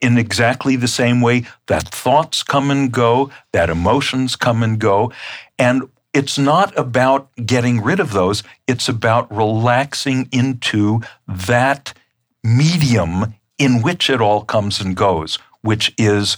in 0.00 0.18
exactly 0.18 0.76
the 0.76 0.88
same 0.88 1.20
way 1.20 1.46
that 1.66 1.88
thoughts 1.88 2.42
come 2.42 2.70
and 2.70 2.92
go, 2.92 3.30
that 3.52 3.70
emotions 3.70 4.36
come 4.36 4.62
and 4.62 4.78
go. 4.78 5.12
And 5.58 5.88
it's 6.12 6.38
not 6.38 6.76
about 6.76 7.28
getting 7.36 7.82
rid 7.82 8.00
of 8.00 8.12
those, 8.12 8.42
it's 8.66 8.88
about 8.88 9.34
relaxing 9.34 10.28
into 10.32 11.00
that 11.26 11.94
medium 12.42 13.34
in 13.58 13.82
which 13.82 14.10
it 14.10 14.20
all 14.20 14.42
comes 14.42 14.80
and 14.80 14.96
goes, 14.96 15.38
which 15.60 15.94
is 15.98 16.36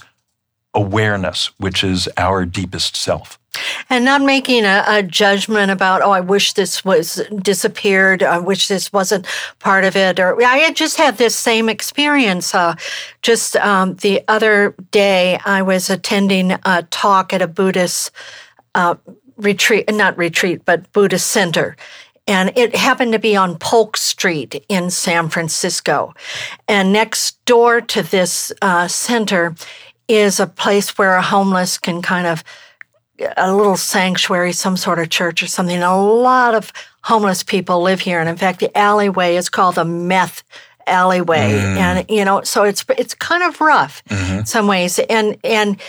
awareness, 0.73 1.51
which 1.57 1.83
is 1.83 2.09
our 2.17 2.45
deepest 2.45 2.95
self. 2.95 3.39
And 3.89 4.03
not 4.03 4.21
making 4.21 4.65
a, 4.65 4.83
a, 4.87 5.03
judgment 5.03 5.69
about, 5.69 6.01
oh, 6.01 6.11
I 6.11 6.21
wish 6.21 6.53
this 6.53 6.83
was 6.83 7.21
disappeared. 7.41 8.23
I 8.23 8.39
wish 8.39 8.67
this 8.67 8.91
wasn't 8.91 9.27
part 9.59 9.83
of 9.83 9.95
it. 9.95 10.19
Or 10.19 10.43
I 10.43 10.71
just 10.71 10.97
had 10.97 11.17
this 11.17 11.35
same 11.35 11.69
experience. 11.69 12.55
Uh, 12.55 12.75
just 13.21 13.55
um, 13.57 13.95
the 13.95 14.23
other 14.27 14.75
day, 14.91 15.39
I 15.45 15.61
was 15.61 15.89
attending 15.89 16.53
a 16.65 16.83
talk 16.89 17.31
at 17.33 17.41
a 17.41 17.47
Buddhist 17.47 18.11
uh, 18.73 18.95
retreat, 19.37 19.93
not 19.93 20.17
retreat, 20.17 20.63
but 20.65 20.91
Buddhist 20.91 21.27
center. 21.27 21.75
And 22.25 22.53
it 22.55 22.75
happened 22.75 23.11
to 23.13 23.19
be 23.19 23.35
on 23.35 23.57
Polk 23.57 23.97
Street 23.97 24.65
in 24.69 24.89
San 24.89 25.29
Francisco. 25.29 26.13
And 26.67 26.93
next 26.93 27.43
door 27.45 27.81
to 27.81 28.01
this 28.01 28.53
uh, 28.61 28.87
center 28.87 29.55
is 30.07 30.39
a 30.39 30.47
place 30.47 30.97
where 30.97 31.15
a 31.15 31.21
homeless 31.21 31.77
can 31.77 32.01
kind 32.01 32.27
of 32.27 32.43
a 33.37 33.53
little 33.55 33.77
sanctuary, 33.77 34.53
some 34.53 34.77
sort 34.77 34.99
of 34.99 35.09
church 35.09 35.43
or 35.43 35.47
something. 35.47 35.81
A 35.81 36.01
lot 36.01 36.55
of 36.55 36.71
homeless 37.03 37.43
people 37.43 37.81
live 37.81 37.99
here, 37.99 38.19
and 38.19 38.29
in 38.29 38.37
fact, 38.37 38.59
the 38.59 38.75
alleyway 38.77 39.35
is 39.35 39.49
called 39.49 39.75
the 39.75 39.85
meth 39.85 40.43
alleyway, 40.87 41.51
mm. 41.51 41.77
and 41.77 42.05
you 42.09 42.25
know, 42.25 42.41
so 42.41 42.63
it's 42.63 42.83
it's 42.97 43.13
kind 43.13 43.43
of 43.43 43.61
rough 43.61 44.03
mm-hmm. 44.05 44.39
in 44.39 44.45
some 44.45 44.67
ways. 44.67 44.99
And 44.99 45.37
and 45.43 45.79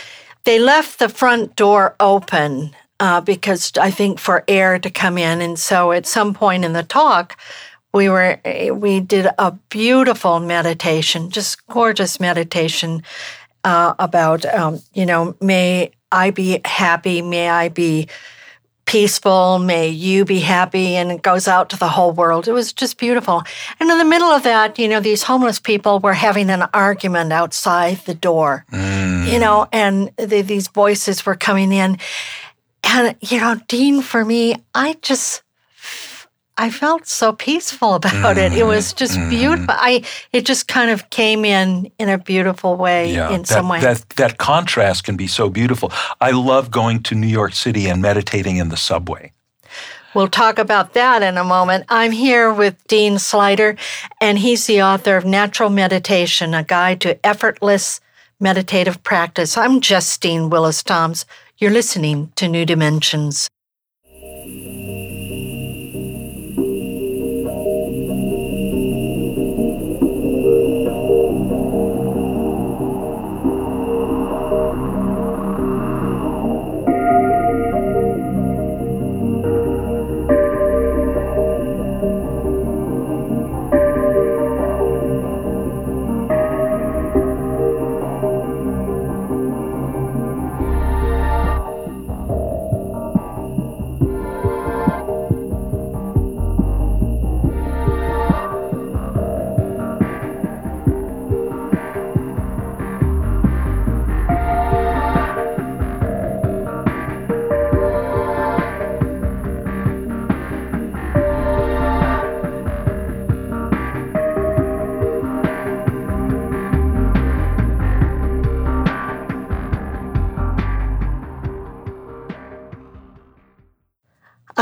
they 0.43 0.59
left 0.59 0.99
the 0.99 1.09
front 1.09 1.55
door 1.55 1.95
open 1.99 2.75
uh, 2.99 3.21
because 3.21 3.71
I 3.81 3.91
think 3.91 4.19
for 4.19 4.43
air 4.47 4.79
to 4.79 4.89
come 4.89 5.17
in, 5.17 5.41
and 5.41 5.57
so 5.57 5.91
at 5.91 6.05
some 6.05 6.33
point 6.33 6.65
in 6.65 6.73
the 6.73 6.83
talk. 6.83 7.37
We 7.93 8.09
were 8.09 8.41
we 8.73 8.99
did 8.99 9.27
a 9.39 9.53
beautiful 9.69 10.41
meditation, 10.41 11.29
just 11.29 11.65
gorgeous 11.67 12.19
meditation 12.19 13.03
uh, 13.63 13.95
about 13.97 14.45
um, 14.45 14.81
you 14.93 15.05
know 15.05 15.37
may 15.39 15.91
I 16.11 16.31
be 16.31 16.61
happy. 16.65 17.21
May 17.21 17.49
I 17.49 17.69
be 17.69 18.07
peaceful. 18.85 19.59
May 19.59 19.89
you 19.89 20.25
be 20.25 20.39
happy. 20.39 20.95
And 20.95 21.11
it 21.11 21.21
goes 21.21 21.47
out 21.47 21.69
to 21.71 21.77
the 21.77 21.87
whole 21.87 22.11
world. 22.11 22.47
It 22.47 22.53
was 22.53 22.71
just 22.71 22.97
beautiful. 22.97 23.43
And 23.79 23.89
in 23.89 23.97
the 23.97 24.05
middle 24.05 24.27
of 24.27 24.43
that, 24.43 24.77
you 24.77 24.87
know, 24.87 24.99
these 24.99 25.23
homeless 25.23 25.59
people 25.59 25.99
were 25.99 26.13
having 26.13 26.49
an 26.49 26.63
argument 26.73 27.33
outside 27.33 27.97
the 28.05 28.13
door, 28.13 28.65
mm. 28.71 29.27
you 29.31 29.39
know, 29.39 29.67
and 29.71 30.11
the, 30.17 30.41
these 30.41 30.67
voices 30.67 31.25
were 31.25 31.35
coming 31.35 31.71
in. 31.71 31.97
And, 32.83 33.15
you 33.21 33.39
know, 33.39 33.59
Dean, 33.67 34.01
for 34.01 34.23
me, 34.23 34.55
I 34.75 34.97
just 35.01 35.41
I 36.57 36.69
felt 36.69 37.05
so 37.05 37.33
peaceful 37.33 37.95
about 37.95 38.37
it. 38.37 38.53
It 38.53 38.65
was 38.65 38.93
just 38.93 39.17
mm. 39.17 39.29
beautiful. 39.29 39.67
I 39.69 40.03
it 40.31 40.45
just 40.45 40.67
kind 40.67 40.89
of 40.89 41.09
came 41.09 41.43
in 41.43 41.91
in 41.99 42.09
a 42.09 42.17
beautiful 42.17 42.77
way 42.77 43.13
yeah, 43.13 43.31
in 43.31 43.41
that, 43.41 43.47
some 43.47 43.67
way. 43.67 43.81
That 43.81 44.07
that 44.11 44.37
contrast 44.37 45.03
can 45.03 45.17
be 45.17 45.27
so 45.27 45.49
beautiful. 45.49 45.91
I 46.21 46.31
love 46.31 46.71
going 46.71 47.03
to 47.03 47.15
New 47.15 47.27
York 47.27 47.53
City 47.53 47.87
and 47.87 48.01
meditating 48.01 48.57
in 48.57 48.69
the 48.69 48.77
subway. 48.77 49.31
We'll 50.13 50.29
talk 50.29 50.57
about 50.59 50.93
that 50.93 51.21
in 51.21 51.37
a 51.37 51.43
moment. 51.43 51.83
I'm 51.89 52.13
here 52.13 52.53
with 52.53 52.81
Dean 52.87 53.15
Sluyter, 53.15 53.77
and 54.21 54.39
he's 54.39 54.65
the 54.65 54.81
author 54.81 55.17
of 55.17 55.25
Natural 55.25 55.69
Meditation, 55.69 56.53
a 56.53 56.63
guide 56.63 57.01
to 57.01 57.25
effortless 57.25 57.99
meditative 58.39 59.03
practice. 59.03 59.57
I'm 59.57 59.81
Justine 59.81 60.49
Willis 60.49 60.83
Toms. 60.83 61.25
You're 61.57 61.71
listening 61.71 62.31
to 62.37 62.47
New 62.47 62.65
Dimensions. 62.65 63.49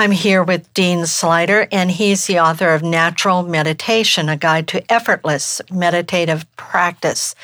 I'm 0.03 0.11
here 0.11 0.43
with 0.43 0.73
Dean 0.73 1.03
Sluyter, 1.03 1.65
and 1.71 1.89
he's 1.89 2.27
the 2.27 2.37
author 2.37 2.73
of 2.73 2.83
Natural 2.83 3.41
Meditation, 3.41 4.27
a 4.27 4.35
guide 4.35 4.67
to 4.67 4.91
effortless 4.91 5.61
meditative 5.71 6.45
practice. 6.57 7.35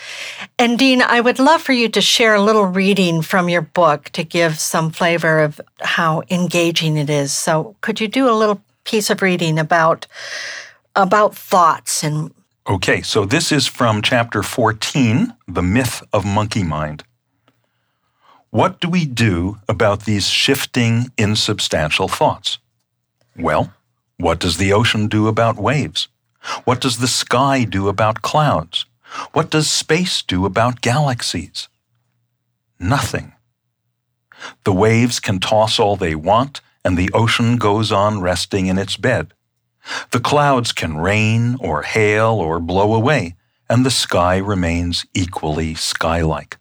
And 0.58 0.78
Dean, 0.78 1.02
I 1.02 1.22
would 1.22 1.40
love 1.40 1.62
for 1.62 1.72
you 1.72 1.88
to 1.88 2.02
share 2.02 2.36
a 2.36 2.42
little 2.42 2.66
reading 2.66 3.22
from 3.22 3.48
your 3.48 3.62
book 3.62 4.10
to 4.10 4.26
give 4.26 4.60
some 4.60 4.92
flavor 4.92 5.40
of 5.40 5.62
how 5.80 6.24
engaging 6.30 6.98
it 6.98 7.10
is. 7.10 7.32
So, 7.32 7.78
could 7.80 8.02
you 8.02 8.10
do 8.10 8.30
a 8.30 8.36
little 8.36 8.62
piece 8.84 9.10
of 9.10 9.22
reading 9.22 9.58
about 9.58 10.06
about 10.98 11.36
thoughts 11.36 12.04
and 12.04 12.34
Okay, 12.70 13.02
so 13.02 13.24
this 13.24 13.54
is 13.54 13.68
from 13.68 14.02
chapter 14.02 14.44
14, 14.44 15.34
The 15.48 15.62
Myth 15.64 16.04
of 16.12 16.26
Monkey 16.26 16.66
Mind. 16.66 17.06
What 18.52 18.80
do 18.80 18.90
we 18.90 19.06
do 19.06 19.60
about 19.68 20.06
these 20.06 20.28
shifting, 20.28 21.12
insubstantial 21.18 22.08
thoughts? 22.08 22.58
Well, 23.36 23.74
what 24.18 24.40
does 24.40 24.58
the 24.58 24.74
ocean 24.74 25.08
do 25.08 25.28
about 25.28 25.58
waves? 25.58 26.08
What 26.64 26.82
does 26.82 26.98
the 26.98 27.08
sky 27.08 27.64
do 27.64 27.88
about 27.88 28.22
clouds? 28.22 28.86
What 29.34 29.52
does 29.52 29.70
space 29.70 30.22
do 30.24 30.46
about 30.46 30.82
galaxies? 30.82 31.68
Nothing. 32.80 33.34
The 34.64 34.74
waves 34.74 35.20
can 35.20 35.40
toss 35.40 35.80
all 35.80 35.96
they 35.96 36.16
want, 36.16 36.62
and 36.84 36.98
the 36.98 37.12
ocean 37.14 37.58
goes 37.58 37.92
on 37.92 38.22
resting 38.22 38.68
in 38.68 38.78
its 38.78 38.98
bed. 38.98 39.34
The 40.12 40.20
clouds 40.20 40.72
can 40.72 40.98
rain 40.98 41.58
or 41.60 41.84
hail 41.84 42.34
or 42.34 42.60
blow 42.60 42.94
away, 42.94 43.36
and 43.70 43.86
the 43.86 43.92
sky 43.92 44.38
remains 44.38 45.06
equally 45.14 45.76
sky 45.76 46.22
like. 46.22 46.59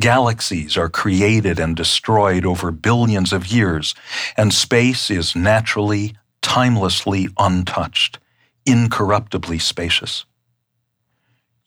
Galaxies 0.00 0.76
are 0.76 0.88
created 0.88 1.58
and 1.58 1.76
destroyed 1.76 2.44
over 2.44 2.70
billions 2.70 3.32
of 3.32 3.46
years, 3.46 3.94
and 4.36 4.52
space 4.52 5.10
is 5.10 5.36
naturally, 5.36 6.14
timelessly 6.40 7.28
untouched, 7.38 8.18
incorruptibly 8.66 9.58
spacious. 9.58 10.24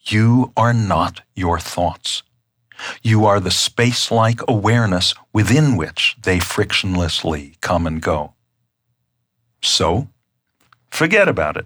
You 0.04 0.54
are 0.56 0.74
not 0.74 1.22
your 1.36 1.60
thoughts. 1.60 2.24
You 3.02 3.26
are 3.26 3.40
the 3.40 3.52
space 3.52 4.12
like 4.12 4.42
awareness 4.48 5.14
within 5.34 5.78
which 5.78 6.16
they 6.22 6.40
frictionlessly 6.40 7.60
come 7.62 7.88
and 7.88 8.02
go. 8.02 8.34
So, 9.62 10.10
forget 10.92 11.28
about 11.28 11.58
it. 11.58 11.66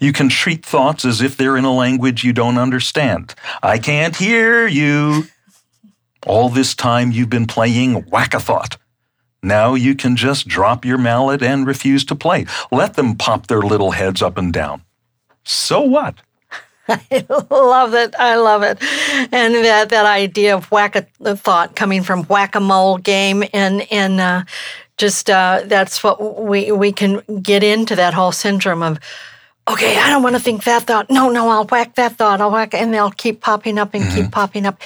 You 0.00 0.12
can 0.12 0.28
treat 0.28 0.64
thoughts 0.64 1.04
as 1.04 1.20
if 1.20 1.36
they're 1.36 1.56
in 1.56 1.64
a 1.64 1.74
language 1.74 2.24
you 2.24 2.32
don't 2.32 2.58
understand. 2.58 3.34
I 3.62 3.78
can't 3.78 4.16
hear 4.16 4.66
you. 4.66 5.24
All 6.26 6.48
this 6.48 6.74
time 6.74 7.12
you've 7.12 7.30
been 7.30 7.46
playing 7.46 8.06
whack 8.10 8.34
a 8.34 8.40
thought. 8.40 8.76
Now 9.42 9.74
you 9.74 9.94
can 9.94 10.16
just 10.16 10.48
drop 10.48 10.84
your 10.84 10.96
mallet 10.96 11.42
and 11.42 11.66
refuse 11.66 12.04
to 12.06 12.14
play. 12.14 12.46
Let 12.72 12.94
them 12.94 13.14
pop 13.16 13.46
their 13.46 13.60
little 13.60 13.90
heads 13.90 14.22
up 14.22 14.38
and 14.38 14.52
down. 14.52 14.82
So 15.44 15.82
what? 15.82 16.14
I 16.88 17.26
love 17.50 17.94
it. 17.94 18.14
I 18.18 18.36
love 18.36 18.62
it. 18.62 18.78
And 19.32 19.54
that, 19.54 19.90
that 19.90 20.06
idea 20.06 20.56
of 20.56 20.70
whack 20.70 20.96
a 20.96 21.36
thought 21.36 21.76
coming 21.76 22.02
from 22.02 22.24
whack 22.24 22.54
a 22.54 22.60
mole 22.60 22.98
game 22.98 23.44
and, 23.52 23.86
and, 23.92 24.20
uh, 24.20 24.44
just 24.96 25.28
uh, 25.28 25.62
that's 25.64 26.04
what 26.04 26.44
we 26.44 26.70
we 26.70 26.92
can 26.92 27.20
get 27.42 27.62
into 27.62 27.96
that 27.96 28.14
whole 28.14 28.32
syndrome 28.32 28.82
of 28.82 28.98
okay 29.68 29.96
i 29.98 30.10
don't 30.10 30.22
want 30.22 30.36
to 30.36 30.40
think 30.40 30.64
that 30.64 30.82
thought 30.82 31.08
no 31.10 31.30
no 31.30 31.48
i'll 31.48 31.64
whack 31.64 31.94
that 31.94 32.16
thought 32.16 32.40
i'll 32.40 32.50
whack 32.50 32.74
and 32.74 32.92
they'll 32.92 33.10
keep 33.10 33.40
popping 33.40 33.78
up 33.78 33.94
and 33.94 34.04
mm-hmm. 34.04 34.22
keep 34.22 34.30
popping 34.30 34.66
up 34.66 34.80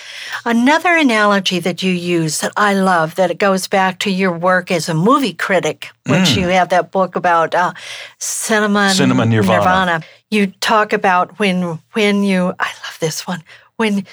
another 0.45 0.97
analogy 0.97 1.59
that 1.59 1.83
you 1.83 1.91
use 1.93 2.41
that 2.41 2.53
i 2.57 2.73
love 2.73 3.17
that 3.17 3.31
it 3.31 3.39
goes 3.39 3.67
back 3.67 3.99
to 3.99 4.11
your 4.11 4.33
work 4.33 4.71
as 4.71 4.89
a 4.89 4.95
movie 4.95 5.33
critic 5.33 5.91
which 6.07 6.31
mm. 6.31 6.37
you 6.43 6.49
have 6.49 6.69
that 6.69 6.91
book 6.91 7.17
about 7.17 7.55
uh, 7.55 7.73
cinema, 8.19 8.91
cinema 8.91 9.27
nirvana. 9.27 9.59
nirvana 9.59 10.03
you 10.31 10.47
talk 10.47 10.93
about 10.93 11.39
when 11.39 11.79
when 11.93 12.23
you 12.23 12.55
i 12.59 12.69
love 12.85 12.97
this 13.01 13.27
one 13.27 13.43
when 13.77 14.07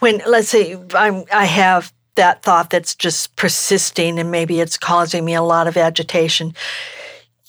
when 0.00 0.20
let's 0.26 0.48
say 0.48 0.76
I'm, 0.94 1.24
i 1.32 1.46
have 1.46 1.92
that 2.16 2.42
thought 2.42 2.68
that's 2.68 2.94
just 2.94 3.34
persisting 3.36 4.18
and 4.18 4.30
maybe 4.30 4.60
it's 4.60 4.76
causing 4.76 5.24
me 5.24 5.34
a 5.34 5.42
lot 5.42 5.66
of 5.66 5.78
agitation 5.78 6.54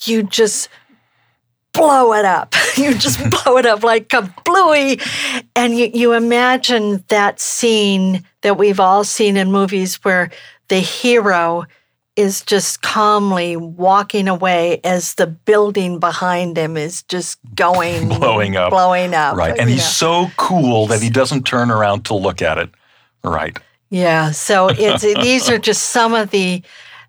you 0.04 0.24
just 0.24 0.70
blow 1.74 2.14
it 2.14 2.26
up. 2.26 2.56
You 2.78 2.94
just 2.96 3.20
blow 3.44 3.58
it 3.58 3.66
up 3.66 3.84
like 3.84 4.14
a 4.14 4.34
bluey 4.46 4.98
and 5.58 5.78
you, 5.78 5.92
you 5.94 6.14
imagine 6.14 7.04
that 7.10 7.42
scene 7.42 8.24
that 8.44 8.58
we've 8.58 8.80
all 8.80 9.04
seen 9.04 9.36
in 9.36 9.52
movies 9.52 9.96
where 10.06 10.32
the 10.70 10.80
hero 10.80 11.66
is 12.16 12.42
just 12.44 12.82
calmly 12.82 13.58
walking 13.58 14.30
away 14.30 14.80
as 14.86 15.16
the 15.16 15.28
building 15.28 16.00
behind 16.00 16.58
him 16.58 16.78
is 16.78 17.04
just 17.04 17.40
going 17.56 18.08
blowing 18.20 18.56
up. 18.56 18.70
blowing 18.70 19.14
up. 19.14 19.36
Right. 19.36 19.58
And 19.60 19.70
he's 19.70 19.80
know. 19.80 20.26
so 20.26 20.32
cool 20.38 20.88
that 20.88 21.02
he 21.02 21.10
doesn't 21.10 21.44
turn 21.44 21.70
around 21.70 22.06
to 22.06 22.14
look 22.14 22.42
at 22.42 22.58
it. 22.58 22.70
Right. 23.24 23.58
Yeah. 23.90 24.32
So 24.32 24.70
it's 24.70 25.04
these 25.04 25.50
are 25.50 25.60
just 25.60 25.90
some 25.90 26.14
of 26.14 26.32
the 26.32 26.64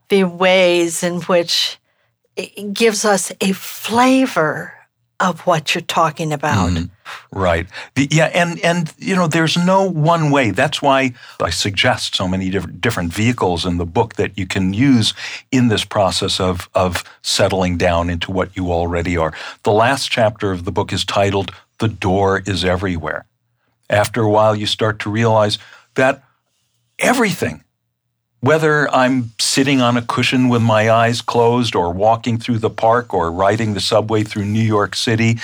the 0.09 0.25
ways 0.25 1.03
in 1.03 1.21
which 1.23 1.79
it 2.37 2.72
gives 2.72 3.05
us 3.05 3.33
a 3.41 3.53
flavor 3.53 4.74
of 5.22 5.41
what 5.47 5.74
you're 5.74 5.83
talking 5.83 6.33
about. 6.33 6.70
Mm, 6.70 6.91
right. 7.30 7.68
The, 7.95 8.09
yeah, 8.11 8.26
and 8.35 8.59
and 8.64 8.93
you 8.99 9.14
know, 9.14 9.28
there's 9.28 9.57
no 9.57 9.89
one 9.89 10.33
way. 10.33 10.51
That's 10.51 10.83
why 10.83 11.12
I 11.41 11.51
suggest 11.51 12.16
so 12.16 12.26
many 12.26 12.51
different 12.51 12.80
different 12.80 13.12
vehicles 13.12 13.64
in 13.64 13.78
the 13.78 13.87
book 13.87 14.14
that 14.14 14.37
you 14.37 14.47
can 14.47 14.74
use 14.74 15.14
in 15.53 15.68
this 15.68 15.85
process 15.85 16.41
of 16.41 16.68
of 16.74 17.05
settling 17.22 17.78
down 17.78 18.11
into 18.11 18.33
what 18.33 18.57
you 18.57 18.72
already 18.72 19.16
are. 19.16 19.33
The 19.62 19.72
last 19.72 20.11
chapter 20.11 20.51
of 20.51 20.64
the 20.64 20.72
book 20.72 20.93
is 20.93 21.05
titled 21.05 21.53
"The 21.78 21.89
Door 21.89 22.43
is 22.47 22.64
Everywhere." 22.64 23.26
After 23.89 24.22
a 24.22 24.30
while, 24.30 24.57
you 24.57 24.66
start 24.66 24.99
to 25.01 25.11
realize 25.11 25.59
that 25.95 26.24
everything 26.99 27.62
whether 28.43 28.93
I'm 28.93 29.30
sitting 29.38 29.80
on 29.80 29.97
a 29.97 30.03
cushion 30.03 30.49
with 30.49 30.62
my 30.62 30.90
eyes 30.90 31.22
closed 31.22 31.76
or 31.76 31.93
walking 31.93 32.38
through 32.38 32.59
the 32.59 32.70
park 32.70 33.14
or 33.14 33.30
riding 33.30 33.72
the 33.72 33.80
subway 33.80 34.24
through 34.24 34.47
New 34.47 34.61
York 34.61 34.97
City, 34.97 35.38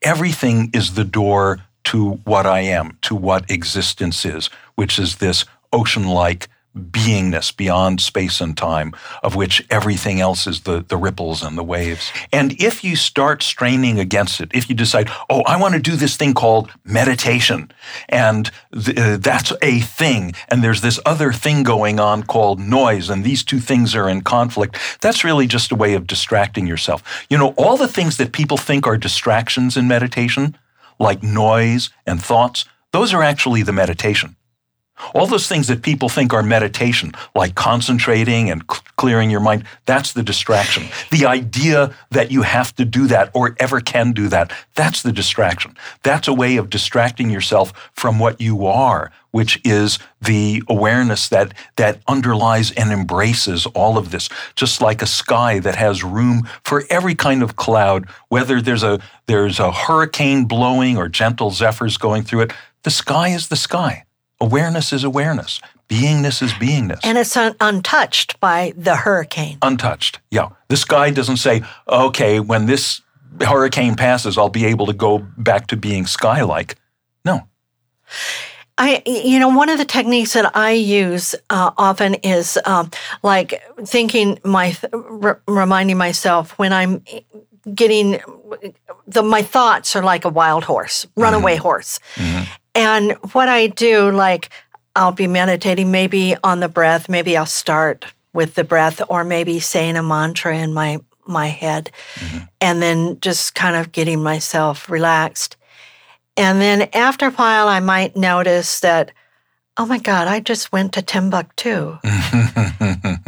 everything 0.00 0.70
is 0.72 0.94
the 0.94 1.04
door 1.04 1.58
to 1.84 2.12
what 2.24 2.46
I 2.46 2.60
am, 2.60 2.96
to 3.02 3.14
what 3.14 3.50
existence 3.50 4.24
is, 4.24 4.48
which 4.76 4.98
is 4.98 5.16
this 5.16 5.44
ocean 5.74 6.08
like 6.08 6.48
beingness 6.76 7.54
beyond 7.54 8.00
space 8.00 8.40
and 8.40 8.56
time, 8.56 8.92
of 9.22 9.34
which 9.34 9.66
everything 9.70 10.20
else 10.20 10.46
is 10.46 10.60
the, 10.60 10.84
the 10.86 10.96
ripples 10.96 11.42
and 11.42 11.58
the 11.58 11.64
waves. 11.64 12.12
And 12.32 12.52
if 12.60 12.84
you 12.84 12.96
start 12.96 13.42
straining 13.42 13.98
against 13.98 14.40
it, 14.40 14.50
if 14.54 14.68
you 14.68 14.74
decide, 14.74 15.10
oh, 15.28 15.42
I 15.42 15.60
want 15.60 15.74
to 15.74 15.80
do 15.80 15.96
this 15.96 16.16
thing 16.16 16.34
called 16.34 16.70
meditation, 16.84 17.72
and 18.08 18.50
th- 18.72 18.96
uh, 18.96 19.16
that's 19.16 19.52
a 19.62 19.80
thing, 19.80 20.34
and 20.48 20.62
there's 20.62 20.80
this 20.80 21.00
other 21.04 21.32
thing 21.32 21.62
going 21.62 21.98
on 21.98 22.22
called 22.22 22.60
noise, 22.60 23.10
and 23.10 23.24
these 23.24 23.42
two 23.42 23.60
things 23.60 23.94
are 23.94 24.08
in 24.08 24.22
conflict, 24.22 24.78
that's 25.00 25.24
really 25.24 25.46
just 25.46 25.72
a 25.72 25.76
way 25.76 25.94
of 25.94 26.06
distracting 26.06 26.66
yourself. 26.66 27.26
You 27.28 27.38
know, 27.38 27.54
all 27.56 27.76
the 27.76 27.88
things 27.88 28.16
that 28.18 28.32
people 28.32 28.56
think 28.56 28.86
are 28.86 28.96
distractions 28.96 29.76
in 29.76 29.88
meditation, 29.88 30.56
like 30.98 31.22
noise 31.22 31.90
and 32.06 32.22
thoughts, 32.22 32.64
those 32.92 33.12
are 33.12 33.22
actually 33.22 33.62
the 33.62 33.72
meditation. 33.72 34.36
All 35.14 35.26
those 35.26 35.48
things 35.48 35.68
that 35.68 35.82
people 35.82 36.08
think 36.08 36.32
are 36.32 36.42
meditation, 36.42 37.12
like 37.34 37.54
concentrating 37.54 38.50
and 38.50 38.62
cl- 38.62 38.82
clearing 38.96 39.30
your 39.30 39.40
mind, 39.40 39.64
that's 39.86 40.12
the 40.12 40.22
distraction. 40.22 40.84
The 41.10 41.26
idea 41.26 41.94
that 42.10 42.30
you 42.30 42.42
have 42.42 42.74
to 42.76 42.84
do 42.84 43.06
that 43.08 43.30
or 43.34 43.56
ever 43.58 43.80
can 43.80 44.12
do 44.12 44.28
that, 44.28 44.52
that's 44.74 45.02
the 45.02 45.12
distraction. 45.12 45.76
That's 46.02 46.28
a 46.28 46.32
way 46.32 46.56
of 46.56 46.70
distracting 46.70 47.30
yourself 47.30 47.72
from 47.94 48.18
what 48.18 48.40
you 48.40 48.66
are, 48.66 49.12
which 49.30 49.60
is 49.64 49.98
the 50.20 50.62
awareness 50.68 51.28
that, 51.28 51.54
that 51.76 52.00
underlies 52.08 52.70
and 52.72 52.90
embraces 52.90 53.66
all 53.66 53.98
of 53.98 54.10
this, 54.10 54.28
just 54.56 54.80
like 54.80 55.00
a 55.00 55.06
sky 55.06 55.58
that 55.60 55.76
has 55.76 56.02
room 56.02 56.48
for 56.64 56.84
every 56.90 57.14
kind 57.14 57.42
of 57.42 57.56
cloud, 57.56 58.08
whether 58.28 58.60
there's 58.60 58.82
a, 58.82 59.00
there's 59.26 59.60
a 59.60 59.70
hurricane 59.70 60.46
blowing 60.46 60.96
or 60.96 61.08
gentle 61.08 61.50
zephyrs 61.50 61.96
going 61.96 62.22
through 62.22 62.40
it, 62.40 62.52
the 62.82 62.90
sky 62.90 63.28
is 63.28 63.48
the 63.48 63.56
sky. 63.56 64.04
Awareness 64.40 64.92
is 64.92 65.04
awareness. 65.04 65.60
Beingness 65.88 66.42
is 66.42 66.52
beingness. 66.52 67.00
And 67.02 67.18
it's 67.18 67.36
un- 67.36 67.56
untouched 67.60 68.38
by 68.40 68.72
the 68.76 68.96
hurricane. 68.96 69.58
Untouched, 69.62 70.20
yeah. 70.30 70.50
This 70.68 70.84
guy 70.84 71.10
doesn't 71.10 71.38
say, 71.38 71.62
okay, 71.88 72.40
when 72.40 72.66
this 72.66 73.00
hurricane 73.40 73.96
passes, 73.96 74.36
I'll 74.38 74.48
be 74.48 74.66
able 74.66 74.86
to 74.86 74.92
go 74.92 75.18
back 75.18 75.66
to 75.68 75.76
being 75.76 76.06
sky 76.06 76.42
like. 76.42 76.76
No. 77.24 77.48
I, 78.76 79.02
you 79.06 79.40
know, 79.40 79.48
one 79.48 79.70
of 79.70 79.78
the 79.78 79.84
techniques 79.84 80.34
that 80.34 80.56
I 80.56 80.72
use 80.72 81.34
uh, 81.50 81.72
often 81.76 82.14
is 82.14 82.58
um, 82.64 82.90
like 83.22 83.60
thinking 83.84 84.38
my, 84.44 84.76
r- 84.92 85.42
reminding 85.48 85.96
myself 85.96 86.56
when 86.58 86.72
I'm 86.72 87.02
getting 87.74 88.20
the 89.06 89.22
my 89.22 89.42
thoughts 89.42 89.96
are 89.96 90.02
like 90.02 90.24
a 90.24 90.28
wild 90.28 90.64
horse, 90.64 91.06
runaway 91.16 91.54
mm-hmm. 91.54 91.62
horse, 91.62 92.00
mm-hmm. 92.14 92.44
And 92.78 93.12
what 93.32 93.48
I 93.48 93.66
do, 93.66 94.12
like, 94.12 94.50
I'll 94.94 95.12
be 95.12 95.26
meditating 95.26 95.90
maybe 95.90 96.36
on 96.44 96.60
the 96.60 96.68
breath. 96.68 97.08
Maybe 97.08 97.36
I'll 97.36 97.44
start 97.44 98.06
with 98.32 98.54
the 98.54 98.62
breath, 98.62 99.02
or 99.08 99.24
maybe 99.24 99.58
saying 99.58 99.96
a 99.96 100.02
mantra 100.02 100.56
in 100.56 100.72
my 100.72 101.00
my 101.26 101.48
head, 101.48 101.90
mm-hmm. 102.14 102.38
and 102.60 102.80
then 102.80 103.20
just 103.20 103.54
kind 103.54 103.76
of 103.76 103.92
getting 103.92 104.22
myself 104.22 104.88
relaxed. 104.88 105.56
And 106.36 106.60
then 106.60 106.88
after 106.94 107.26
a 107.26 107.30
while, 107.32 107.66
I 107.66 107.80
might 107.80 108.16
notice 108.16 108.80
that, 108.80 109.10
oh 109.76 109.84
my 109.84 109.98
God, 109.98 110.28
I 110.28 110.38
just 110.38 110.70
went 110.70 110.92
to 110.94 111.02
Timbuktu. 111.02 111.98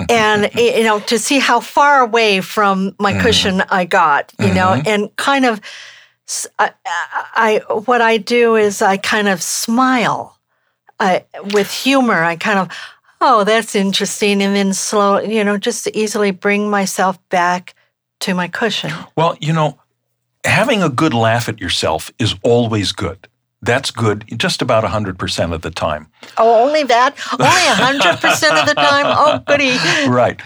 and, 0.09 0.51
you 0.55 0.85
know, 0.85 1.01
to 1.01 1.19
see 1.19 1.41
how 1.41 1.59
far 1.59 2.01
away 2.01 2.41
from 2.41 2.95
my 3.01 3.13
mm-hmm. 3.13 3.23
cushion 3.23 3.63
I 3.69 3.85
got, 3.85 4.33
you 4.39 4.47
mm-hmm. 4.47 4.55
know, 4.55 4.83
and 4.87 5.15
kind 5.17 5.45
of 5.45 5.61
I, 6.59 6.73
I, 6.87 7.61
what 7.87 8.01
I 8.01 8.17
do 8.17 8.57
is 8.57 8.83
I 8.83 8.97
kind 8.97 9.29
of 9.29 9.43
smile 9.43 10.39
I, 10.99 11.25
with 11.53 11.71
humor. 11.71 12.23
I 12.23 12.37
kind 12.37 12.59
of, 12.59 12.69
oh, 13.21 13.45
that's 13.45 13.75
interesting, 13.75 14.43
and 14.43 14.55
then 14.55 14.73
slow, 14.73 15.19
you 15.21 15.43
know, 15.45 15.59
just 15.59 15.85
to 15.85 15.99
easily 15.99 16.31
bring 16.31 16.71
myself 16.71 17.19
back 17.29 17.75
to 18.21 18.35
my 18.35 18.49
cushion. 18.49 18.93
Well, 19.17 19.37
you 19.41 19.53
know, 19.53 19.79
having 20.45 20.83
a 20.83 20.89
good 20.89 21.15
laugh 21.15 21.49
at 21.49 21.61
yourself 21.61 22.11
is 22.19 22.35
always 22.43 22.93
good. 22.93 23.27
That's 23.63 23.91
good 23.91 24.25
just 24.37 24.63
about 24.63 24.85
100% 24.85 25.53
of 25.53 25.61
the 25.61 25.71
time. 25.71 26.07
Oh, 26.39 26.67
only 26.67 26.83
that? 26.85 27.15
Only 27.33 27.45
100% 27.45 28.61
of 28.61 28.67
the 28.67 28.75
time? 28.75 29.07
Oh, 29.23 29.39
goody. 29.47 29.77
Right. 30.09 30.41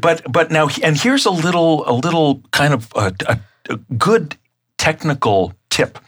But 0.00 0.22
but 0.30 0.52
now 0.52 0.68
and 0.82 0.96
here's 0.96 1.26
a 1.26 1.30
little 1.30 1.88
a 1.88 1.92
little 1.92 2.42
kind 2.52 2.72
of 2.72 2.92
a, 2.94 3.12
a, 3.26 3.40
a 3.70 3.76
good 3.98 4.36
technical 4.80 5.52
tip. 5.68 5.98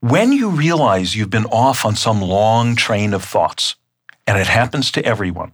When 0.00 0.32
you 0.32 0.48
realize 0.48 1.14
you've 1.14 1.36
been 1.38 1.44
off 1.46 1.84
on 1.84 1.94
some 1.94 2.22
long 2.22 2.74
train 2.74 3.12
of 3.12 3.22
thoughts, 3.22 3.76
and 4.26 4.38
it 4.38 4.46
happens 4.46 4.90
to 4.92 5.04
everyone, 5.04 5.52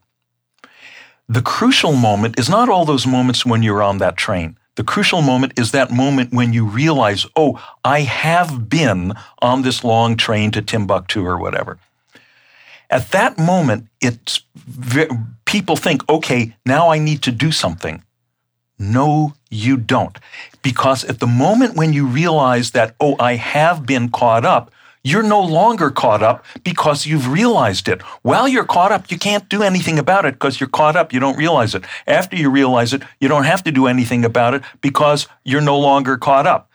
the 1.28 1.42
crucial 1.42 1.94
moment 1.94 2.38
is 2.38 2.48
not 2.48 2.68
all 2.68 2.84
those 2.84 3.06
moments 3.06 3.44
when 3.44 3.64
you're 3.64 3.82
on 3.82 3.98
that 3.98 4.16
train. 4.16 4.56
The 4.76 4.84
crucial 4.84 5.20
moment 5.20 5.58
is 5.58 5.72
that 5.72 5.90
moment 5.90 6.32
when 6.32 6.52
you 6.52 6.64
realize, 6.64 7.26
oh, 7.34 7.60
I 7.84 8.00
have 8.02 8.68
been 8.68 9.14
on 9.40 9.62
this 9.62 9.82
long 9.82 10.16
train 10.16 10.52
to 10.52 10.62
Timbuktu 10.62 11.26
or 11.26 11.38
whatever. 11.38 11.78
At 12.88 13.10
that 13.10 13.36
moment, 13.36 13.88
it's 14.00 14.42
people 15.44 15.76
think, 15.76 16.08
okay, 16.08 16.54
now 16.64 16.88
I 16.88 16.98
need 16.98 17.22
to 17.22 17.32
do 17.32 17.50
something. 17.50 18.04
No, 18.78 19.34
you 19.53 19.76
don't. 19.76 20.18
Because 20.62 21.05
at 21.05 21.20
the 21.20 21.26
moment 21.26 21.76
when 21.76 21.92
you 21.92 22.07
realize 22.07 22.70
that, 22.72 22.94
oh, 23.00 23.16
I 23.18 23.36
have 23.36 23.84
been 23.86 24.11
caught 24.11 24.44
up, 24.44 24.72
you're 25.05 25.22
no 25.24 25.42
longer 25.42 25.90
caught 25.90 26.22
up 26.22 26.44
because 26.62 27.07
you've 27.07 27.28
realized 27.28 27.88
it. 27.88 28.03
While 28.22 28.46
you're 28.46 28.64
caught 28.64 28.92
up, 28.92 29.11
you 29.11 29.18
can't 29.18 29.48
do 29.48 29.62
anything 29.62 29.98
about 29.98 30.24
it 30.24 30.34
because 30.34 30.61
you're 30.61 30.68
caught 30.68 30.94
up. 30.94 31.12
You 31.12 31.18
don't 31.18 31.36
realize 31.36 31.74
it. 31.74 31.84
After 32.07 32.36
you 32.36 32.50
realize 32.50 32.92
it, 32.92 33.03
you 33.20 33.28
don't 33.28 33.44
have 33.44 33.64
to 33.64 33.72
do 33.72 33.88
anything 33.88 34.24
about 34.24 34.55
it 34.55 34.62
because 34.80 35.26
you're 35.44 35.61
no 35.61 35.78
longer 35.78 36.16
caught 36.16 36.46
up. 36.46 36.70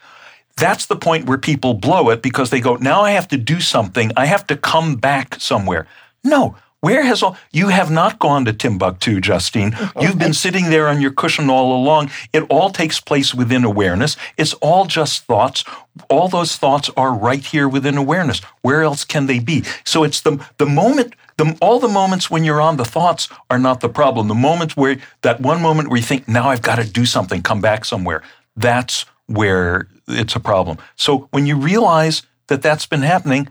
That's 0.57 0.88
the 0.88 0.97
point 0.97 1.25
where 1.25 1.38
people 1.38 1.75
blow 1.75 2.09
it 2.09 2.21
because 2.21 2.49
they 2.49 2.59
go, 2.59 2.75
now 2.75 3.01
I 3.01 3.11
have 3.11 3.28
to 3.30 3.38
do 3.38 3.61
something. 3.61 4.11
I 4.17 4.25
have 4.25 4.45
to 4.47 4.57
come 4.57 4.95
back 4.95 5.39
somewhere. 5.39 5.88
No, 6.23 6.57
where 6.82 7.03
has 7.03 7.23
all 7.23 7.38
you 7.51 7.69
have 7.69 7.89
not 7.89 8.19
gone 8.19 8.45
to 8.45 8.53
Timbuktu, 8.53 9.19
Justine? 9.19 9.75
You've 10.01 10.19
been 10.19 10.34
sitting 10.34 10.69
there 10.69 10.88
on 10.88 11.01
your 11.01 11.11
cushion 11.11 11.49
all 11.49 11.75
along. 11.75 12.11
It 12.34 12.43
all 12.49 12.69
takes 12.69 12.99
place 12.99 13.34
within 13.34 13.63
awareness. 13.63 14.15
It's 14.38 14.53
all 14.55 14.86
just 14.86 15.23
thoughts. 15.23 15.63
All 16.09 16.28
those 16.28 16.55
thoughts 16.55 16.89
are 16.95 17.13
right 17.13 17.43
here 17.43 17.67
within 17.67 17.97
awareness. 17.97 18.41
Where 18.61 18.84
else 18.84 19.03
can 19.03 19.25
they 19.25 19.39
be? 19.39 19.63
So 19.86 20.03
it's 20.03 20.21
the 20.21 20.45
the 20.57 20.67
moment 20.67 21.15
the, 21.38 21.55
all 21.61 21.80
the 21.80 21.88
moments 21.88 22.32
when 22.32 22.43
you're 22.43 22.61
on 22.61 22.78
the 22.78 22.86
thoughts 22.86 23.30
are 23.49 23.59
not 23.59 23.82
the 23.82 23.89
problem. 23.89 24.28
The 24.28 24.34
moments 24.34 24.75
where 24.75 24.97
that 25.21 25.39
one 25.39 25.61
moment 25.61 25.89
where 25.89 25.97
you 25.97 26.03
think, 26.03 26.28
now 26.28 26.49
I've 26.49 26.63
got 26.63 26.78
to 26.78 26.89
do 26.89 27.05
something, 27.05 27.43
come 27.43 27.61
back 27.61 27.86
somewhere, 27.86 28.23
that's 28.55 29.05
where 29.28 29.88
it's 30.07 30.36
a 30.36 30.39
problem. 30.39 30.78
So 30.95 31.28
when 31.32 31.45
you 31.45 31.55
realize 31.55 32.23
that 32.47 32.61
that's 32.61 32.88
been 32.88 33.03
happening, 33.03 33.49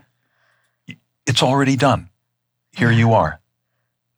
it's 1.25 1.41
already 1.41 1.75
done. 1.75 2.09
Here 2.77 2.91
you 2.91 3.13
are. 3.13 3.39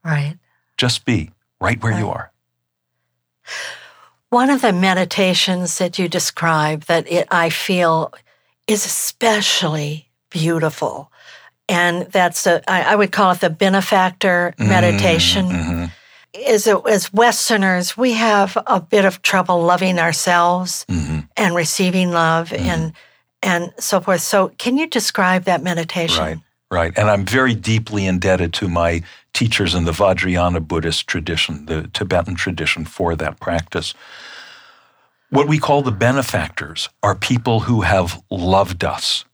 Right. 0.04 0.38
Just 0.76 1.06
be 1.06 1.32
right 1.62 1.82
where 1.82 1.94
right. 1.94 2.00
you 2.00 2.10
are. 2.10 2.32
One 4.30 4.50
of 4.50 4.62
the 4.62 4.74
meditations 4.74 5.78
that 5.78 5.98
you 5.98 6.10
describe 6.10 6.84
that 6.84 7.10
it, 7.10 7.28
I 7.32 7.50
feel 7.50 8.14
is 8.68 8.86
especially 8.86 10.10
beautiful, 10.30 11.10
and 11.68 12.06
that's 12.12 12.46
a, 12.46 12.62
I, 12.70 12.94
I 12.94 12.96
would 12.96 13.12
call 13.12 13.32
it 13.32 13.40
the 13.40 13.50
benefactor 13.50 14.54
mm-hmm. 14.58 14.70
meditation. 14.70 15.46
Mm-hmm. 15.48 15.86
Is 16.34 16.68
it, 16.68 16.78
as 16.86 17.12
Westerners, 17.12 17.98
we 17.98 18.14
have 18.14 18.58
a 18.68 18.80
bit 18.80 19.06
of 19.06 19.22
trouble 19.22 19.64
loving 19.64 19.98
ourselves 19.98 20.86
mm-hmm. 20.90 21.22
and 21.38 21.56
receiving 21.56 22.12
love 22.12 22.50
mm-hmm. 22.50 22.66
and 22.66 22.94
and 23.42 23.74
so 23.80 24.02
forth. 24.02 24.22
So, 24.22 24.50
can 24.58 24.78
you 24.78 24.86
describe 24.86 25.46
that 25.46 25.64
meditation? 25.64 26.24
Right. 26.24 26.38
Right. 26.72 26.96
And 26.96 27.10
I'm 27.10 27.26
very 27.26 27.56
deeply 27.56 28.06
indebted 28.06 28.54
to 28.56 28.68
my 28.68 29.02
teachers 29.34 29.74
in 29.74 29.86
the 29.86 29.92
Vajrayana 29.92 30.68
Buddhist 30.68 31.08
tradition, 31.08 31.66
the 31.66 31.90
Tibetan 31.94 32.36
tradition, 32.36 32.86
for 32.86 33.16
that 33.16 33.40
practice. 33.40 33.96
What 35.32 35.48
we 35.48 35.58
call 35.58 35.82
the 35.82 35.92
benefactors 35.92 36.90
are 37.02 37.16
people 37.16 37.62
who 37.62 37.82
have 37.82 38.22
loved 38.30 38.84
us. 38.84 39.26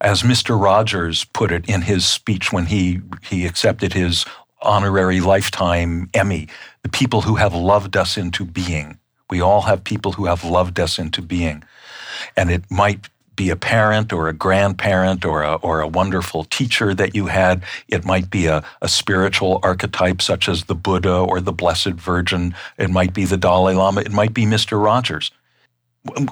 As 0.00 0.22
Mr. 0.22 0.60
Rogers 0.60 1.24
put 1.24 1.50
it 1.50 1.68
in 1.68 1.82
his 1.82 2.06
speech 2.06 2.52
when 2.52 2.66
he, 2.66 3.00
he 3.22 3.46
accepted 3.46 3.92
his 3.92 4.24
honorary 4.62 5.20
lifetime 5.20 6.08
Emmy, 6.14 6.48
the 6.82 6.88
people 6.88 7.22
who 7.22 7.36
have 7.36 7.54
loved 7.54 7.96
us 7.96 8.16
into 8.16 8.44
being. 8.44 8.98
We 9.30 9.40
all 9.40 9.62
have 9.62 9.82
people 9.82 10.12
who 10.12 10.26
have 10.26 10.44
loved 10.44 10.78
us 10.78 10.98
into 10.98 11.22
being. 11.22 11.64
And 12.36 12.50
it 12.50 12.70
might 12.70 13.08
be 13.36 13.50
a 13.50 13.56
parent 13.56 14.12
or 14.12 14.28
a 14.28 14.32
grandparent 14.32 15.24
or 15.24 15.42
a, 15.42 15.54
or 15.56 15.80
a 15.80 15.88
wonderful 15.88 16.44
teacher 16.44 16.94
that 16.94 17.14
you 17.14 17.26
had. 17.26 17.62
It 17.88 18.04
might 18.04 18.30
be 18.30 18.46
a, 18.46 18.64
a 18.82 18.88
spiritual 18.88 19.60
archetype 19.62 20.20
such 20.22 20.48
as 20.48 20.64
the 20.64 20.74
Buddha 20.74 21.14
or 21.14 21.40
the 21.40 21.52
Blessed 21.52 21.94
Virgin. 21.94 22.54
It 22.78 22.90
might 22.90 23.14
be 23.14 23.24
the 23.24 23.36
Dalai 23.36 23.74
Lama. 23.74 24.00
It 24.00 24.12
might 24.12 24.34
be 24.34 24.44
Mr. 24.44 24.82
Rogers. 24.82 25.30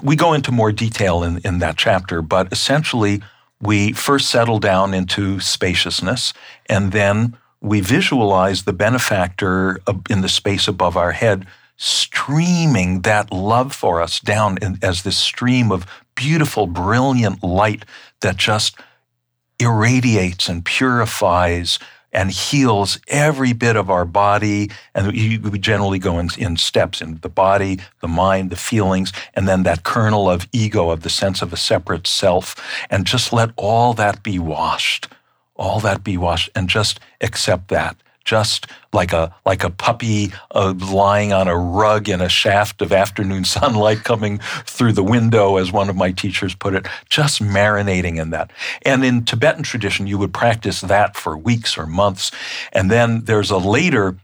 We 0.01 0.15
go 0.15 0.33
into 0.33 0.51
more 0.51 0.71
detail 0.71 1.23
in, 1.23 1.39
in 1.39 1.59
that 1.59 1.77
chapter, 1.77 2.21
but 2.21 2.51
essentially, 2.51 3.21
we 3.61 3.93
first 3.93 4.29
settle 4.29 4.59
down 4.59 4.93
into 4.93 5.39
spaciousness 5.39 6.33
and 6.67 6.91
then 6.91 7.37
we 7.61 7.81
visualize 7.81 8.63
the 8.63 8.73
benefactor 8.73 9.79
in 10.09 10.21
the 10.21 10.29
space 10.29 10.67
above 10.67 10.97
our 10.97 11.11
head 11.11 11.47
streaming 11.77 13.01
that 13.01 13.31
love 13.31 13.73
for 13.73 14.01
us 14.01 14.19
down 14.19 14.57
as 14.81 15.03
this 15.03 15.17
stream 15.17 15.71
of 15.71 15.85
beautiful, 16.15 16.67
brilliant 16.67 17.43
light 17.43 17.85
that 18.21 18.37
just 18.37 18.77
irradiates 19.59 20.49
and 20.49 20.65
purifies 20.65 21.79
and 22.11 22.31
heals 22.31 22.97
every 23.09 23.51
bit 23.51 23.75
of 23.75 23.89
our 23.89 24.05
body. 24.05 24.71
And 24.93 25.11
we 25.11 25.59
generally 25.59 25.99
go 25.99 26.17
in, 26.17 26.29
in, 26.37 26.55
steps 26.55 27.01
in 27.01 27.17
the 27.17 27.29
body, 27.29 27.79
the 27.99 28.07
mind, 28.07 28.49
the 28.49 28.55
feelings, 28.55 29.11
and 29.33 29.47
then 29.47 29.63
that 29.63 29.83
kernel 29.83 30.29
of 30.29 30.47
ego, 30.53 30.91
of 30.91 31.01
the 31.01 31.09
sense 31.09 31.41
of 31.41 31.51
a 31.51 31.57
separate 31.57 32.07
self. 32.07 32.55
And 32.89 33.05
just 33.05 33.33
let 33.33 33.51
all 33.57 33.93
that 33.95 34.23
be 34.23 34.39
washed, 34.39 35.09
all 35.57 35.81
that 35.81 36.03
be 36.03 36.15
washed, 36.15 36.49
and 36.55 36.69
just 36.69 37.01
accept 37.19 37.67
that 37.67 37.97
just 38.25 38.67
like 38.91 39.13
a 39.13 39.33
like 39.45 39.63
a 39.63 39.69
puppy 39.69 40.33
uh, 40.51 40.73
lying 40.91 41.31
on 41.31 41.47
a 41.47 41.55
rug 41.55 42.09
in 42.09 42.19
a 42.19 42.27
shaft 42.27 42.81
of 42.81 42.91
afternoon 42.91 43.45
sunlight 43.45 44.03
coming 44.03 44.39
through 44.65 44.91
the 44.91 45.03
window, 45.03 45.57
as 45.57 45.71
one 45.71 45.89
of 45.89 45.95
my 45.95 46.11
teachers 46.11 46.55
put 46.55 46.73
it, 46.73 46.87
just 47.09 47.41
marinating 47.41 48.19
in 48.19 48.31
that. 48.31 48.51
And 48.81 49.05
in 49.05 49.23
Tibetan 49.23 49.63
tradition, 49.63 50.07
you 50.07 50.17
would 50.17 50.33
practice 50.33 50.81
that 50.81 51.15
for 51.15 51.37
weeks 51.37 51.77
or 51.77 51.85
months, 51.85 52.31
and 52.73 52.91
then 52.91 53.23
there's 53.25 53.51
a 53.51 53.57
later 53.57 54.17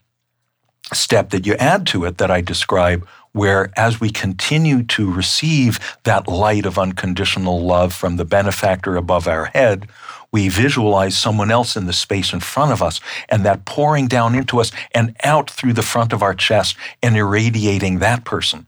step 0.94 1.30
that 1.30 1.46
you 1.46 1.54
add 1.56 1.88
to 1.88 2.04
it 2.04 2.18
that 2.18 2.32
I 2.32 2.42
describe 2.42 3.08
where 3.34 3.72
as 3.78 4.02
we 4.02 4.10
continue 4.10 4.84
to 4.84 5.12
receive 5.12 5.80
that 6.04 6.28
light 6.28 6.66
of 6.66 6.78
unconditional 6.78 7.62
love 7.62 7.94
from 7.94 8.18
the 8.18 8.26
benefactor 8.26 8.98
above 8.98 9.28
our 9.28 9.46
head, 9.46 9.88
we 10.32 10.48
visualize 10.50 11.18
someone 11.18 11.52
else 11.52 11.76
in 11.76 11.86
the 11.86 11.94
space 11.94 12.34
in 12.34 12.40
front 12.40 12.72
of 12.72 12.82
us 12.82 13.02
and 13.30 13.46
that 13.46 13.66
pouring 13.66 14.08
down 14.08 14.36
into 14.36 14.60
us 14.60 14.72
and 14.94 15.16
out 15.24 15.50
through 15.50 15.74
the 15.74 15.82
front 15.82 16.14
of 16.14 16.24
our 16.24 16.34
chest 16.34 16.78
and 17.04 17.18
irradiating 17.18 18.00
that 18.00 18.24
person. 18.24 18.68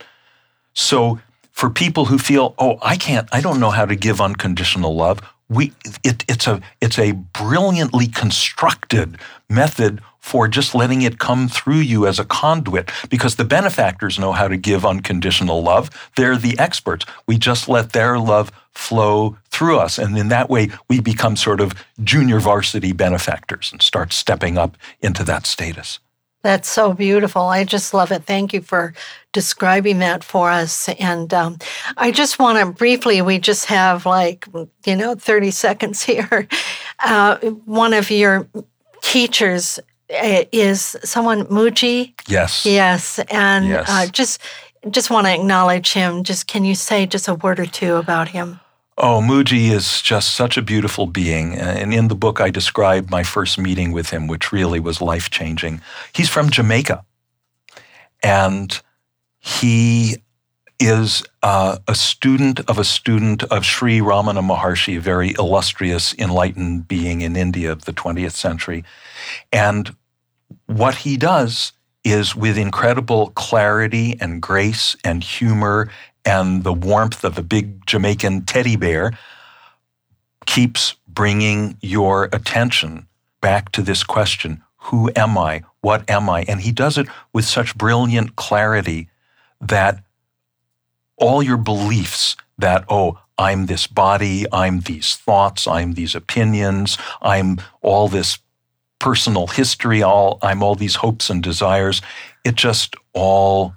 So 0.74 1.20
for 1.52 1.70
people 1.70 2.06
who 2.06 2.18
feel, 2.18 2.56
oh, 2.58 2.80
I 2.82 2.98
can't, 2.98 3.28
I 3.32 3.42
don't 3.42 3.60
know 3.60 3.70
how 3.70 3.86
to 3.86 3.96
give 3.96 4.20
unconditional 4.20 4.96
love, 4.96 5.22
we, 5.50 5.72
it, 6.04 6.26
it's, 6.28 6.48
a, 6.48 6.62
it's 6.82 6.98
a 6.98 7.12
brilliantly 7.12 8.08
constructed 8.08 9.18
method 9.50 10.02
for 10.24 10.48
just 10.48 10.74
letting 10.74 11.02
it 11.02 11.20
come 11.20 11.50
through 11.50 11.80
you 11.80 12.08
as 12.08 12.18
a 12.18 12.24
conduit 12.24 12.90
because 13.10 13.36
the 13.36 13.44
benefactors 13.44 14.18
know 14.18 14.32
how 14.32 14.48
to 14.48 14.56
give 14.56 14.86
unconditional 14.86 15.62
love. 15.62 15.90
They're 16.16 16.38
the 16.38 16.58
experts. 16.58 17.06
We 17.28 17.38
just 17.38 17.68
let 17.68 17.92
their 17.92 18.18
love 18.18 18.50
flow 18.72 19.38
through 19.50 19.80
us. 19.80 20.00
And 20.00 20.18
in 20.18 20.30
that 20.30 20.50
way, 20.50 20.70
we 20.90 21.02
become 21.02 21.36
sort 21.36 21.60
of 21.60 21.74
junior 22.02 22.40
varsity 22.40 22.94
benefactors 22.94 23.70
and 23.74 23.82
start 23.82 24.14
stepping 24.14 24.58
up 24.58 24.78
into 25.02 25.26
that 25.26 25.46
status. 25.46 26.00
That's 26.42 26.70
so 26.70 26.94
beautiful. 26.94 27.42
I 27.42 27.66
just 27.66 27.94
love 27.94 28.12
it. 28.12 28.24
Thank 28.24 28.54
you 28.54 28.62
for 28.62 28.94
describing 29.34 30.00
that 30.00 30.24
for 30.24 30.50
us. 30.50 30.88
And 30.88 31.34
um, 31.34 31.58
I 31.98 32.12
just 32.12 32.40
want 32.40 32.60
to 32.60 32.74
briefly, 32.74 33.22
we 33.22 33.40
just 33.40 33.66
have 33.66 34.06
like, 34.06 34.48
you 34.86 34.96
know, 34.96 35.16
30 35.16 35.52
seconds 35.52 36.02
here. 36.06 36.48
Uh, 37.00 37.38
one 37.66 37.94
of 37.94 38.10
your 38.10 38.48
teachers 39.02 39.80
is 40.14 40.96
someone 41.04 41.46
Mooji? 41.46 42.14
Yes. 42.28 42.66
Yes, 42.66 43.20
and 43.30 43.68
yes. 43.68 43.90
Uh, 43.90 44.08
just 44.08 44.42
just 44.90 45.10
want 45.10 45.28
to 45.28 45.34
acknowledge 45.34 45.94
him. 45.94 46.24
Just 46.24 46.48
can 46.48 46.66
you 46.66 46.76
say 46.76 47.06
just 47.06 47.28
a 47.28 47.36
word 47.36 47.60
or 47.60 47.66
two 47.66 47.96
about 47.96 48.30
him? 48.30 48.60
Oh, 48.98 49.22
Mooji 49.22 49.72
is 49.72 50.02
just 50.02 50.36
such 50.36 50.56
a 50.56 50.62
beautiful 50.62 51.08
being. 51.08 51.56
And 51.56 51.94
in 51.94 52.10
the 52.10 52.16
book, 52.16 52.40
I 52.40 52.52
describe 52.52 53.10
my 53.10 53.24
first 53.24 53.58
meeting 53.58 53.92
with 53.92 54.12
him, 54.12 54.28
which 54.28 54.52
really 54.52 54.80
was 54.80 55.02
life 55.02 55.32
changing. 55.32 55.82
He's 56.14 56.30
from 56.30 56.52
Jamaica. 56.52 57.04
And 58.22 58.80
he 59.40 60.18
is 60.80 61.24
uh, 61.42 61.80
a 61.88 61.96
student 61.96 62.60
of 62.70 62.78
a 62.78 62.84
student 62.84 63.44
of 63.46 63.66
Sri 63.66 64.00
Ramana 64.00 64.46
Maharshi, 64.46 64.98
a 64.98 65.02
very 65.02 65.34
illustrious, 65.40 66.14
enlightened 66.16 66.88
being 66.88 67.22
in 67.22 67.36
India 67.36 67.72
of 67.72 67.86
the 67.86 67.94
20th 67.94 68.34
century. 68.34 68.84
And 69.52 69.96
what 70.78 70.96
he 70.96 71.18
does 71.18 71.74
is 72.04 72.36
with 72.36 72.58
incredible 72.58 73.30
clarity 73.32 74.18
and 74.20 74.42
grace 74.42 74.96
and 75.04 75.24
humor 75.24 75.90
and 76.26 76.64
the 76.64 76.74
warmth 76.74 77.24
of 77.24 77.38
a 77.38 77.44
big 77.44 77.86
Jamaican 77.86 78.46
teddy 78.46 78.76
bear, 78.76 79.18
keeps 80.46 80.96
bringing 81.08 81.78
your 81.82 82.26
attention 82.34 83.08
back 83.42 83.72
to 83.74 83.82
this 83.82 84.04
question 84.04 84.64
Who 84.78 85.12
am 85.16 85.38
I? 85.38 85.64
What 85.82 86.10
am 86.10 86.30
I? 86.30 86.44
And 86.48 86.62
he 86.62 86.72
does 86.72 86.98
it 86.98 87.08
with 87.34 87.46
such 87.46 87.78
brilliant 87.78 88.36
clarity 88.36 89.10
that 89.62 90.04
all 91.18 91.44
your 91.44 91.58
beliefs 91.58 92.36
that, 92.58 92.86
oh, 92.90 93.20
I'm 93.38 93.66
this 93.66 93.88
body, 93.88 94.46
I'm 94.52 94.82
these 94.82 95.16
thoughts, 95.16 95.68
I'm 95.68 95.94
these 95.94 96.16
opinions, 96.16 96.98
I'm 97.22 97.60
all 97.82 98.08
this 98.08 98.38
personal 99.00 99.48
history, 99.48 100.02
all 100.02 100.40
I'm 100.42 100.64
all 100.64 100.76
these 100.76 100.96
hopes 100.96 101.30
and 101.30 101.44
desires. 101.44 102.02
It 102.44 102.56
just 102.56 102.96
all 103.14 103.74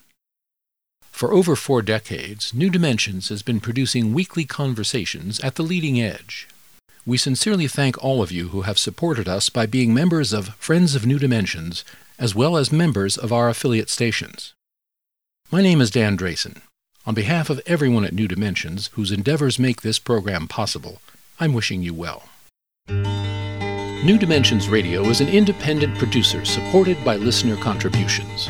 For 1.21 1.33
over 1.33 1.55
four 1.55 1.83
decades, 1.83 2.51
New 2.51 2.71
Dimensions 2.71 3.29
has 3.29 3.43
been 3.43 3.59
producing 3.59 4.11
weekly 4.11 4.43
conversations 4.43 5.39
at 5.41 5.53
the 5.53 5.61
leading 5.61 6.01
edge. 6.01 6.47
We 7.05 7.15
sincerely 7.17 7.67
thank 7.67 8.03
all 8.03 8.23
of 8.23 8.31
you 8.31 8.47
who 8.47 8.63
have 8.63 8.79
supported 8.79 9.29
us 9.29 9.47
by 9.47 9.67
being 9.67 9.93
members 9.93 10.33
of 10.33 10.55
Friends 10.55 10.95
of 10.95 11.05
New 11.05 11.19
Dimensions, 11.19 11.85
as 12.17 12.33
well 12.33 12.57
as 12.57 12.71
members 12.71 13.17
of 13.17 13.31
our 13.31 13.49
affiliate 13.49 13.91
stations. 13.91 14.55
My 15.51 15.61
name 15.61 15.79
is 15.79 15.91
Dan 15.91 16.17
Drayson. 16.17 16.63
On 17.05 17.13
behalf 17.13 17.51
of 17.51 17.61
everyone 17.67 18.03
at 18.03 18.13
New 18.13 18.27
Dimensions 18.27 18.87
whose 18.93 19.11
endeavors 19.11 19.59
make 19.59 19.83
this 19.83 19.99
program 19.99 20.47
possible, 20.47 21.03
I'm 21.39 21.53
wishing 21.53 21.83
you 21.83 21.93
well. 21.93 22.29
New 22.89 24.17
Dimensions 24.17 24.69
Radio 24.69 25.03
is 25.03 25.21
an 25.21 25.29
independent 25.29 25.99
producer 25.99 26.43
supported 26.45 26.97
by 27.05 27.17
listener 27.17 27.57
contributions. 27.57 28.49